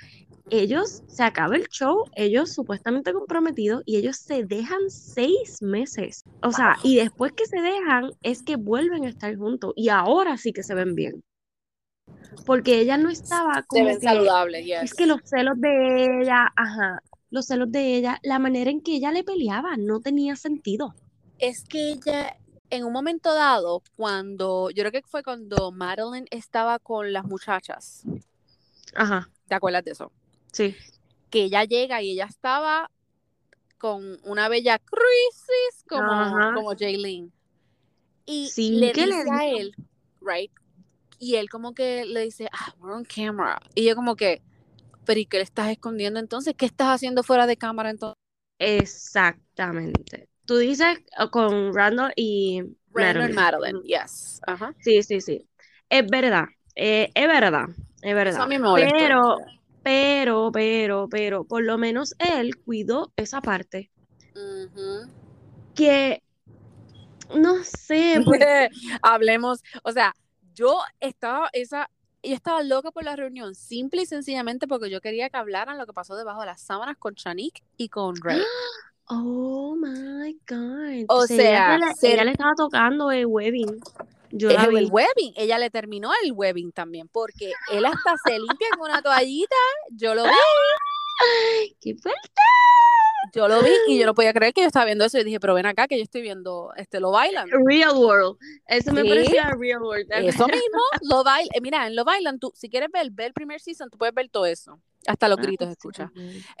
ellos 0.50 1.02
se 1.06 1.24
acaba 1.24 1.56
el 1.56 1.68
show, 1.68 2.04
ellos 2.12 2.52
supuestamente 2.52 3.12
comprometidos 3.14 3.82
y 3.86 3.96
ellos 3.98 4.18
se 4.18 4.44
dejan 4.44 4.80
seis 4.90 5.58
meses. 5.62 6.26
O 6.42 6.52
sea, 6.52 6.78
y 6.82 6.96
después 6.96 7.32
que 7.34 7.46
se 7.46 7.60
dejan 7.62 8.10
es 8.22 8.42
que 8.44 8.56
vuelven 8.56 9.04
a 9.06 9.10
estar 9.10 9.36
juntos 9.36 9.72
y 9.76 9.88
ahora 9.90 10.36
sí 10.38 10.52
que 10.52 10.62
se 10.64 10.74
ven 10.74 10.94
bien. 10.94 11.22
Porque 12.46 12.80
ella 12.80 12.96
no 12.96 13.10
estaba 13.10 13.54
Se 13.56 13.62
como 13.66 13.84
ven 13.84 14.00
que, 14.00 14.06
saludables, 14.06 14.64
yes. 14.64 14.82
es 14.82 14.94
que 14.94 15.06
los 15.06 15.20
celos 15.24 15.60
de 15.60 16.22
ella, 16.22 16.52
ajá, 16.56 17.02
los 17.30 17.46
celos 17.46 17.70
de 17.70 17.96
ella, 17.96 18.18
la 18.22 18.38
manera 18.38 18.70
en 18.70 18.80
que 18.80 18.96
ella 18.96 19.12
le 19.12 19.24
peleaba 19.24 19.76
no 19.76 20.00
tenía 20.00 20.36
sentido. 20.36 20.94
Es 21.38 21.64
que 21.64 21.92
ella, 21.92 22.36
en 22.70 22.84
un 22.84 22.92
momento 22.92 23.34
dado, 23.34 23.82
cuando, 23.96 24.70
yo 24.70 24.82
creo 24.82 24.92
que 24.92 25.02
fue 25.02 25.22
cuando 25.22 25.72
Madeline 25.72 26.26
estaba 26.30 26.78
con 26.78 27.12
las 27.12 27.24
muchachas, 27.24 28.02
Ajá, 28.94 29.30
¿te 29.46 29.54
acuerdas 29.54 29.84
de 29.84 29.92
eso? 29.92 30.12
sí. 30.52 30.74
Que 31.30 31.44
ella 31.44 31.64
llega 31.64 32.00
y 32.02 32.12
ella 32.12 32.24
estaba 32.26 32.90
con 33.78 34.18
una 34.24 34.48
bella 34.48 34.78
crisis 34.78 35.84
como, 35.88 36.10
Ajá. 36.12 36.54
como 36.54 36.74
Jaylene. 36.76 37.30
Y 38.26 38.48
Sí, 38.48 38.70
le 38.72 38.92
¿qué 38.92 39.06
le 39.06 39.16
dice 39.16 39.30
a 39.30 39.46
él, 39.46 39.74
right? 40.20 40.50
Y 41.18 41.36
él 41.36 41.48
como 41.50 41.74
que 41.74 42.04
le 42.04 42.20
dice, 42.20 42.48
ah, 42.52 42.74
we're 42.78 42.94
on 42.94 43.04
camera. 43.04 43.60
Y 43.74 43.84
yo 43.84 43.96
como 43.96 44.16
que, 44.16 44.42
pero 45.04 45.18
¿y 45.18 45.26
qué 45.26 45.38
le 45.38 45.42
estás 45.44 45.70
escondiendo 45.70 46.20
entonces? 46.20 46.54
¿Qué 46.56 46.66
estás 46.66 46.88
haciendo 46.88 47.22
fuera 47.22 47.46
de 47.46 47.56
cámara 47.56 47.90
entonces? 47.90 48.16
Exactamente. 48.58 50.28
Tú 50.44 50.56
dices 50.56 50.98
uh, 51.22 51.28
con 51.28 51.74
Randall 51.74 52.12
y 52.16 52.62
Brandon 52.88 53.34
Madeline. 53.34 53.74
Madeline, 53.74 53.82
yes. 53.82 54.40
Ajá. 54.46 54.74
Sí, 54.80 55.02
sí, 55.02 55.20
sí. 55.20 55.46
Es 55.88 56.06
verdad. 56.06 56.46
eh, 56.74 57.10
es 57.14 57.26
verdad. 57.26 57.68
Es 58.02 58.10
Eso 58.10 58.14
verdad. 58.14 58.42
a 58.42 58.46
mí 58.46 58.58
me. 58.58 58.68
Pero, 58.74 59.38
pero, 59.82 60.50
pero, 60.52 61.08
pero, 61.08 61.44
por 61.44 61.62
lo 61.64 61.78
menos 61.78 62.14
él 62.18 62.56
cuidó 62.58 63.12
esa 63.16 63.40
parte. 63.40 63.90
Ujú. 64.34 65.10
Que, 65.74 66.22
no 67.34 67.62
sé, 67.64 68.20
porque 68.24 68.68
Hablemos, 69.02 69.62
o 69.82 69.92
sea, 69.92 70.14
yo 70.58 70.80
estaba 70.98 71.48
esa, 71.52 71.88
yo 72.22 72.34
estaba 72.34 72.62
loca 72.64 72.90
por 72.90 73.04
la 73.04 73.14
reunión, 73.14 73.54
simple 73.54 74.02
y 74.02 74.06
sencillamente 74.06 74.66
porque 74.66 74.90
yo 74.90 75.00
quería 75.00 75.30
que 75.30 75.36
hablaran 75.36 75.78
lo 75.78 75.86
que 75.86 75.92
pasó 75.92 76.16
debajo 76.16 76.40
de 76.40 76.46
las 76.46 76.60
sábanas 76.60 76.96
con 76.98 77.14
Shanique 77.14 77.62
y 77.76 77.88
con 77.88 78.16
Ray. 78.16 78.42
Oh 79.10 79.74
my 79.74 80.38
God. 80.46 81.06
O 81.08 81.26
sea, 81.26 81.78
se 81.98 82.12
ella 82.12 82.24
le 82.24 82.32
estaba 82.32 82.52
tocando 82.54 83.10
el 83.10 83.24
webbing. 83.24 83.80
Yo 84.32 84.50
el 84.50 84.90
webbing, 84.90 85.32
ella 85.34 85.58
le 85.58 85.70
terminó 85.70 86.10
el 86.22 86.32
webbing 86.32 86.72
también, 86.72 87.08
porque 87.08 87.54
él 87.72 87.86
hasta 87.86 88.14
se 88.26 88.38
limpia 88.38 88.68
con 88.76 88.90
una 88.90 89.00
toallita, 89.00 89.56
yo 89.92 90.14
lo 90.14 90.24
vi, 90.24 90.30
¡Qué 91.80 91.94
fuerte! 91.94 92.42
Yo 93.34 93.48
lo 93.48 93.62
vi 93.62 93.70
y 93.88 93.98
yo 93.98 94.06
no 94.06 94.14
podía 94.14 94.32
creer 94.32 94.52
que 94.52 94.62
yo 94.62 94.66
estaba 94.66 94.86
viendo 94.86 95.04
eso 95.04 95.18
y 95.18 95.24
dije, 95.24 95.40
pero 95.40 95.54
ven 95.54 95.66
acá 95.66 95.88
que 95.88 95.96
yo 95.96 96.02
estoy 96.02 96.22
viendo, 96.22 96.72
este, 96.76 97.00
lo 97.00 97.10
bailan. 97.10 97.48
Real 97.66 97.96
World. 97.96 98.38
Eso 98.66 98.92
me 98.92 99.02
Sí. 99.02 99.08
parecía 99.08 99.50
Real 99.58 99.82
World. 99.82 100.06
Eso 100.10 100.46
mismo, 100.46 100.80
lo 101.02 101.24
bailan, 101.24 101.62
mira, 101.62 101.86
en 101.86 101.96
lo 101.96 102.04
bailan, 102.04 102.38
tú, 102.38 102.52
si 102.54 102.68
quieres 102.68 102.90
ver, 102.92 103.10
ver 103.10 103.28
el 103.28 103.32
primer 103.32 103.60
season, 103.60 103.90
tú 103.90 103.98
puedes 103.98 104.14
ver 104.14 104.28
todo 104.28 104.46
eso, 104.46 104.80
hasta 105.06 105.28
los 105.28 105.38
Ah, 105.38 105.42
gritos 105.42 105.66
sí, 105.68 105.72
escucha. 105.72 106.12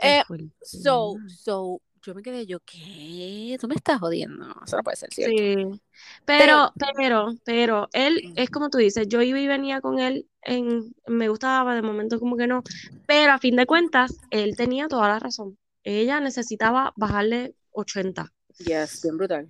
Eh. 0.02 0.22
So, 0.62 1.16
so, 1.28 1.80
yo 2.02 2.14
me 2.14 2.22
quedé 2.22 2.46
yo, 2.46 2.60
¿qué? 2.60 3.56
¿Tú 3.60 3.68
me 3.68 3.74
estás 3.74 3.98
jodiendo? 4.00 4.46
Eso 4.64 4.76
no 4.76 4.82
puede 4.82 4.96
ser 4.96 5.12
cierto. 5.12 5.36
Sí, 5.36 5.80
pero, 6.24 6.72
pero, 6.96 7.34
pero, 7.44 7.88
él 7.92 8.32
es 8.36 8.50
como 8.50 8.70
tú 8.70 8.78
dices, 8.78 9.08
yo 9.08 9.20
iba 9.20 9.38
y 9.38 9.46
venía 9.46 9.80
con 9.80 9.98
él 9.98 10.26
en, 10.42 10.94
me 11.06 11.28
gustaba, 11.28 11.74
de 11.74 11.82
momento 11.82 12.18
como 12.18 12.36
que 12.36 12.46
no, 12.46 12.62
pero 13.06 13.32
a 13.32 13.38
fin 13.38 13.56
de 13.56 13.66
cuentas, 13.66 14.16
él 14.30 14.56
tenía 14.56 14.88
toda 14.88 15.08
la 15.08 15.18
razón. 15.18 15.58
Ella 15.88 16.20
necesitaba 16.20 16.92
bajarle 16.96 17.54
80. 17.72 18.32
Yes, 18.58 19.00
bien 19.02 19.16
brutal. 19.16 19.48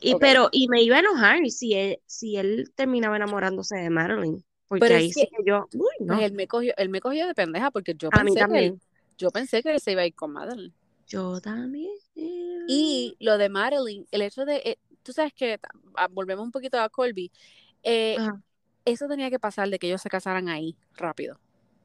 Y, 0.00 0.14
pero, 0.16 0.48
y 0.50 0.68
me 0.68 0.82
iba 0.82 0.96
a 0.96 1.00
enojar 1.00 1.38
si 1.48 1.74
él, 1.74 2.00
si 2.06 2.36
él 2.36 2.72
terminaba 2.74 3.16
enamorándose 3.16 3.76
de 3.76 3.88
Marilyn, 3.88 4.44
porque 4.66 4.84
Pero 4.84 4.96
ahí 4.96 5.12
sí 5.12 5.28
que- 5.30 5.44
yo, 5.44 5.68
uy, 5.74 5.86
no, 6.00 6.16
Pues 6.16 6.26
él 6.26 6.32
me 6.32 6.48
cogió, 6.48 6.74
él 6.76 6.88
me 6.88 7.00
cogió 7.00 7.26
de 7.26 7.34
pendeja 7.34 7.70
porque 7.70 7.94
yo 7.96 8.08
a 8.10 8.24
mí 8.24 8.34
pensé 8.34 8.46
que 8.52 8.58
él, 8.66 8.80
yo 9.16 9.30
pensé 9.30 9.62
que 9.62 9.70
él 9.70 9.80
se 9.80 9.92
iba 9.92 10.02
a 10.02 10.06
ir 10.06 10.14
con 10.14 10.32
Madeline. 10.32 10.74
yo 11.06 11.40
también. 11.40 11.92
Y 12.68 13.16
lo 13.20 13.38
de 13.38 13.48
Madeline, 13.48 14.06
el 14.10 14.22
hecho 14.22 14.44
de, 14.44 14.56
eh, 14.56 14.78
tú 15.04 15.12
sabes 15.12 15.32
que 15.32 15.60
ah, 15.94 16.08
volvemos 16.10 16.44
un 16.44 16.50
poquito 16.50 16.80
a 16.80 16.88
Colby, 16.88 17.30
eh, 17.84 18.18
eso 18.84 19.06
tenía 19.06 19.30
que 19.30 19.38
pasar 19.38 19.68
de 19.70 19.78
que 19.78 19.86
ellos 19.86 20.02
se 20.02 20.08
casaran 20.08 20.48
ahí 20.48 20.76
rápido, 20.94 21.38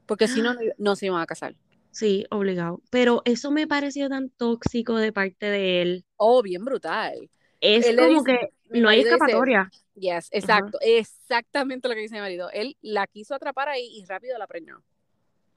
porque 0.07 0.27
si 0.27 0.41
no, 0.41 0.53
no 0.79 0.95
se 0.95 1.05
iban 1.07 1.21
a 1.21 1.25
casar. 1.27 1.55
Sí, 1.91 2.25
obligado. 2.29 2.81
Pero 2.89 3.21
eso 3.25 3.51
me 3.51 3.67
pareció 3.67 4.09
tan 4.09 4.29
tóxico 4.29 4.95
de 4.95 5.11
parte 5.11 5.45
de 5.47 5.81
él. 5.81 6.05
Oh, 6.17 6.41
bien 6.41 6.63
brutal. 6.63 7.29
Es 7.59 7.85
Él 7.85 7.97
como 7.97 8.23
dice- 8.23 8.51
que 8.69 8.79
no 8.79 8.89
hay 8.89 8.99
dice, 8.99 9.11
escapatoria. 9.11 9.69
Yes, 9.95 10.29
exacto, 10.31 10.79
exactamente 10.81 11.87
lo 11.87 11.93
que 11.93 12.01
dice 12.01 12.15
mi 12.15 12.21
marido. 12.21 12.49
Él 12.51 12.77
la 12.81 13.05
quiso 13.07 13.35
atrapar 13.35 13.69
ahí 13.69 13.87
y 13.93 14.05
rápido 14.05 14.37
la 14.37 14.47
preñó. 14.47 14.83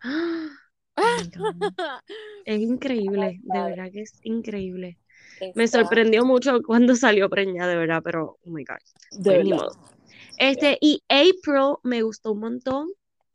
¡Ah! 0.00 0.48
Oh. 0.96 1.16
Es 2.44 2.60
increíble, 2.60 3.40
de 3.42 3.60
verdad 3.62 3.90
que 3.90 4.02
es 4.02 4.20
increíble. 4.22 4.98
Me 5.54 5.66
sorprendió 5.66 6.24
mucho 6.24 6.62
cuando 6.62 6.94
salió 6.94 7.28
preñada, 7.28 7.70
de 7.70 7.76
verdad, 7.76 8.00
pero 8.04 8.38
oh 8.44 8.50
my 8.50 8.64
God. 8.64 8.76
de 9.18 9.44
pues. 9.44 9.72
Este, 10.38 10.78
y 10.80 11.02
April 11.08 11.76
me 11.82 12.02
gustó 12.02 12.32
un 12.32 12.40
montón 12.40 12.88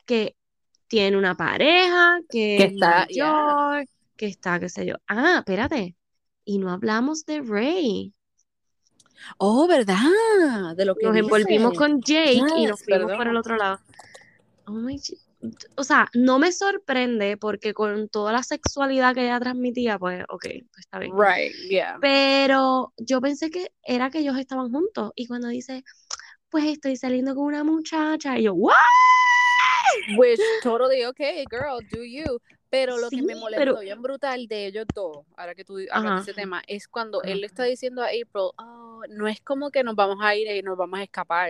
que 0.06 0.36
tiene 0.90 1.16
una 1.18 1.36
pareja, 1.36 2.20
que 2.30 2.58
Que 2.58 2.64
es 2.66 2.74
está- 2.74 3.06
mayor, 3.08 3.86
que 4.18 4.26
está, 4.26 4.60
qué 4.60 4.68
sé 4.68 4.86
yo. 4.86 4.96
Ah, 5.08 5.36
espérate. 5.40 5.96
Y 6.44 6.58
no 6.58 6.72
hablamos 6.72 7.26
de 7.26 7.42
Ray. 7.42 8.14
Oh, 9.38 9.68
¿verdad? 9.68 9.96
De 10.76 10.86
lo 10.86 10.96
que 10.96 11.06
Nos 11.06 11.16
envolvimos 11.16 11.78
con 11.78 12.02
Jake 12.02 12.34
y 12.58 12.66
nos 12.66 12.84
fuimos 12.84 13.06
perdón. 13.06 13.18
por 13.18 13.28
el 13.28 13.38
otro 13.38 13.56
lado. 13.56 13.80
Oh 14.66 14.72
my 14.72 15.00
o 15.78 15.84
sea, 15.86 16.10
no 16.14 16.38
me 16.38 16.52
sorprende 16.52 17.38
porque 17.38 17.74
con 17.74 18.10
toda 18.10 18.34
la 18.34 18.44
sexualidad 18.44 19.16
que 19.16 19.24
ella 19.24 19.40
transmitía, 19.40 19.98
pues, 19.98 20.24
ok, 20.28 20.42
pues 20.44 20.80
está 20.80 21.00
bien. 21.00 21.14
Right, 21.18 21.54
yeah. 21.70 21.98
Pero 22.02 22.92
yo 22.98 23.22
pensé 23.22 23.50
que 23.50 23.72
era 23.84 24.10
que 24.10 24.20
ellos 24.20 24.38
estaban 24.38 24.70
juntos. 24.70 25.12
Y 25.16 25.28
cuando 25.28 25.48
dice, 25.48 25.86
pues 26.50 26.66
estoy 26.66 26.98
saliendo 26.98 27.36
con 27.36 27.46
una 27.46 27.64
muchacha, 27.64 28.38
y 28.38 28.44
yo, 28.44 28.54
¿what? 28.54 28.74
Which 30.18 30.40
totally 30.64 31.06
okay, 31.06 31.44
girl, 31.50 31.80
do 31.92 32.04
you. 32.04 32.40
Pero 32.70 32.98
lo 32.98 33.10
que 33.10 33.22
me 33.24 33.34
Sí, 33.34 33.40
molestó 33.40 33.60
pero- 33.62 33.80
bien 33.80 34.02
brutal 34.02 34.48
de 34.48 34.68
ellos 34.68 34.86
dos, 34.94 35.26
ahora 35.36 35.56
que 35.56 35.66
tú 35.66 35.78
hablas 35.92 36.26
de 36.26 36.32
ese 36.32 36.40
tema, 36.40 36.62
es 36.68 36.88
cuando 36.88 37.20
Ajá. 37.22 37.32
él 37.32 37.42
le 37.42 37.48
está 37.48 37.64
diciendo 37.64 38.04
a 38.04 38.08
April, 38.08 38.52
oh, 38.58 39.02
no 39.10 39.28
es 39.28 39.42
como 39.42 39.72
que 39.72 39.84
nos 39.84 39.96
vamos 39.96 40.18
a 40.22 40.36
ir 40.36 40.48
y 40.48 40.62
nos 40.62 40.78
vamos 40.78 41.00
a 41.00 41.04
escapar. 41.04 41.50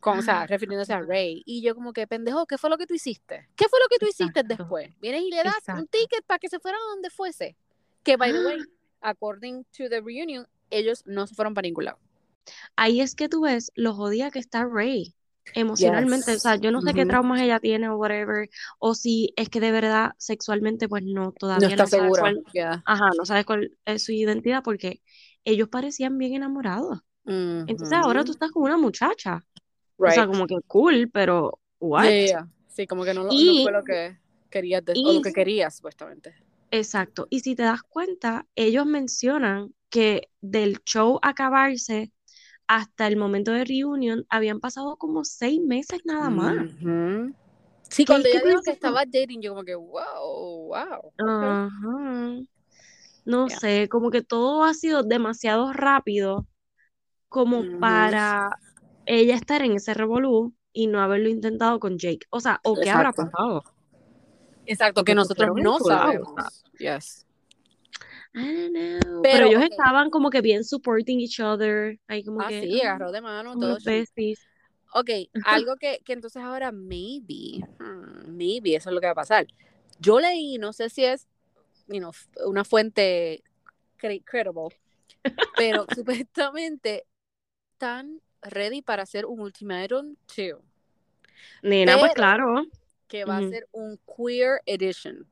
Con, 0.00 0.18
o 0.18 0.22
sea, 0.22 0.46
refiriéndose 0.48 0.92
a. 0.92 1.00
Ray. 1.00 1.42
Y 1.46 1.62
yo 1.62 1.76
como 1.76 1.92
que, 1.92 2.06
pendejo, 2.08 2.44
¿qué 2.46 2.58
fue 2.58 2.68
lo 2.68 2.76
que 2.76 2.86
tú 2.88 2.94
hiciste? 2.94 3.48
¿Qué 3.54 3.68
fue 3.68 3.78
lo 3.78 3.86
que 3.88 3.98
tú 4.00 4.06
hiciste 4.06 4.40
Exacto. 4.40 4.56
después? 4.64 4.90
Vienes 5.00 5.22
y 5.22 5.30
le 5.30 5.36
das 5.36 5.46
un 5.46 5.58
Exacto. 5.60 5.86
ticket 5.92 6.24
para 6.26 6.38
que 6.40 6.48
se 6.48 6.58
fueran 6.58 6.80
a 6.80 6.90
donde 6.90 7.08
fuese. 7.08 7.56
Que, 8.02 8.16
by 8.16 8.32
the 8.32 8.44
way, 8.44 8.58
according 9.00 9.64
to 9.76 9.88
the 9.88 10.00
reunion, 10.00 10.46
ellos 10.70 11.04
no 11.06 11.26
se 11.28 11.34
fueron 11.36 11.54
para 11.54 11.66
ningún 11.66 11.84
lado. 11.84 11.98
Ahí 12.74 13.00
es 13.00 13.14
que 13.14 13.28
tú 13.28 13.42
ves 13.42 13.70
lo 13.76 13.94
jodida 13.94 14.32
que 14.32 14.40
está 14.40 14.66
Ray 14.66 15.14
emocionalmente. 15.54 16.34
O 16.34 16.38
sea, 16.38 16.56
yo 16.56 16.70
no 16.70 16.80
sé 16.82 16.94
qué 16.94 17.06
traumas 17.06 17.40
ella 17.40 17.60
tiene 17.60 17.88
o 17.88 17.96
whatever. 17.96 18.48
O 18.78 18.94
si 18.94 19.32
es 19.36 19.48
que 19.48 19.60
de 19.60 19.72
verdad 19.72 20.12
sexualmente, 20.18 20.88
pues 20.88 21.02
no, 21.04 21.24
No 21.24 21.32
todavía 21.32 21.68
está 21.68 21.82
no 21.84 21.88
sabe 21.88 22.02
segura. 22.02 22.20
cuál, 22.22 22.42
Yeah. 22.52 22.82
ajá, 22.86 23.10
no 23.16 23.24
sabe 23.24 23.44
cuál 23.44 23.76
es 23.84 24.04
su 24.04 24.12
identidad 24.12 24.62
porque 24.62 25.02
ellos 25.44 25.68
parecían 25.68 26.18
bien 26.18 26.34
enamorados. 26.34 27.00
Entonces 27.24 27.92
ahora 27.92 28.24
tú 28.24 28.32
estás 28.32 28.50
con 28.50 28.64
una 28.64 28.76
muchacha. 28.78 29.44
O 29.96 30.04
Right. 30.04 30.14
sea, 30.14 30.26
como 30.26 30.46
que 30.46 30.56
cool, 30.66 31.10
pero 31.12 31.60
what? 31.78 32.04
Yeah, 32.04 32.26
yeah. 32.26 32.48
Sí, 32.66 32.86
como 32.86 33.04
que 33.04 33.14
no, 33.14 33.22
no 33.24 33.30
fue 33.30 33.70
lo 33.72 33.84
que 33.84 34.18
querías 34.50 34.84
de- 34.84 34.94
o 34.96 35.12
lo 35.12 35.22
que 35.22 35.32
querías, 35.32 35.76
supuestamente. 35.76 36.34
Exacto. 36.70 37.26
Y 37.30 37.40
si 37.40 37.54
te 37.54 37.62
das 37.64 37.82
cuenta, 37.82 38.46
ellos 38.56 38.86
mencionan 38.86 39.74
que 39.90 40.30
del 40.40 40.78
show 40.84 41.18
acabarse 41.22 42.12
hasta 42.74 43.06
el 43.06 43.18
momento 43.18 43.52
de 43.52 43.66
reunion 43.66 44.24
habían 44.30 44.58
pasado 44.58 44.96
como 44.96 45.24
seis 45.24 45.60
meses 45.60 46.00
nada 46.06 46.30
más. 46.30 46.54
Sí, 47.90 48.04
¿Qué- 48.04 48.06
cuando 48.06 48.28
ella 48.30 48.40
dijo 48.42 48.62
que 48.62 48.70
estaba 48.70 49.04
dating, 49.04 49.42
yo 49.42 49.50
como 49.50 49.62
que, 49.62 49.74
wow, 49.74 50.68
wow. 50.68 51.12
No 53.26 53.46
Yeah. 53.48 53.58
sé, 53.58 53.88
como 53.90 54.10
que 54.10 54.22
todo 54.22 54.64
ha 54.64 54.72
sido 54.72 55.02
demasiado 55.02 55.72
rápido 55.74 56.46
como 57.28 57.62
para 57.78 58.58
ella 59.04 59.34
estar 59.34 59.60
en 59.62 59.72
ese 59.72 59.92
revolú 59.92 60.54
y 60.72 60.86
no 60.86 61.00
haberlo 61.02 61.28
intentado 61.28 61.78
con 61.78 61.98
Jake. 61.98 62.26
O 62.30 62.40
sea, 62.40 62.58
¿o 62.64 62.74
qué 62.74 62.88
habrá 62.88 63.12
pasado? 63.12 63.62
Exacto, 64.64 65.04
que 65.04 65.14
nosotros 65.14 65.50
no 65.56 65.78
sabemos. 65.78 66.64
Yes. 66.78 67.26
I 68.34 68.38
don't 68.40 68.72
know. 68.72 69.22
Pero 69.22 69.22
Pero, 69.22 69.46
ellos 69.46 69.62
estaban 69.64 70.10
como 70.10 70.30
que 70.30 70.40
bien 70.40 70.64
supporting 70.64 71.20
each 71.20 71.38
other. 71.40 71.98
Ahí 72.08 72.24
como 72.24 72.40
Ah, 72.40 72.48
que, 72.48 72.62
sí, 72.62 72.80
ah, 72.80 72.90
agarró 72.94 73.12
de 73.12 73.20
mano, 73.20 73.54
todo. 73.58 73.76
Ok, 74.94 75.10
algo 75.46 75.76
que, 75.76 76.00
que 76.04 76.12
entonces 76.12 76.42
ahora 76.42 76.72
maybe, 76.72 77.60
hmm, 77.78 78.36
maybe 78.36 78.74
eso 78.76 78.90
es 78.90 78.94
lo 78.94 79.00
que 79.00 79.06
va 79.06 79.12
a 79.12 79.16
pasar. 79.16 79.46
Yo 79.98 80.18
leí, 80.20 80.58
no 80.58 80.72
sé 80.72 80.88
si 80.90 81.04
es, 81.04 81.26
you 81.88 81.98
know, 81.98 82.12
una 82.46 82.64
fuente 82.64 83.42
cre- 83.98 84.22
credible, 84.24 84.76
pero 85.56 85.86
supuestamente 85.94 87.04
están 87.72 88.20
ready 88.42 88.82
para 88.82 89.02
hacer 89.04 89.24
un 89.26 89.40
Ultimatum 89.40 90.16
2, 90.36 90.58
Nena, 91.62 91.92
pues 91.98 92.12
Pero- 92.12 92.14
claro. 92.14 92.64
que 93.08 93.24
va 93.24 93.38
a 93.38 93.48
ser 93.48 93.68
un 93.72 93.98
queer 94.16 94.60
edition. 94.66 95.26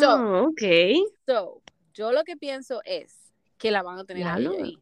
So, 0.00 0.10
Ah, 0.10 0.42
ok. 0.42 0.62
so, 1.26 1.62
yo 1.94 2.12
lo 2.12 2.22
que 2.24 2.36
pienso 2.36 2.82
es 2.84 3.32
que 3.58 3.70
la 3.70 3.82
van 3.82 3.98
a 3.98 4.04
tener 4.04 4.26
a 4.26 4.36
ella 4.38 4.50
ahí. 4.62 4.78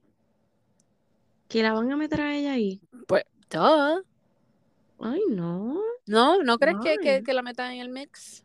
Que 1.48 1.62
la 1.62 1.72
van 1.72 1.90
a 1.92 1.96
meter 1.96 2.20
a 2.20 2.36
ella 2.36 2.52
ahí. 2.52 2.80
Pues, 3.06 3.24
duh. 3.50 4.02
Ay, 5.00 5.22
no. 5.30 5.80
¿No? 6.06 6.42
¿No 6.42 6.58
crees 6.58 6.76
que, 6.82 6.96
que, 6.98 7.22
que 7.22 7.32
la 7.32 7.42
metan 7.42 7.72
en 7.72 7.80
el 7.80 7.88
mix? 7.88 8.44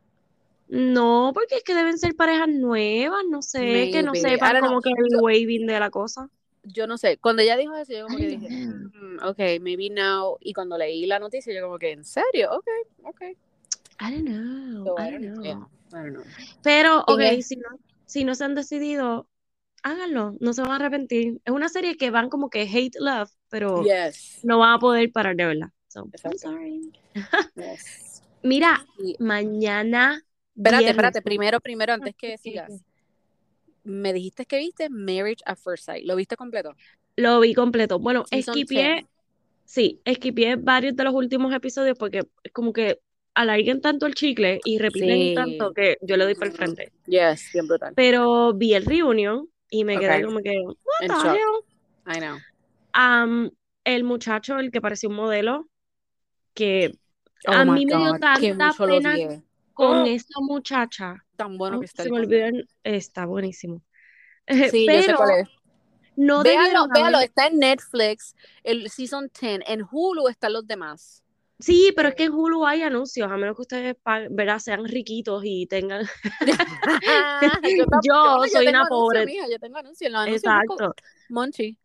No, 0.68 1.32
porque 1.34 1.56
es 1.56 1.64
que 1.64 1.74
deben 1.76 1.98
ser 1.98 2.16
parejas 2.16 2.48
nuevas, 2.48 3.24
no 3.30 3.42
sé, 3.42 3.90
que 3.92 4.02
no 4.04 4.12
Maybe. 4.12 4.30
Sepan 4.30 4.58
know. 4.60 4.68
como 4.70 4.82
que 4.82 4.90
el 4.92 5.12
Yo- 5.12 5.20
waving 5.20 5.66
de 5.68 5.80
la 5.80 5.90
cosa. 5.90 6.30
yo 6.64 6.88
no 6.88 6.98
sé, 6.98 7.18
cuando 7.18 7.42
ella 7.42 7.58
dijo 7.58 7.76
eso, 7.76 7.92
yo 7.94 8.06
como 8.06 8.18
que 8.18 8.28
dije. 8.28 8.48
"Mm, 8.50 9.18
ok, 9.26 9.40
maybe 9.62 9.90
now. 9.90 10.38
Y 10.40 10.54
cuando 10.54 10.78
leí 10.78 11.06
la 11.06 11.20
noticia, 11.20 11.54
yo 11.54 11.64
como 11.66 11.78
que, 11.78 11.92
¿en 11.92 12.06
serio? 12.06 12.52
Ok, 12.54 12.68
ok. 13.04 13.22
I 14.00 14.12
don't 14.12 14.26
know, 14.26 14.86
So, 14.86 14.96
I 15.04 15.12
don't 15.12 15.24
know. 15.26 15.44
Yeah, 15.44 15.56
know. 15.56 15.70
Pero, 16.64 17.04
ok, 17.08 17.22
si 17.42 17.56
no, 17.58 17.70
si 18.06 18.24
no 18.24 18.36
se 18.36 18.44
han 18.44 18.56
decidido, 18.56 19.28
háganlo, 19.84 20.36
no 20.40 20.54
se 20.54 20.62
van 20.62 20.72
a 20.72 20.76
arrepentir. 20.76 21.42
Es 21.46 21.54
una 21.54 21.70
serie 21.70 21.98
que 21.98 22.10
van 22.10 22.30
como 22.30 22.50
que 22.50 22.62
hate 22.64 22.96
love, 23.00 23.30
pero 23.50 23.84
Yes. 23.84 24.40
no 24.44 24.60
van 24.60 24.74
a 24.74 24.80
poder 24.80 25.12
parar 25.12 25.36
de 25.36 25.46
verla. 25.46 25.74
So, 25.88 26.10
I'm 26.24 26.38
sorry. 26.38 26.92
yes. 27.56 28.24
Mira, 28.42 28.86
mañana. 29.20 30.22
espérate, 30.56 30.84
viernes, 30.84 30.90
espérate, 30.90 31.22
primero, 31.22 31.60
primero, 31.60 31.94
antes 31.94 32.16
que 32.16 32.28
¿qué, 32.28 32.34
qué, 32.34 32.38
sigas. 32.38 32.72
Me 33.84 34.14
dijiste 34.14 34.46
que 34.46 34.58
viste 34.58 34.90
Marriage 34.90 35.44
at 35.46 35.58
First 35.58 35.86
Sight. 35.86 36.06
¿Lo 36.06 36.16
viste 36.16 36.36
completo? 36.36 36.76
Lo 37.16 37.40
vi 37.40 37.54
completo. 37.54 38.00
Bueno, 38.00 38.26
esquipié, 38.32 38.94
10. 38.94 39.06
sí, 39.66 40.02
esquipié 40.06 40.56
varios 40.56 40.96
de 40.96 41.04
los 41.04 41.14
últimos 41.14 41.54
episodios 41.54 41.98
porque 41.98 42.24
es 42.44 42.52
como 42.52 42.74
que 42.74 43.00
alarguen 43.36 43.82
tanto 43.82 44.06
el 44.06 44.14
chicle 44.16 44.60
y 44.64 44.78
repiten 44.78 45.10
Sí. 45.20 45.34
tanto 45.36 45.74
que 45.74 45.98
yo 46.02 46.18
le 46.18 46.26
doy 46.26 46.36
para 46.36 46.48
el 46.52 46.58
frente. 46.58 46.92
Yes, 47.08 47.50
bien 47.54 47.68
brutal. 47.68 47.94
Pero 47.96 48.54
vi 48.54 48.74
el 48.74 48.86
reunion 48.86 49.50
y 49.70 49.84
me 49.84 49.98
quedé 50.00 50.24
como 50.24 50.40
que, 50.40 50.56
what 50.62 50.76
the 51.00 51.30
hell? 51.30 52.16
I 52.16 52.20
know. 52.20 52.38
Am, 52.94 53.50
el 53.84 54.04
muchacho, 54.04 54.60
el 54.60 54.72
que 54.72 54.82
parecía 54.82 55.10
un 55.10 55.16
modelo, 55.16 55.68
que 56.54 56.94
Oh 57.48 57.52
a 57.52 57.66
mí 57.66 57.86
me 57.86 57.98
dio 57.98 58.12
tanta 58.20 58.72
pena 58.78 59.16
con 59.74 59.98
Oh. 60.00 60.06
esa 60.06 60.40
muchacha. 60.40 61.26
Tan 61.36 61.58
bueno 61.58 61.80
que 61.80 61.88
está 61.88 62.04
se 62.04 62.12
me 62.12 62.20
olvidó, 62.20 62.46
el- 62.46 62.68
está 62.84 63.26
buenísimo. 63.26 63.82
Sí, 64.78 64.86
yo 64.86 64.94
sé 64.94 65.06
Pero 65.08 65.18
cuál 65.18 65.40
es. 65.42 65.50
no 66.16 66.44
Véalo, 66.44 66.88
véalo, 66.94 67.20
está 67.20 67.48
en 67.48 67.58
Netflix, 67.60 68.36
el 68.64 68.90
Season 68.90 69.30
10, 69.42 69.62
en 69.66 69.84
Hulu 69.90 70.28
están 70.28 70.54
los 70.54 70.68
demás. 70.68 71.23
Sí, 71.64 71.94
pero 71.96 72.10
es 72.10 72.16
que 72.16 72.26
en 72.26 72.34
Hulu 72.34 72.66
hay 72.66 72.82
anuncios, 72.82 73.32
a 73.32 73.38
menos 73.38 73.56
que 73.56 73.62
ustedes 73.62 73.96
¿verdad? 74.32 74.60
sean 74.60 74.84
riquitos 74.84 75.42
y 75.46 75.66
tengan. 75.68 76.06
Yo 78.06 78.44
soy 78.52 78.68
una 78.68 78.80
anuncio, 78.80 78.90
pobre. 78.90 79.26
mija, 79.26 79.48
yo 79.50 79.60
tengo 79.60 79.78
anuncios, 79.78 80.12
los 80.12 80.22
anuncios 80.22 80.44
Exacto. 80.44 80.94
Monchi. 81.30 81.78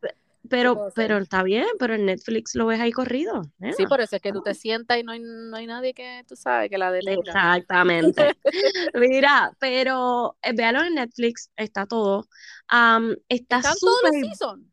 Pero, 0.49 0.89
pero 0.95 1.19
está 1.19 1.43
bien, 1.43 1.67
pero 1.79 1.95
en 1.95 2.07
Netflix 2.07 2.55
lo 2.55 2.67
ves 2.67 2.81
ahí 2.81 2.91
corrido. 2.91 3.43
nena. 3.59 3.75
Sí, 3.75 3.87
por 3.87 4.01
eso 4.01 4.17
es 4.17 4.23
que 4.23 4.33
tú 4.33 4.41
te 4.41 4.55
sientas 4.55 4.99
y 4.99 5.03
no 5.05 5.13
hay, 5.13 5.21
no 5.21 5.57
hay 5.57 5.67
nadie 5.67 5.93
que, 5.95 6.25
tú 6.27 6.37
sabes, 6.37 6.71
que 6.71 6.79
la 6.79 6.91
detenga. 6.91 7.21
Exactamente. 7.21 8.35
Mira, 8.95 9.53
pero 9.61 10.37
eh, 10.43 10.53
véalo 10.55 10.83
en 10.83 10.95
Netflix, 10.95 11.51
está 11.57 11.87
todo. 11.87 12.27
Am, 12.69 13.15
está 13.29 13.59
¿Están 13.59 13.75
todos 13.79 14.01
los 14.03 14.11
súper. 14.11 14.25
seasons? 14.25 14.65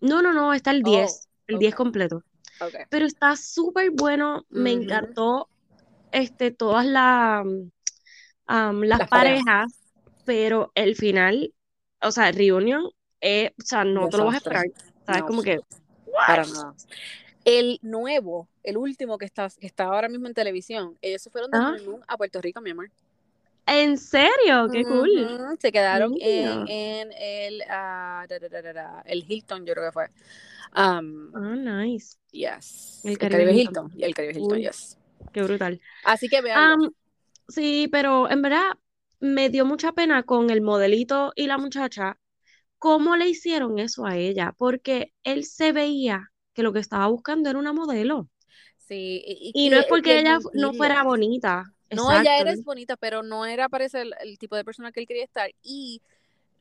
No, 0.00 0.22
no, 0.22 0.32
no, 0.32 0.54
está 0.54 0.70
el 0.70 0.82
Oh, 0.86 0.90
10, 0.90 1.28
el 1.48 1.58
10 1.58 1.72
ok. 1.72 1.76
completo. 1.76 2.22
Pero 2.90 3.06
está 3.06 3.36
súper 3.36 3.90
bueno, 3.90 4.44
me 4.48 4.72
encantó 4.72 5.48
este, 6.12 6.50
todas 6.50 6.86
la- 6.86 7.44
las, 8.46 8.74
Las 8.98 9.08
parejas. 9.08 9.44
parejas, 9.44 9.78
pero 10.24 10.70
el 10.74 10.96
final, 10.96 11.52
o 12.00 12.10
sea, 12.10 12.30
Reunion, 12.32 12.90
eh, 13.20 13.52
o 13.58 13.64
sea, 13.64 13.84
no 13.84 14.08
te 14.08 14.16
lo 14.16 14.26
vas 14.26 14.34
a 14.34 14.38
esperar. 14.38 14.64
¿Sabes? 15.06 15.20
No, 15.22 15.26
Como 15.26 15.42
que, 15.42 15.60
Para 16.26 16.44
nada. 16.46 16.74
El 17.44 17.78
nuevo, 17.82 18.48
el 18.62 18.76
último 18.78 19.18
que 19.18 19.26
está, 19.26 19.48
que 19.58 19.66
está 19.66 19.84
ahora 19.84 20.08
mismo 20.08 20.26
en 20.28 20.34
televisión, 20.34 20.96
ellos 21.02 21.20
se 21.20 21.28
fueron 21.30 21.50
de 21.50 21.58
Ah. 21.58 21.68
honeymoon 21.70 22.02
a 22.08 22.16
Puerto 22.16 22.40
Rico, 22.40 22.60
mi 22.62 22.70
amor. 22.70 22.90
¿En 23.66 23.98
serio? 23.98 24.70
¡Qué 24.70 24.84
cool! 24.84 25.34
Se 25.60 25.72
quedaron 25.72 26.14
en, 26.20 26.62
Mira. 26.62 26.66
en 26.66 27.12
el, 27.12 27.58
da, 27.60 28.26
da, 28.28 28.48
da, 28.48 28.62
da, 28.62 28.72
da, 28.72 29.02
el 29.06 29.24
Hilton, 29.28 29.64
yo 29.66 29.74
creo 29.74 29.86
que 29.86 29.92
fue. 29.92 30.10
Um, 30.76 31.32
Ah, 31.34 31.54
nice. 31.56 32.16
yes. 32.32 33.02
El 33.04 33.18
El 33.20 33.28
Caribe 33.28 33.52
Hilton. 33.52 33.52
Hilton. 33.54 33.92
Y 33.96 34.04
el 34.04 34.14
Caribe 34.14 34.34
Hilton, 34.38 34.60
yes. 34.60 34.98
Qué 35.32 35.42
brutal. 35.42 35.80
Así 36.02 36.28
que 36.28 36.40
veanlo. 36.42 36.76
Am, 36.76 36.90
sí, 37.48 37.88
pero 37.92 38.30
en 38.30 38.42
verdad 38.42 38.72
me 39.20 39.50
dio 39.50 39.64
mucha 39.66 39.92
pena 39.92 40.24
con 40.24 40.50
el 40.50 40.62
modelito 40.62 41.32
y 41.36 41.46
la 41.48 41.58
muchacha, 41.58 42.18
cómo 42.78 43.16
le 43.16 43.28
hicieron 43.28 43.78
eso 43.80 44.06
a 44.06 44.16
ella, 44.16 44.54
porque 44.58 45.14
él 45.24 45.44
se 45.46 45.72
veía 45.72 46.32
que 46.54 46.62
lo 46.64 46.72
que 46.72 46.80
estaba 46.80 47.08
buscando 47.08 47.50
era 47.50 47.58
una 47.60 47.72
modelo. 47.74 48.30
sí. 48.78 49.22
Y, 49.26 49.52
Y 49.52 49.70
no 49.70 49.78
es 49.78 49.86
porque 49.86 50.18
ella 50.18 50.38
no 50.54 50.74
fuera 50.74 51.02
bonita. 51.02 51.73
No, 51.96 52.10
ella 52.12 52.38
eres 52.38 52.64
bonita, 52.64 52.96
pero 52.96 53.22
no 53.22 53.46
era 53.46 53.68
parece 53.68 54.02
el, 54.02 54.14
el 54.20 54.38
tipo 54.38 54.56
de 54.56 54.64
persona 54.64 54.92
que 54.92 55.00
él 55.00 55.06
quería 55.06 55.24
estar. 55.24 55.50
Y 55.62 56.00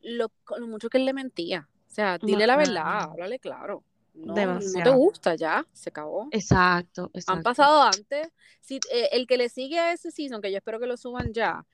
lo, 0.01 0.31
lo 0.57 0.67
mucho 0.67 0.89
que 0.89 0.97
él 0.97 1.05
le 1.05 1.13
mentía. 1.13 1.67
O 1.89 1.93
sea, 1.93 2.17
dile 2.17 2.47
la 2.47 2.55
verdad, 2.57 3.03
háblale 3.03 3.39
claro. 3.39 3.83
No, 4.15 4.35
no 4.35 4.83
te 4.83 4.89
gusta, 4.91 5.35
ya, 5.35 5.65
se 5.73 5.89
acabó. 5.89 6.27
Exacto, 6.31 7.09
Han 7.27 7.41
pasado 7.41 7.81
antes. 7.81 8.27
Si, 8.61 8.75
eh, 8.91 9.09
el 9.11 9.25
que 9.25 9.37
le 9.37 9.49
sigue 9.49 9.79
a 9.79 9.91
ese 9.91 10.11
season, 10.11 10.41
que 10.41 10.51
yo 10.51 10.57
espero 10.57 10.79
que 10.79 10.85
lo 10.85 10.97
suban 10.97 11.33
ya, 11.33 11.65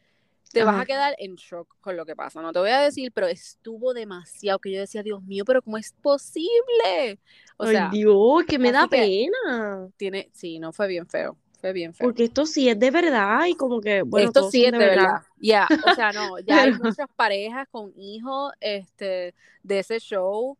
te 0.53 0.63
vas 0.63 0.79
a 0.81 0.85
quedar 0.85 1.15
en 1.19 1.35
shock 1.35 1.75
con 1.81 1.95
lo 1.97 2.05
que 2.05 2.15
pasa. 2.15 2.41
No 2.41 2.51
te 2.53 2.59
voy 2.59 2.69
a 2.71 2.79
decir, 2.81 3.11
pero 3.13 3.27
estuvo 3.27 3.93
demasiado 3.93 4.57
que 4.59 4.71
yo 4.71 4.79
decía, 4.79 5.03
Dios 5.03 5.21
mío, 5.23 5.43
pero 5.45 5.61
¿cómo 5.61 5.77
es 5.77 5.91
posible? 6.01 7.19
O 7.57 7.65
Ay, 7.65 7.71
sea, 7.75 7.89
Dios, 7.91 8.43
que 8.47 8.57
me 8.57 8.71
da 8.71 8.87
que- 8.87 8.97
pena. 8.97 9.89
tiene, 9.97 10.29
sí, 10.33 10.59
no 10.59 10.71
fue 10.71 10.87
bien 10.87 11.07
feo. 11.07 11.37
Fue 11.59 11.73
bien 11.73 11.93
feo. 11.93 12.07
Porque 12.07 12.23
esto 12.25 12.45
sí 12.45 12.69
es 12.69 12.79
de 12.79 12.91
verdad 12.91 13.45
y 13.45 13.55
como 13.55 13.81
que, 13.81 14.01
bueno, 14.01 14.27
Esto 14.27 14.49
sí 14.49 14.63
es 14.63 14.71
de 14.71 14.77
verdad. 14.77 15.21
Ya, 15.41 15.67
o 15.85 15.93
sea, 15.93 16.13
no, 16.13 16.39
ya 16.47 16.61
hay 16.61 16.73
muchas 16.73 17.07
parejas 17.15 17.67
con 17.69 17.91
hijos 17.97 18.53
este, 18.61 19.33
de 19.63 19.79
ese 19.79 19.99
show. 19.99 20.57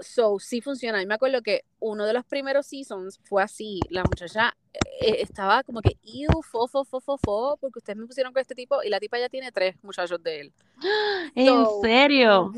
So, 0.00 0.38
sí 0.38 0.60
funciona. 0.60 1.00
Y 1.00 1.06
me 1.06 1.14
acuerdo 1.14 1.40
que 1.40 1.64
uno 1.80 2.04
de 2.04 2.12
los 2.12 2.24
primeros 2.26 2.66
seasons 2.66 3.18
fue 3.24 3.42
así. 3.42 3.80
La 3.88 4.04
muchacha 4.04 4.54
eh, 5.00 5.16
estaba 5.20 5.62
como 5.62 5.80
que, 5.80 5.96
ew, 6.02 6.42
fo, 6.42 6.68
fo, 6.68 6.84
fo, 6.84 7.00
fo, 7.00 7.16
fo, 7.16 7.56
porque 7.58 7.78
ustedes 7.78 7.96
me 7.98 8.06
pusieron 8.06 8.32
con 8.34 8.42
este 8.42 8.54
tipo 8.54 8.82
y 8.82 8.90
la 8.90 9.00
tipa 9.00 9.18
ya 9.18 9.30
tiene 9.30 9.52
tres 9.52 9.76
muchachos 9.82 10.22
de 10.22 10.40
él. 10.40 10.52
¿En 11.34 11.46
So, 11.46 11.80
serio? 11.80 12.52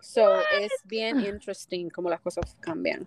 So, 0.00 0.40
es 0.60 0.72
bien 0.84 1.20
interesting 1.20 1.90
cómo 1.90 2.08
las 2.08 2.20
cosas 2.22 2.56
cambian. 2.60 3.06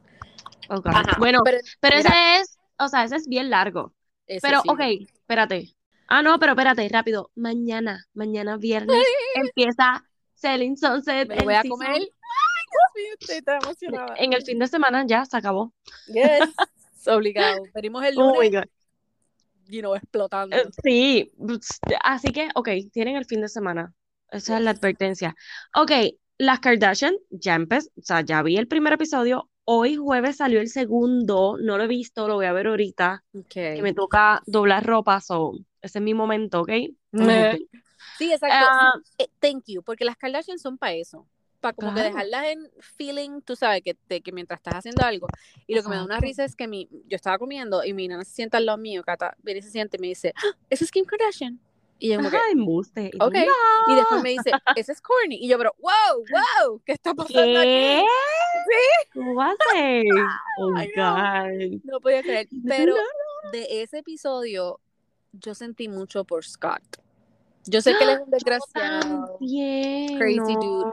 Ok. 0.70 0.86
Ajá, 0.88 1.18
Bueno, 1.20 1.42
pero 1.44 1.58
pero 1.80 1.98
ese 1.98 2.40
es, 2.40 2.60
o 2.78 2.88
sea, 2.88 3.04
ese 3.04 3.16
es 3.18 3.28
bien 3.28 3.50
largo. 3.50 3.94
ese 4.28 4.42
Pero, 4.48 4.62
sí. 4.62 4.70
ok, 4.70 4.80
espérate. 5.14 5.74
Ah, 6.08 6.22
no, 6.22 6.38
pero 6.40 6.52
espérate, 6.54 6.88
rápido. 6.90 7.32
Mañana, 7.36 8.06
mañana 8.14 8.58
viernes, 8.58 9.04
empieza 9.36 10.06
Selling 10.36 10.78
Sunset. 10.78 11.28
Me 11.30 11.44
voy 11.44 11.54
a 11.56 11.62
season- 11.62 11.70
comer. 11.70 11.90
Ay, 11.94 12.00
Dios 12.72 12.92
mío, 12.96 13.38
estoy 13.38 13.56
emocionada. 13.62 14.16
En 14.18 14.34
el 14.34 14.44
fin 14.44 14.60
de 14.60 14.68
semana 14.68 15.04
ya 15.08 15.26
se 15.26 15.36
acabó. 15.38 15.74
Yes. 16.08 16.42
Obligado. 17.08 17.64
Venimos 17.74 18.04
el 18.04 18.16
Oh 18.18 18.32
my 18.40 18.50
lunes, 18.50 18.52
God. 18.64 18.70
you 19.68 19.80
know, 19.82 19.96
explotando. 19.96 20.56
Eh, 20.56 20.68
Sí, 20.84 21.32
así 22.04 22.32
que, 22.32 22.50
ok, 22.56 22.70
tienen 22.92 23.16
el 23.16 23.26
fin 23.26 23.42
de 23.42 23.50
semana. 23.50 23.94
Esa 24.32 24.58
es 24.58 24.64
la 24.64 24.72
Yes. 24.72 24.80
advertencia. 24.80 25.36
Ok, 25.76 25.92
las 26.38 26.60
Kardashian 26.60 27.16
ya 27.30 27.56
empezó, 27.56 27.90
o 27.98 28.02
sea, 28.02 28.22
ya 28.22 28.42
vi 28.42 28.58
el 28.58 28.68
primer 28.68 28.94
episodio. 28.94 29.50
Hoy 29.66 29.96
jueves 29.96 30.38
salió 30.38 30.60
el 30.62 30.70
segundo, 30.70 31.58
no 31.60 31.78
lo 31.78 31.84
he 31.84 31.88
visto, 31.88 32.28
lo 32.28 32.36
voy 32.36 32.46
a 32.46 32.54
ver 32.54 32.68
ahorita. 32.68 33.24
Que 33.74 33.82
me 33.82 33.94
toca 33.94 34.42
doblar 34.46 34.86
ropa, 34.86 35.20
so 35.22 35.54
ese 35.82 36.00
es 36.00 36.04
mi 36.04 36.14
momento, 36.14 36.62
¿ok? 36.62 36.70
Sí, 38.18 38.32
exacto. 38.32 38.56
Ah, 38.56 38.94
Eh, 39.18 39.28
thank 39.40 39.66
you, 39.68 39.84
porque 39.84 40.06
las 40.06 40.18
Kardashian 40.18 40.60
son 40.60 40.78
para 40.78 40.94
eso. 40.94 41.28
Para 41.60 41.74
como 41.74 41.94
que 41.94 42.02
dejarlas 42.02 42.46
en 42.46 42.70
feeling, 42.80 43.42
tú 43.42 43.56
sabes, 43.56 43.82
que, 43.84 43.94
te- 43.96 44.22
que 44.22 44.32
mientras 44.32 44.60
estás 44.60 44.76
haciendo 44.76 45.04
algo. 45.04 45.32
Y 45.68 45.76
lo 45.76 45.84
que 45.84 45.90
me 45.90 45.96
da 45.96 46.04
una 46.04 46.22
risa 46.22 46.46
es 46.46 46.56
que 46.56 46.68
mi, 46.68 46.88
yo 47.08 47.16
estaba 47.16 47.38
comiendo 47.40 47.84
y 47.84 47.94
mi 47.94 48.08
nana 48.08 48.24
se 48.24 48.32
sienta 48.34 48.58
al 48.58 48.66
lado 48.68 48.78
mío, 48.78 49.04
Cata, 49.04 49.36
viene 49.44 49.60
y 49.60 49.64
se 49.64 49.72
siente 49.72 49.98
y 49.98 50.00
me 50.02 50.08
dice, 50.08 50.34
"Ah, 50.38 50.58
¿esa 50.70 50.86
es 50.86 50.92
Kim 50.92 51.06
Kardashian? 51.06 51.60
Y 52.00 52.10
yo 52.10 52.18
como 52.18 52.30
que, 52.30 52.36
Ajá, 52.38 52.46
embuste. 52.52 53.12
Y. 53.14 53.18
Y 53.18 53.96
después 53.96 54.18
"No". 54.18 54.22
me 54.22 54.30
dice, 54.32 54.52
ese 54.76 54.92
es 54.92 55.02
Corny. 55.02 55.38
Y 55.38 55.48
yo, 55.48 55.58
pero, 55.58 55.74
wow, 55.80 56.18
wow, 56.30 56.82
¿qué 56.86 56.92
está 56.92 57.14
pasando 57.14 57.42
¿Qué? 57.62 57.98
aquí? 58.00 58.08
¿Cómo 59.14 59.36
va 59.36 59.52
a 59.52 59.56
ser? 59.74 60.06
Oh, 60.60 60.72
know. 60.72 60.86
God. 60.96 61.82
No 61.84 62.00
podía 62.02 62.22
creer. 62.22 62.48
Pero 62.68 62.96
No. 62.96 63.52
de 63.52 63.82
ese 63.82 64.00
episodio, 64.00 64.80
yo 65.34 65.54
sentí 65.56 65.88
mucho 65.88 66.24
por 66.26 66.44
Scott. 66.46 66.82
Yo 67.66 67.82
sé 67.82 67.96
que 67.98 68.04
él 68.04 68.10
es 68.12 68.20
un 68.20 68.30
desgraciado, 68.32 69.38
crazy 69.40 70.56
no. 70.56 70.60
dude, 70.60 70.92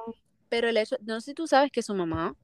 pero 0.48 0.68
el 0.68 0.76
hecho, 0.76 0.96
no 1.02 1.20
sé 1.20 1.30
si 1.30 1.34
tú 1.34 1.46
sabes 1.46 1.70
que 1.70 1.82
su 1.82 1.94
mamá, 1.94 2.34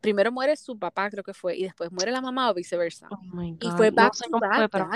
primero 0.00 0.30
muere 0.32 0.56
su 0.56 0.78
papá, 0.78 1.10
creo 1.10 1.22
que 1.24 1.34
fue, 1.34 1.56
y 1.56 1.64
después 1.64 1.90
muere 1.92 2.10
la 2.12 2.20
mamá 2.20 2.50
o 2.50 2.54
viceversa. 2.54 3.08
Oh, 3.10 3.18
my 3.34 3.56
Y 3.60 3.68
God. 3.68 3.76
fue 3.76 3.90
No 3.90 3.96
back 3.96 4.12
to 4.16 4.38
back, 4.38 4.56
fue, 4.56 4.68
pero. 4.68 4.88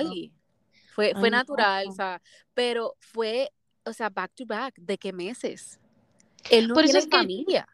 Fue, 1.00 1.12
fue 1.14 1.28
Ay, 1.28 1.32
natural, 1.32 1.84
no. 1.86 1.90
o 1.92 1.94
sea, 1.94 2.22
pero 2.54 2.94
fue, 3.00 3.50
o 3.84 3.92
sea, 3.92 4.10
back 4.10 4.32
to 4.34 4.44
back, 4.46 4.74
¿de 4.76 4.98
qué 4.98 5.12
meses? 5.12 5.80
Él 6.50 6.68
no 6.68 6.74
Por 6.74 6.84
eso 6.84 6.92
tiene 6.92 6.98
es 7.00 7.06
que- 7.06 7.16
familia. 7.16 7.68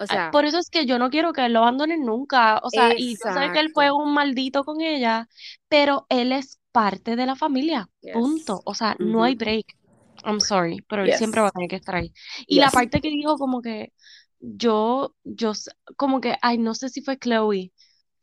O 0.00 0.02
Ah, 0.02 0.06
sea, 0.06 0.30
Por 0.30 0.44
eso 0.44 0.58
es 0.58 0.70
que 0.70 0.86
yo 0.86 0.96
no 0.98 1.10
quiero 1.10 1.32
que 1.32 1.44
él 1.44 1.52
lo 1.52 1.60
abandonen 1.60 2.04
nunca. 2.04 2.60
O 2.62 2.70
sea, 2.70 2.94
y 2.96 3.14
yo 3.16 3.32
sé 3.32 3.52
que 3.52 3.58
él 3.58 3.70
fue 3.74 3.90
un 3.90 4.14
maldito 4.14 4.62
con 4.64 4.80
ella, 4.80 5.28
pero 5.68 6.06
él 6.08 6.30
es 6.30 6.60
parte 6.70 7.16
de 7.16 7.26
la 7.26 7.34
familia. 7.34 7.88
Yes. 8.00 8.12
Punto. 8.12 8.60
O 8.64 8.74
sea, 8.74 8.94
no 9.00 9.24
hay 9.24 9.34
break. 9.34 9.66
I'm 10.24 10.40
sorry, 10.40 10.84
pero 10.88 11.02
él 11.02 11.08
Yes. 11.08 11.18
siempre 11.18 11.40
va 11.40 11.48
a 11.48 11.50
tener 11.50 11.68
que 11.68 11.76
estar 11.76 11.96
ahí. 11.96 12.12
Y 12.46 12.60
la 12.60 12.70
parte 12.70 13.00
que 13.00 13.08
dijo 13.08 13.36
como 13.38 13.60
que 13.60 13.92
yo, 14.40 15.14
yo, 15.24 15.52
como 15.96 16.20
que, 16.20 16.36
ay, 16.42 16.58
no 16.58 16.74
sé 16.74 16.88
si 16.90 17.02
fue 17.02 17.18
Chloe, 17.18 17.72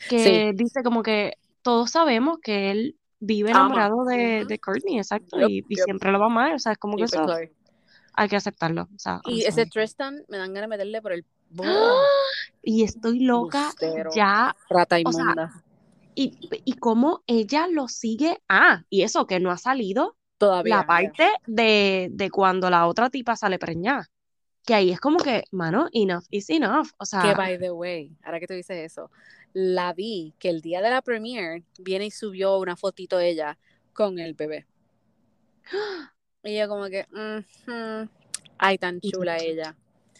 que 0.10 0.54
dice 0.56 0.82
como 0.82 1.04
que 1.04 1.34
todos 1.62 1.92
sabemos 1.92 2.40
que 2.42 2.72
él 2.72 2.98
vive 3.26 3.51
Ama. 3.51 3.59
enamorado 3.59 4.05
de, 4.05 4.45
de 4.45 4.59
Courtney, 4.59 4.97
exacto, 4.97 5.38
y, 5.49 5.63
siempre 5.84 6.11
lo 6.11 6.19
va 6.19 6.26
a 6.26 6.30
amar. 6.30 6.53
O 6.55 6.59
sea, 6.59 6.73
es 6.73 6.78
como 6.78 6.95
que 6.97 7.03
eso 7.03 7.26
hay 8.13 8.30
que 8.30 8.36
aceptarlo. 8.36 8.84
O 8.84 8.99
sea, 8.99 9.19
I'm 9.26 9.36
Y 9.36 9.43
ese. 9.43 9.65
Tristan 9.65 10.23
me 10.30 10.38
dan 10.38 10.53
ganas 10.53 10.69
de 10.69 10.76
meterle 10.76 11.01
por 11.01 11.11
el 11.13 11.26
¡Ah! 11.63 12.01
Y 12.61 12.84
estoy 12.84 13.19
loca 13.19 13.67
Bustero. 13.67 14.11
ya, 14.15 14.55
rata 14.69 14.97
o 15.05 15.11
sea, 15.11 15.21
inmunda. 15.23 15.63
y, 16.15 16.38
y 16.65 16.73
cómo 16.73 17.23
ella 17.28 17.67
lo 17.67 17.88
sigue. 17.88 18.41
Ah, 18.49 18.84
y 18.89 19.03
eso 19.03 19.26
que 19.28 19.39
no 19.39 19.51
ha 19.51 19.57
salido 19.57 20.17
Todavía. 20.38 20.78
la 20.78 20.86
parte 20.88 21.30
de, 21.45 22.09
de 22.11 22.30
cuando 22.32 22.69
la 22.69 22.88
otra 22.88 23.09
tipa 23.09 23.36
sale 23.36 23.59
preñada. 23.59 24.09
Que 24.65 24.73
ahí 24.73 24.91
es 24.91 24.99
como 24.99 25.17
que, 25.19 25.43
mano, 25.51 25.88
enough 25.93 26.23
is 26.32 26.49
enough. 26.49 26.88
O 26.97 27.05
Que 27.21 27.34
sea, 27.34 27.34
by 27.36 27.59
the 27.59 27.71
way, 27.71 28.17
ahora 28.23 28.39
que 28.39 28.47
tú 28.47 28.53
dices 28.55 28.78
eso, 28.91 29.11
la 29.56 29.93
vi 29.93 30.34
que 30.38 30.49
el 30.49 30.60
día 30.60 30.82
de 30.82 30.89
la 30.89 31.01
premiere 31.01 31.64
viene 31.80 32.08
y 32.08 32.12
subió 32.12 32.58
una 32.58 32.76
fotito 32.76 33.18
de 33.18 33.30
ella 33.30 33.58
con 33.93 34.20
el 34.20 34.34
bebé. 34.34 34.68
Y 36.43 36.58
yo 36.58 36.68
como 36.68 36.88
que, 36.88 37.08
mhm, 37.10 38.10
ay, 38.58 38.78
tan 38.78 38.99
chula 38.99 39.38
ella. 39.38 39.76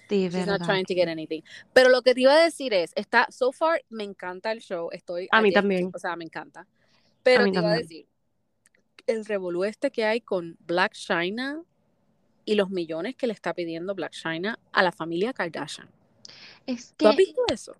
She's 0.10 0.48
not 0.48 0.64
trying 0.64 0.86
to 0.86 0.94
get 0.94 1.10
anything. 1.10 1.42
Pero 1.74 1.90
lo 1.90 2.02
que 2.02 2.14
te 2.14 2.22
iba 2.22 2.34
a 2.34 2.44
decir 2.44 2.74
es, 2.74 2.94
está, 2.96 3.28
so 3.30 3.52
far, 3.52 3.84
me 3.90 4.06
encanta 4.06 4.54
el 4.54 4.62
show, 4.62 4.90
estoy 4.92 5.28
A 5.32 5.42
mí 5.42 5.52
también. 5.52 5.92
o 5.94 6.00
sea, 6.00 6.16
me 6.16 6.24
encanta. 6.24 6.66
Pero 7.22 7.44
te 7.44 7.50
iba 7.50 7.74
a 7.74 7.76
decir, 7.76 8.08
el 9.06 9.26
revolú 9.26 9.66
este 9.66 9.92
que 9.92 10.06
hay 10.06 10.22
con 10.22 10.58
Black 10.66 10.94
China 10.94 11.62
y 12.46 12.56
los 12.56 12.70
millones 12.70 13.16
que 13.16 13.28
le 13.28 13.34
está 13.34 13.54
pidiendo 13.54 13.94
Black 13.96 14.14
China 14.14 14.58
a 14.72 14.82
la 14.82 14.94
familia 14.94 15.34
Kardashian. 15.34 15.90
Es 16.66 16.94
¿Tú 16.96 17.08
has 17.08 17.18
visto 17.18 17.42
eso? 17.52 17.76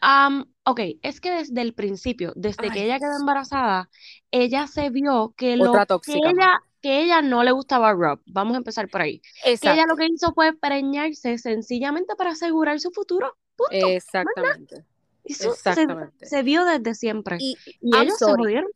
Am, 0.00 0.52
ok, 0.64 0.80
es 1.02 1.20
que 1.20 1.30
desde 1.30 1.60
el 1.60 1.74
principio, 1.74 2.32
desde 2.36 2.64
Ay, 2.64 2.70
que 2.70 2.84
ella 2.84 2.98
quedó 2.98 3.18
embarazada, 3.18 3.90
ella 4.30 4.66
se 4.66 4.90
vio 4.90 5.34
que 5.36 5.56
lo 5.56 5.72
que 6.02 6.12
ella, 6.14 6.62
que 6.80 7.02
ella 7.02 7.22
no 7.22 7.42
le 7.42 7.52
gustaba 7.52 7.90
a 7.90 7.94
Rob. 7.94 8.20
Vamos 8.26 8.54
a 8.54 8.58
empezar 8.58 8.88
por 8.88 9.02
ahí. 9.02 9.20
Que 9.44 9.52
ella 9.52 9.86
lo 9.86 9.96
que 9.96 10.06
hizo 10.06 10.32
fue 10.32 10.52
preñarse 10.52 11.38
sencillamente 11.38 12.14
para 12.16 12.30
asegurar 12.30 12.80
su 12.80 12.90
futuro. 12.90 13.36
Punto. 13.56 13.72
¿verdad? 13.72 13.90
Exactamente. 13.90 14.84
Eso 15.24 15.52
Exactamente. 15.52 16.26
se 16.26 16.42
vio 16.42 16.64
desde 16.64 16.94
siempre. 16.94 17.36
Y 17.38 17.56
ellos 17.82 18.16
se 18.18 18.24
jodieron. 18.24 18.70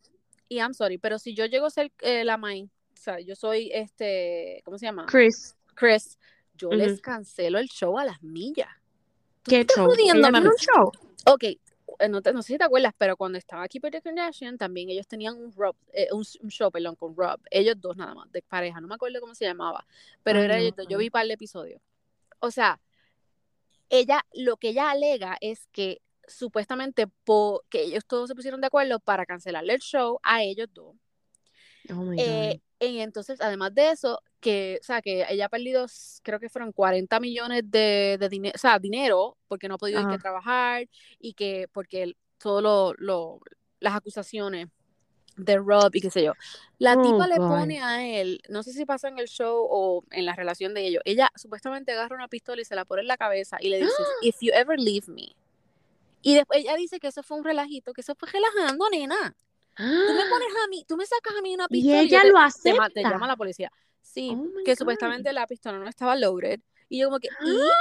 Y 0.49 0.59
I'm 0.59 0.75
sorry, 0.75 0.99
pero 0.99 1.19
si 1.19 1.35
yo 1.35 1.47
llego 1.47 1.67
a 1.67 1.71
ser 1.71 1.91
eh, 2.03 2.25
la 2.25 2.37
main, 2.37 2.71
o 2.93 2.97
sea, 2.97 3.19
yo 3.19 3.35
soy 3.35 3.71
este, 3.73 4.63
¿cómo 4.65 4.79
se 4.79 4.87
llama? 4.87 5.07
Chris, 5.07 5.57
Chris, 5.75 6.19
yo 6.55 6.71
les 6.71 7.01
cancelo 7.01 7.59
el 7.59 7.69
show 7.69 7.99
a 7.99 8.05
las 8.05 8.23
millas. 8.23 8.69
¿Tú 9.43 9.51
¿qué 9.51 9.61
estás 9.61 9.77
show? 9.77 9.87
¿Ella 9.87 10.13
jodiéndome 10.13 10.39
tiene 10.39 10.49
un 10.49 10.57
show? 10.57 10.93
Ok, 11.27 11.45
no, 12.09 12.23
te- 12.23 12.33
no 12.33 12.43
sé 12.43 12.55
si 12.55 12.59
te 12.59 12.65
acuerdas, 12.65 12.93
pero 12.99 13.17
cuando 13.17 13.39
estaba 13.39 13.63
aquí 13.63 13.81
Kim 13.81 13.91
Kardashian, 14.03 14.59
también 14.59 14.91
ellos 14.91 15.07
tenían 15.07 15.37
un, 15.37 15.53
Rob, 15.53 15.77
eh, 15.93 16.09
un, 16.13 16.25
un 16.41 16.51
show, 16.51 16.71
perdón, 16.71 16.97
con 16.97 17.17
Rob. 17.17 17.41
Ellos 17.51 17.81
dos 17.81 17.97
nada 17.97 18.15
más, 18.15 18.31
de 18.33 18.43
pareja. 18.43 18.81
No 18.81 18.89
me 18.89 18.95
acuerdo 18.95 19.21
cómo 19.21 19.35
se 19.35 19.45
llamaba, 19.45 19.87
pero 20.23 20.39
Ay, 20.39 20.45
era 20.47 20.55
no 20.57 20.61
ellos 20.63 20.77
dos. 20.77 20.87
Yo 20.89 20.99
vi 20.99 21.11
par 21.11 21.27
de 21.27 21.35
episodios. 21.35 21.81
O 22.41 22.51
sea, 22.51 22.81
ella, 23.89 24.25
lo 24.33 24.57
que 24.57 24.71
ella 24.71 24.91
alega 24.91 25.37
es 25.41 25.67
que 25.73 26.01
supuestamente 26.27 27.07
po- 27.07 27.63
que 27.69 27.83
ellos 27.83 28.05
todos 28.07 28.29
se 28.29 28.35
pusieron 28.35 28.61
de 28.61 28.67
acuerdo 28.67 28.99
para 28.99 29.27
cancelarle 29.27 29.75
el 29.75 29.81
show 29.81 30.19
a 30.23 30.43
ellos 30.43 30.69
dos. 30.73 30.95
Oh 31.91 31.97
my 31.97 32.17
Eh, 32.19 32.61
y 32.87 33.01
entonces, 33.01 33.41
además 33.41 33.75
de 33.75 33.91
eso, 33.91 34.21
que, 34.41 34.79
o 34.81 34.85
sea, 34.85 35.03
que 35.03 35.25
ella 35.29 35.47
ha 35.47 35.49
perdido, 35.49 35.87
creo 36.23 36.41
que 36.41 36.49
fueron 36.49 36.73
40 36.73 37.21
millones 37.21 37.63
de, 37.71 38.17
de 38.21 38.29
dinero, 38.29 38.53
o 38.57 38.59
sea, 38.59 38.79
dinero, 38.79 39.37
porque 39.49 39.69
no 39.69 39.75
ha 39.77 39.79
podido 39.79 40.01
ir 40.01 40.09
Ajá. 40.09 40.19
trabajar 40.19 40.87
y 41.19 41.35
que, 41.35 41.69
porque 41.73 42.15
todo 42.39 42.61
lo, 42.61 42.95
lo- 42.99 43.41
las 43.81 43.95
acusaciones 43.97 44.69
de 45.37 45.57
Rob 45.59 45.91
y 45.95 46.01
qué 46.01 46.11
sé 46.11 46.25
yo. 46.25 46.35
La 46.79 46.97
Oh, 46.97 47.03
tipa 47.03 47.27
le 47.27 47.41
pone 47.41 47.81
a 47.83 48.07
él, 48.07 48.41
no 48.49 48.63
sé 48.63 48.73
si 48.73 48.85
pasa 48.87 49.09
en 49.09 49.19
el 49.19 49.27
show 49.29 49.67
o 49.71 50.05
en 50.11 50.27
la 50.27 50.35
relación 50.37 50.75
de 50.75 50.87
ellos, 50.87 51.03
ella 51.05 51.31
supuestamente 51.37 51.93
agarra 51.93 52.17
una 52.17 52.29
pistola 52.29 52.63
y 52.63 52.65
se 52.65 52.77
la 52.77 52.85
pone 52.85 53.03
en 53.03 53.09
la 53.09 53.17
cabeza 53.17 53.59
y 53.61 53.69
le 53.71 53.79
dice, 53.79 54.05
if 54.21 54.37
you 54.41 54.53
ever 54.55 54.79
leave 54.79 55.07
me. 55.09 55.37
Y 56.23 56.35
después 56.35 56.61
ella 56.61 56.77
dice 56.77 57.01
que 57.01 57.09
eso 57.09 57.23
fue 57.23 57.39
un 57.39 57.45
relajito, 57.45 57.93
que 57.93 58.01
eso 58.03 58.15
fue 58.17 58.29
relajando, 58.31 58.89
nena. 58.91 59.37
Tú 60.05 60.15
me 60.15 60.27
pones 60.27 60.49
a 60.65 60.69
mí, 60.69 60.85
tú 60.89 60.97
me 60.97 61.07
sacas 61.07 61.35
a 61.39 61.43
mí 61.43 61.55
una 61.55 61.69
Y 61.69 61.83
pistola 61.83 62.03
y 62.05 62.09
yo 62.09 62.19
ella 62.19 62.21
te, 62.21 62.31
lo 62.31 62.39
te 62.63 62.75
ma- 62.75 62.91
te 62.91 63.07
llama 63.07 63.27
acepta. 63.27 63.27
la 63.27 63.37
policía. 63.37 63.71
Sí, 64.03 64.31
Oh 64.31 64.51
que 64.63 64.73
God. 64.73 64.79
supuestamente 64.79 65.33
la 65.33 65.47
pistola 65.47 65.79
no 65.79 65.89
estaba 65.89 66.17
loaded. 66.17 66.61
Y 66.89 67.01
yo 67.01 67.07
como 67.09 67.19
que, 67.21 67.31
¿y? 67.41 67.77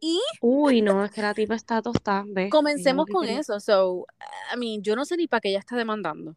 Y 0.00 0.20
Uy, 0.40 0.80
no, 0.82 1.04
es 1.04 1.10
que 1.10 1.22
la 1.22 1.34
tipa 1.34 1.54
está 1.56 1.82
tostada, 1.82 2.24
¿ves? 2.28 2.50
comencemos 2.50 3.06
con 3.08 3.28
eso. 3.28 3.60
So, 3.60 4.06
I 4.54 4.58
mean, 4.58 4.82
yo 4.82 4.96
no 4.96 5.04
sé 5.04 5.16
ni 5.16 5.26
para 5.28 5.40
qué 5.40 5.50
ella 5.50 5.58
está 5.60 5.76
demandando. 5.76 6.36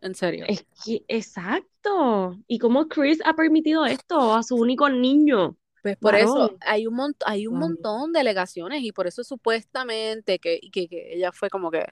En 0.00 0.14
serio. 0.14 0.46
Es 0.46 0.66
que, 0.84 1.04
exacto. 1.08 2.36
¿Y 2.46 2.58
cómo 2.58 2.88
Chris 2.88 3.20
ha 3.24 3.34
permitido 3.34 3.86
esto 3.86 4.34
a 4.34 4.42
su 4.42 4.56
único 4.56 4.88
niño? 4.88 5.56
Pues 5.82 5.96
por 5.96 6.16
eso 6.16 6.56
hay 6.60 6.86
un 6.86 7.14
hay 7.24 7.46
un 7.46 7.58
montón 7.58 8.12
de 8.12 8.20
alegaciones 8.20 8.82
y 8.82 8.92
por 8.92 9.06
eso 9.06 9.22
supuestamente 9.24 10.38
que, 10.40 10.60
que, 10.72 10.88
que 10.88 11.14
ella 11.14 11.30
fue 11.32 11.50
como 11.50 11.70
que, 11.70 11.86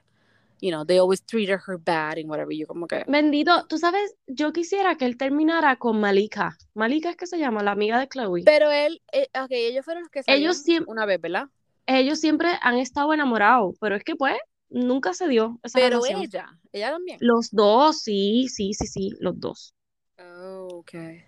you 0.61 0.71
know, 0.71 0.85
they 0.85 0.99
always 0.99 1.21
treated 1.25 1.59
her 1.67 1.77
bad 1.77 2.17
and 2.17 2.29
whatever. 2.29 2.51
Yo 2.53 2.65
como 2.67 2.87
que, 2.87 3.03
Bendito, 3.07 3.65
tú 3.67 3.77
sabes, 3.77 4.15
yo 4.27 4.51
quisiera 4.53 4.95
que 4.97 5.05
él 5.05 5.17
terminara 5.17 5.75
con 5.77 5.99
Malika. 5.99 6.57
Malika 6.73 7.09
es 7.11 7.15
que 7.17 7.27
se 7.27 7.37
llama, 7.37 7.63
la 7.63 7.71
amiga 7.71 7.99
de 7.99 8.07
Chloe. 8.07 8.43
pero 8.45 8.71
él, 8.71 9.01
eh, 9.11 9.27
ok, 9.39 9.51
ellos 9.51 9.85
fueron 9.85 10.03
los 10.03 10.09
que 10.11 10.23
salieron 10.23 10.43
Ellos 10.43 10.63
siem- 10.65 10.85
una 10.87 11.05
vez, 11.05 11.19
¿verdad? 11.21 11.47
Ellos 11.85 12.19
siempre 12.19 12.49
han 12.61 12.77
estado 12.77 13.13
enamorados, 13.13 13.75
pero 13.79 13.95
es 13.95 14.03
que 14.03 14.15
pues 14.15 14.35
nunca 14.69 15.13
se 15.13 15.27
dio 15.27 15.59
esa 15.63 15.79
Pero 15.79 16.01
relación. 16.01 16.21
ella, 16.23 16.59
ella 16.73 16.91
también. 16.91 17.17
Los 17.21 17.49
dos, 17.51 17.99
sí, 18.01 18.47
sí, 18.49 18.73
sí, 18.73 18.87
sí, 18.87 19.11
los 19.21 19.39
dos. 19.39 19.73
Oh, 20.19 20.67
okay. 20.79 21.23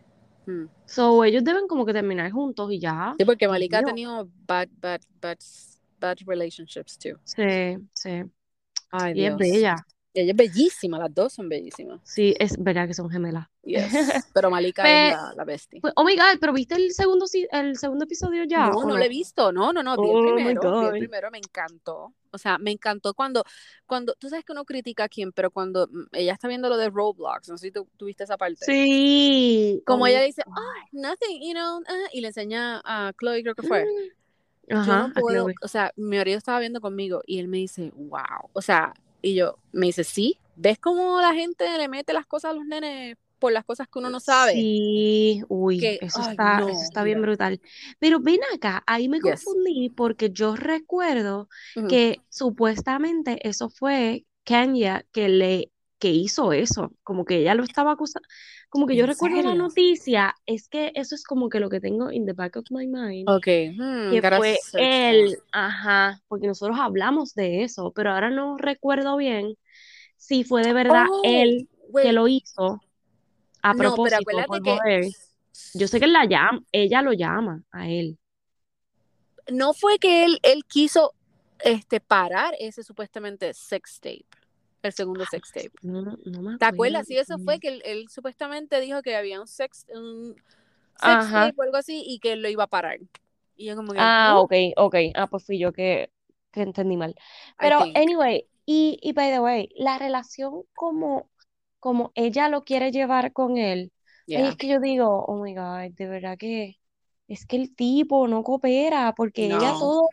Hmm. 0.45 0.65
So, 0.86 1.23
ellos 1.23 1.43
deben 1.43 1.67
como 1.67 1.86
que 1.86 1.93
terminar 1.93 2.32
juntos 2.32 2.71
y 2.71 2.80
ya. 2.80 3.13
Sí, 3.17 3.23
porque 3.23 3.45
Dios 3.45 3.51
Malika 3.51 3.77
ha 3.77 3.82
mío. 3.82 3.88
tenido 3.88 4.30
bad, 4.47 4.67
bad, 4.82 5.01
bad, 5.21 5.38
bad 5.99 6.17
relationships 6.25 6.97
too. 6.97 7.17
Sí, 7.23 7.77
sí. 7.93 8.23
Ay, 8.91 9.13
Y 9.13 9.23
es 9.25 9.37
Dios. 9.37 9.39
bella. 9.39 9.85
Ella 10.13 10.31
es 10.31 10.37
bellísima, 10.37 10.97
las 10.97 11.13
dos 11.13 11.33
son 11.33 11.47
bellísimas. 11.49 12.01
Sí, 12.03 12.33
es 12.39 12.61
verdad 12.61 12.87
que 12.87 12.93
son 12.93 13.09
gemelas. 13.09 13.47
Yes. 13.63 13.91
Pero 14.33 14.49
Malika 14.49 14.83
Pe- 14.83 15.07
es 15.07 15.11
la, 15.11 15.33
la 15.35 15.45
bestia. 15.45 15.79
Pues, 15.81 15.93
oh 15.95 16.03
my 16.03 16.15
God, 16.15 16.39
pero 16.39 16.53
¿viste 16.53 16.75
el 16.75 16.91
segundo, 16.93 17.25
el 17.51 17.77
segundo 17.77 18.05
episodio 18.05 18.43
ya? 18.45 18.69
No, 18.69 18.83
no 18.83 18.97
lo 18.97 19.03
he 19.03 19.09
visto, 19.09 19.51
no, 19.51 19.71
no, 19.71 19.83
no, 19.83 19.95
vi 19.97 20.09
Oh 20.09 20.19
el 20.19 20.35
primero, 20.35 20.61
vi 20.79 20.85
el 20.87 20.91
primero, 20.91 21.31
me 21.31 21.37
encantó. 21.37 22.13
O 22.31 22.37
sea, 22.37 22.57
me 22.57 22.71
encantó 22.71 23.13
cuando, 23.13 23.43
cuando, 23.85 24.13
tú 24.15 24.29
sabes 24.29 24.45
que 24.45 24.51
uno 24.51 24.65
critica 24.65 25.05
a 25.05 25.09
quién, 25.09 25.31
pero 25.31 25.51
cuando 25.51 25.87
mm, 25.87 26.07
ella 26.13 26.33
está 26.33 26.47
viendo 26.47 26.69
lo 26.69 26.77
de 26.77 26.89
Roblox, 26.89 27.49
no 27.49 27.57
sé 27.57 27.67
si 27.67 27.71
tú 27.71 27.87
tuviste 27.97 28.23
esa 28.23 28.37
parte. 28.37 28.65
Sí. 28.65 29.81
Como 29.85 30.03
Oh 30.03 30.07
ella 30.07 30.21
dice, 30.21 30.43
oh, 30.47 30.87
nothing, 30.91 31.41
you 31.41 31.53
know, 31.53 31.81
ah", 31.87 32.07
y 32.11 32.21
le 32.21 32.27
enseña 32.27 32.81
a 32.83 33.13
Chloe, 33.17 33.41
creo 33.43 33.55
que 33.55 33.63
fue. 33.63 33.83
Yo 33.83 34.18
Ajá, 34.70 35.07
no 35.07 35.13
a 35.15 35.22
puedo, 35.22 35.47
o 35.61 35.67
sea, 35.67 35.91
mi 35.95 36.17
marido 36.17 36.38
estaba 36.38 36.59
viendo 36.59 36.82
conmigo 36.82 37.22
y 37.26 37.39
él 37.39 37.47
me 37.47 37.57
dice, 37.57 37.91
wow, 37.95 38.49
o 38.53 38.61
sea, 38.61 38.93
y 39.22 39.36
yo, 39.36 39.59
me 39.72 39.88
dice, 39.88 40.03
sí, 40.03 40.39
¿ves 40.55 40.80
cómo 40.80 41.20
la 41.22 41.34
gente 41.34 41.65
le 41.78 41.88
mete 41.89 42.13
las 42.13 42.26
cosas 42.28 42.51
a 42.51 42.53
los 42.55 42.65
nenes 42.65 43.15
por 43.39 43.51
las 43.51 43.65
cosas 43.65 43.88
que 43.88 43.99
uno 43.99 44.09
no 44.09 44.20
sabe? 44.20 44.70
Sí, 44.72 45.41
uy, 45.49 45.80
Que- 45.80 45.99
eso 45.99 46.22
ay, 46.22 46.32
está, 46.32 46.57
no, 46.57 46.67
eso 46.67 46.84
está 46.84 47.03
bien 47.03 47.22
brutal. 47.22 47.61
Pero 47.99 48.20
ven 48.20 48.39
acá, 48.53 48.84
ahí 48.88 49.07
me 49.09 49.22
Yes. 49.22 49.22
confundí 49.22 49.89
porque 49.89 50.32
yo 50.32 50.55
recuerdo 50.55 51.49
Ujú. 51.76 51.88
que 51.88 52.24
supuestamente 52.30 53.47
eso 53.47 53.70
fue 53.70 54.26
Kenya 54.43 55.05
que 55.11 55.30
le 55.30 55.72
que 55.99 56.09
hizo 56.11 56.53
eso, 56.53 56.93
como 57.03 57.26
que 57.26 57.38
ella 57.39 57.55
lo 57.55 57.63
estaba 57.63 57.91
acusando, 57.91 58.26
como 58.70 58.86
que 58.86 58.95
yo 58.95 59.03
¿En 59.03 59.09
recuerdo 59.09 59.41
la 59.41 59.55
noticia, 59.55 60.36
es 60.45 60.67
que 60.67 60.91
eso 60.95 61.15
es 61.15 61.24
como 61.24 61.49
que 61.49 61.59
lo 61.59 61.70
que 61.70 61.82
tengo 61.82 62.11
in 62.11 62.26
the 62.26 62.34
back 62.34 62.55
of 62.55 62.65
my 62.70 62.88
mind, 62.88 63.28
Ok, 63.30 63.47
hmm, 63.76 64.11
que 64.11 64.22
fue 64.22 64.57
él, 64.78 65.38
ajá, 65.51 66.22
porque 66.28 66.47
nosotros 66.47 66.78
hablamos 66.80 67.34
de 67.34 67.63
eso, 67.63 67.91
pero 67.93 68.11
ahora 68.11 68.30
no 68.30 68.57
recuerdo 68.57 69.17
bien 69.17 69.55
si 70.17 70.43
fue 70.43 70.63
de 70.63 70.74
verdad 70.74 71.05
Oh, 71.09 71.22
él 71.24 71.67
que 72.01 72.13
lo 72.13 72.28
hizo 72.28 72.80
a 73.61 73.74
no, 73.74 73.78
pero 73.78 73.89
propósito 73.89 74.22
acuérdate 74.22 74.47
por 74.47 74.82
que. 74.82 75.11
Yo 75.74 75.88
sé 75.88 75.99
que 75.99 76.05
él 76.05 76.13
la 76.13 76.26
llama, 76.26 76.61
ella 76.72 77.01
lo 77.01 77.13
llama 77.13 77.63
a 77.72 77.89
él. 77.89 78.17
no 79.51 79.74
fue 79.74 79.99
que 79.99 80.26
él, 80.26 80.39
él 80.43 80.63
quiso 80.65 81.13
este, 81.63 81.99
parar 81.99 82.55
ese 82.59 82.84
supuestamente 82.84 83.53
sex 83.53 83.99
tape, 83.99 84.26
el 84.84 84.93
segundo 84.93 85.25
sex 85.25 85.51
tape. 85.51 85.71
No, 85.82 86.01
no 86.25 86.41
me 86.41 86.57
¿Te 86.57 86.65
acuerdas? 86.65 87.07
Sí, 87.07 87.17
eso 87.17 87.38
fue 87.39 87.59
que 87.59 87.69
él, 87.69 87.82
él 87.86 88.09
supuestamente 88.09 88.80
dijo 88.82 89.01
que 89.01 89.15
había 89.15 89.39
un 89.39 89.47
sex, 89.47 89.86
un 89.93 90.36
sex 90.95 91.25
tape 91.32 91.53
o 91.57 91.63
algo 91.63 91.77
así 91.77 92.03
y 92.05 92.19
que 92.19 92.34
él 92.34 92.41
lo 92.41 92.49
iba 92.49 92.63
a 92.65 92.67
parar. 92.67 92.99
Y 93.55 93.65
yo 93.65 93.75
como 93.75 93.93
que, 93.93 93.99
Ah, 94.01 94.36
"Uh", 94.36 94.41
ok, 94.41 94.53
ok. 94.77 94.95
Ah, 95.15 95.27
pues 95.27 95.45
fui 95.45 95.59
yo 95.59 95.73
que, 95.73 96.11
que 96.51 96.61
entendí 96.61 96.97
mal. 96.97 97.15
Pero, 97.59 97.80
anyway, 97.95 98.47
y, 98.65 98.97
y 99.01 99.13
by 99.13 99.32
the 99.32 99.39
way, 99.39 99.69
la 99.75 99.97
relación 99.97 100.63
como, 100.75 101.30
como 101.80 102.11
ella 102.15 102.49
lo 102.49 102.63
quiere 102.63 102.91
llevar 102.91 103.34
con 103.34 103.57
él, 103.57 103.91
Yeah. 104.27 104.49
es 104.49 104.55
que 104.57 104.67
yo 104.67 104.80
digo, 104.80 105.25
oh 105.25 105.41
my 105.43 105.53
God, 105.55 105.91
de 105.95 106.07
verdad 106.07 106.38
que 106.38 106.77
es 107.27 107.45
que 107.45 107.57
el 107.57 107.75
tipo 107.75 108.27
no 108.27 108.43
coopera, 108.43 109.13
porque 109.15 109.45
ella 109.47 109.71
No. 109.71 109.80
todo, 109.80 110.09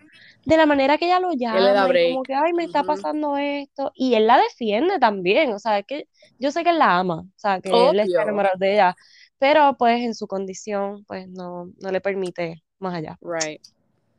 de 0.46 0.56
la 0.56 0.64
manera 0.64 0.96
que 0.96 1.06
ella 1.06 1.18
lo 1.18 1.32
llama, 1.32 2.00
y 2.00 2.12
como 2.12 2.22
que, 2.22 2.34
ay, 2.34 2.52
me 2.52 2.64
está 2.64 2.84
pasando 2.84 3.36
esto, 3.36 3.90
y 3.94 4.14
él 4.14 4.28
la 4.28 4.38
defiende 4.38 4.98
también, 5.00 5.52
o 5.52 5.58
sea, 5.58 5.80
es 5.80 5.86
que 5.86 6.08
yo 6.38 6.52
sé 6.52 6.62
que 6.62 6.70
él 6.70 6.78
la 6.78 6.98
ama, 6.98 7.20
o 7.20 7.38
sea, 7.38 7.60
que 7.60 7.68
él 7.68 7.98
está 7.98 8.12
Obvio. 8.12 8.20
enamorado 8.20 8.56
de 8.56 8.74
ella, 8.74 8.96
pero 9.38 9.76
pues 9.76 10.00
en 10.02 10.14
su 10.14 10.28
condición, 10.28 11.04
pues 11.04 11.28
no, 11.28 11.72
no 11.80 11.90
le 11.90 12.00
permite 12.00 12.62
más 12.78 12.94
allá. 12.94 13.18
Right. 13.20 13.60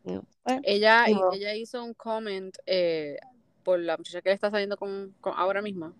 No, 0.04 0.26
pues, 0.44 0.60
Ella, 0.64 1.06
ella 1.08 1.56
hizo 1.56 1.84
un 1.84 1.94
comment 1.94 2.56
eh, 2.66 3.18
por 3.64 3.80
la 3.80 3.96
muchacha 3.98 4.22
que 4.22 4.30
le 4.30 4.36
está 4.36 4.52
saliendo 4.52 4.76
con, 4.76 5.16
con 5.22 5.34
ahora 5.36 5.62
mismo. 5.62 5.94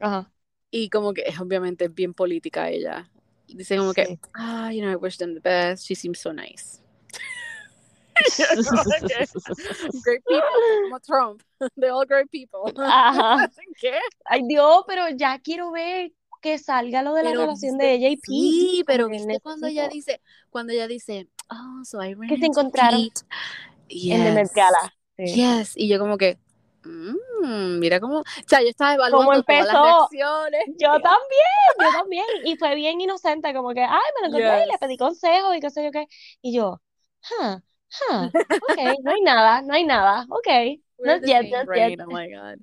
Ajá. 0.00 0.30
Y 0.70 0.88
como 0.88 1.12
que 1.12 1.22
es 1.26 1.38
obviamente 1.40 1.88
bien 1.88 2.14
política 2.14 2.70
ella. 2.70 3.10
Dice 3.46 3.76
como 3.76 3.92
que, 3.92 4.18
ah, 4.34 4.70
you 4.72 4.80
know, 4.80 4.90
I 4.90 4.96
wish 4.96 5.16
them 5.16 5.34
the 5.34 5.40
best. 5.40 5.86
She 5.86 5.94
seems 5.94 6.18
so 6.20 6.32
nice. 6.32 6.82
Great 10.04 10.22
people, 10.24 10.42
como 10.84 11.00
Trump. 11.00 11.42
They're 11.76 11.92
all 11.92 12.06
great 12.06 12.30
people. 12.30 12.72
Ajá. 12.78 13.50
¿Qué? 13.80 13.98
Ay, 14.24 14.42
Dios, 14.46 14.84
pero 14.86 15.08
ya 15.10 15.38
quiero 15.38 15.70
ver 15.70 16.12
que 16.40 16.58
salga 16.58 17.02
lo 17.02 17.14
de 17.14 17.24
la 17.24 17.30
Pero 17.30 17.42
relación 17.42 17.76
viste- 17.78 17.84
de 17.84 17.92
ella 17.94 18.08
y 18.08 18.16
Pete. 18.16 18.26
Sí, 18.28 18.84
pero 18.86 19.08
viste 19.08 19.40
cuando 19.40 19.66
ella 19.66 19.88
dice, 19.88 20.20
cuando 20.50 20.72
ella 20.72 20.86
dice, 20.86 21.28
oh, 21.50 21.84
so 21.84 22.02
I 22.02 22.14
ran 22.14 22.28
que 22.28 22.38
se 22.38 22.46
encontraron 22.46 23.00
Pete. 23.08 23.20
en 23.88 24.22
el 24.22 24.34
Met 24.34 24.44
Yes. 24.46 24.54
Gala. 24.54 24.94
Sí. 25.16 25.24
Yes. 25.34 25.72
Y 25.76 25.88
yo 25.88 25.98
como 25.98 26.16
que, 26.16 26.38
mm, 26.84 27.78
mira 27.80 27.98
cómo, 27.98 28.20
o 28.20 28.24
sea, 28.46 28.60
yo 28.62 28.68
estaba 28.68 28.94
¿Cómo 28.96 29.08
evaluando 29.08 29.42
todas 29.42 29.64
las 29.66 29.74
empezó? 29.74 29.84
reacciones. 29.84 30.64
Yo 30.78 30.92
también, 31.00 31.50
yo 31.80 31.90
también. 31.98 32.24
Y 32.44 32.56
fue 32.56 32.74
bien 32.76 33.00
inocente, 33.00 33.52
como 33.52 33.74
que, 33.74 33.82
ay, 33.82 33.98
me 34.22 34.28
lo 34.28 34.36
encontré 34.38 34.62
y 34.62 34.66
le 34.66 34.70
Yes. 34.72 34.78
pedí 34.78 34.96
consejos 34.96 35.56
y 35.56 35.60
qué 35.60 35.70
sé 35.70 35.84
yo 35.84 35.90
qué. 35.90 36.06
Y 36.40 36.52
yo, 36.54 36.80
huh, 37.40 37.58
huh, 37.90 38.26
ok, 38.62 38.78
no 39.02 39.10
hay 39.10 39.20
nada, 39.22 39.62
no 39.62 39.74
hay 39.74 39.84
nada, 39.84 40.26
ok. 40.28 40.48
Not 41.04 41.22
yet, 41.26 41.50
not 41.50 41.66
brain, 41.66 41.98
yet. 41.98 42.00
oh 42.00 42.10
my 42.12 42.28
God. 42.28 42.58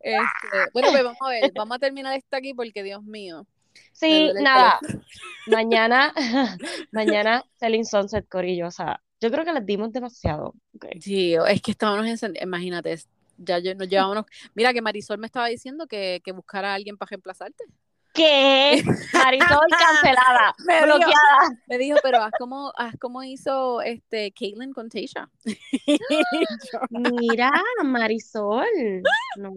Este, 0.00 0.70
bueno, 0.72 0.90
pues 0.90 1.02
vamos 1.04 1.18
a 1.22 1.28
ver, 1.30 1.52
vamos 1.54 1.76
a 1.76 1.78
terminar 1.78 2.16
esto 2.16 2.36
aquí 2.36 2.54
porque 2.54 2.82
Dios 2.82 3.02
mío. 3.04 3.46
Sí, 3.92 4.30
nada, 4.40 4.80
mañana, 5.46 6.12
mañana 6.92 7.44
Selling 7.58 7.84
Sunset, 7.84 8.28
Corillo, 8.28 8.68
o 8.68 8.70
sea, 8.70 9.00
yo 9.20 9.30
creo 9.30 9.44
que 9.44 9.52
les 9.52 9.66
dimos 9.66 9.92
demasiado. 9.92 10.54
ok. 10.74 10.86
Sí, 11.00 11.34
es 11.48 11.62
que 11.62 11.70
estábamos 11.72 12.06
encendidos, 12.06 12.44
imagínate, 12.46 12.96
ya 13.38 13.58
yo- 13.58 13.74
nos 13.74 13.88
llevábamos, 13.88 14.24
mira 14.54 14.72
que 14.72 14.82
Marisol 14.82 15.18
me 15.18 15.26
estaba 15.26 15.48
diciendo 15.48 15.86
que, 15.86 16.20
que 16.24 16.32
buscara 16.32 16.72
a 16.72 16.74
alguien 16.74 16.96
para 16.96 17.10
reemplazarte. 17.10 17.64
¿Qué? 18.14 18.82
Marisol 19.12 19.66
cancelada, 19.78 20.54
Me 20.64 20.74
dijo. 20.74 20.84
bloqueada. 20.86 21.60
Me 21.66 21.78
dijo, 21.78 21.98
pero 22.02 22.22
haz 22.22 22.30
como, 22.38 22.72
haz 22.76 22.94
como 23.00 23.22
hizo 23.24 23.82
este 23.82 24.32
Caitlyn 24.32 24.72
con 24.72 24.88
Tasha. 24.88 25.28
Yo- 25.44 25.96
Mira, 26.90 27.50
Marisol, 27.82 28.66
no. 29.36 29.50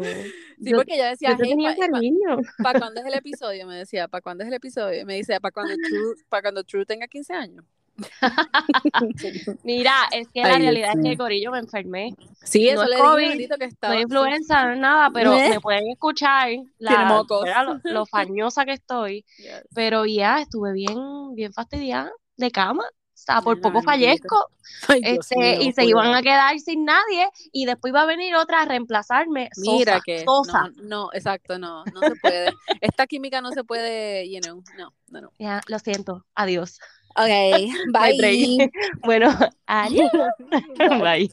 sí, 0.00 0.70
Yo, 0.70 0.76
porque 0.78 0.94
ella 0.94 1.10
decía, 1.10 1.30
yo 1.32 1.36
te 1.36 1.44
hey, 1.44 1.50
tenía 1.50 2.36
¿para 2.62 2.78
cuándo 2.78 3.00
es 3.00 3.06
el 3.06 3.14
episodio? 3.14 3.66
Me 3.66 3.76
decía, 3.76 4.08
¿para 4.08 4.22
cuándo 4.22 4.44
es 4.44 4.48
el 4.48 4.54
episodio? 4.54 5.00
Y 5.02 5.04
me 5.04 5.14
dice, 5.16 5.40
¿para 5.40 5.52
cuando 5.52 5.74
True, 5.88 6.14
para 6.28 6.42
cuando 6.42 6.64
True 6.64 6.86
tenga 6.86 7.06
15 7.06 7.34
años? 7.34 7.64
Mira, 9.64 9.92
es 10.12 10.28
que 10.28 10.42
la 10.42 10.54
Ay, 10.54 10.62
realidad 10.62 10.90
es 10.90 10.96
mío. 10.96 11.10
que 11.12 11.16
Corillo 11.18 11.50
me 11.52 11.58
enfermé. 11.58 12.14
Sí, 12.42 12.66
No 12.66 12.72
eso 12.72 12.82
es 12.82 12.88
le 12.90 12.96
dije, 12.96 13.08
COVID, 13.08 13.28
bendito, 13.28 13.56
que 13.56 13.64
No 13.66 13.68
estaba. 13.68 13.94
sí. 13.94 14.00
influenza, 14.00 14.64
no 14.66 14.72
es 14.72 14.78
nada, 14.78 15.10
pero 15.12 15.32
¿Eh? 15.34 15.50
me 15.50 15.60
pueden 15.60 15.88
escuchar 15.90 16.50
la, 16.78 17.24
lo, 17.64 17.80
lo 17.84 18.06
fañosa 18.06 18.64
que 18.64 18.72
estoy. 18.72 19.24
Yes. 19.38 19.62
Pero 19.74 20.06
ya 20.06 20.40
estuve 20.40 20.72
bien, 20.72 21.34
bien 21.34 21.52
fastidiada 21.52 22.10
de 22.36 22.50
cama. 22.50 22.84
O 22.84 23.22
sea, 23.22 23.42
por 23.42 23.60
poco 23.60 23.82
fallezco. 23.82 24.48
Ay, 24.88 25.00
Este, 25.04 25.36
mío, 25.36 25.60
y 25.60 25.72
se 25.72 25.84
iban 25.84 26.14
a 26.14 26.22
quedar 26.22 26.58
sin 26.58 26.86
nadie. 26.86 27.28
Y 27.52 27.66
después 27.66 27.90
iba 27.90 28.00
a 28.00 28.06
venir 28.06 28.34
otra 28.34 28.62
a 28.62 28.64
reemplazarme. 28.64 29.50
Mira 29.58 29.96
Sosa, 29.96 30.02
que 30.06 30.24
sosa. 30.24 30.68
no, 30.76 30.82
no, 30.84 31.10
exacto, 31.12 31.58
no, 31.58 31.84
no 31.84 32.00
se 32.00 32.14
puede. 32.16 32.54
Esta 32.80 33.06
química 33.06 33.42
no 33.42 33.50
se 33.50 33.62
puede, 33.62 34.26
you 34.32 34.40
know, 34.40 34.62
no, 34.78 34.94
no, 35.08 35.20
no. 35.20 35.32
Ya, 35.38 35.60
lo 35.66 35.78
siento. 35.78 36.24
Adiós. 36.34 36.78
Ok, 37.16 37.90
break. 37.92 38.16
bye. 38.22 38.70
Bueno, 39.04 39.28
adiós. 39.66 40.10
Bye. 40.78 41.30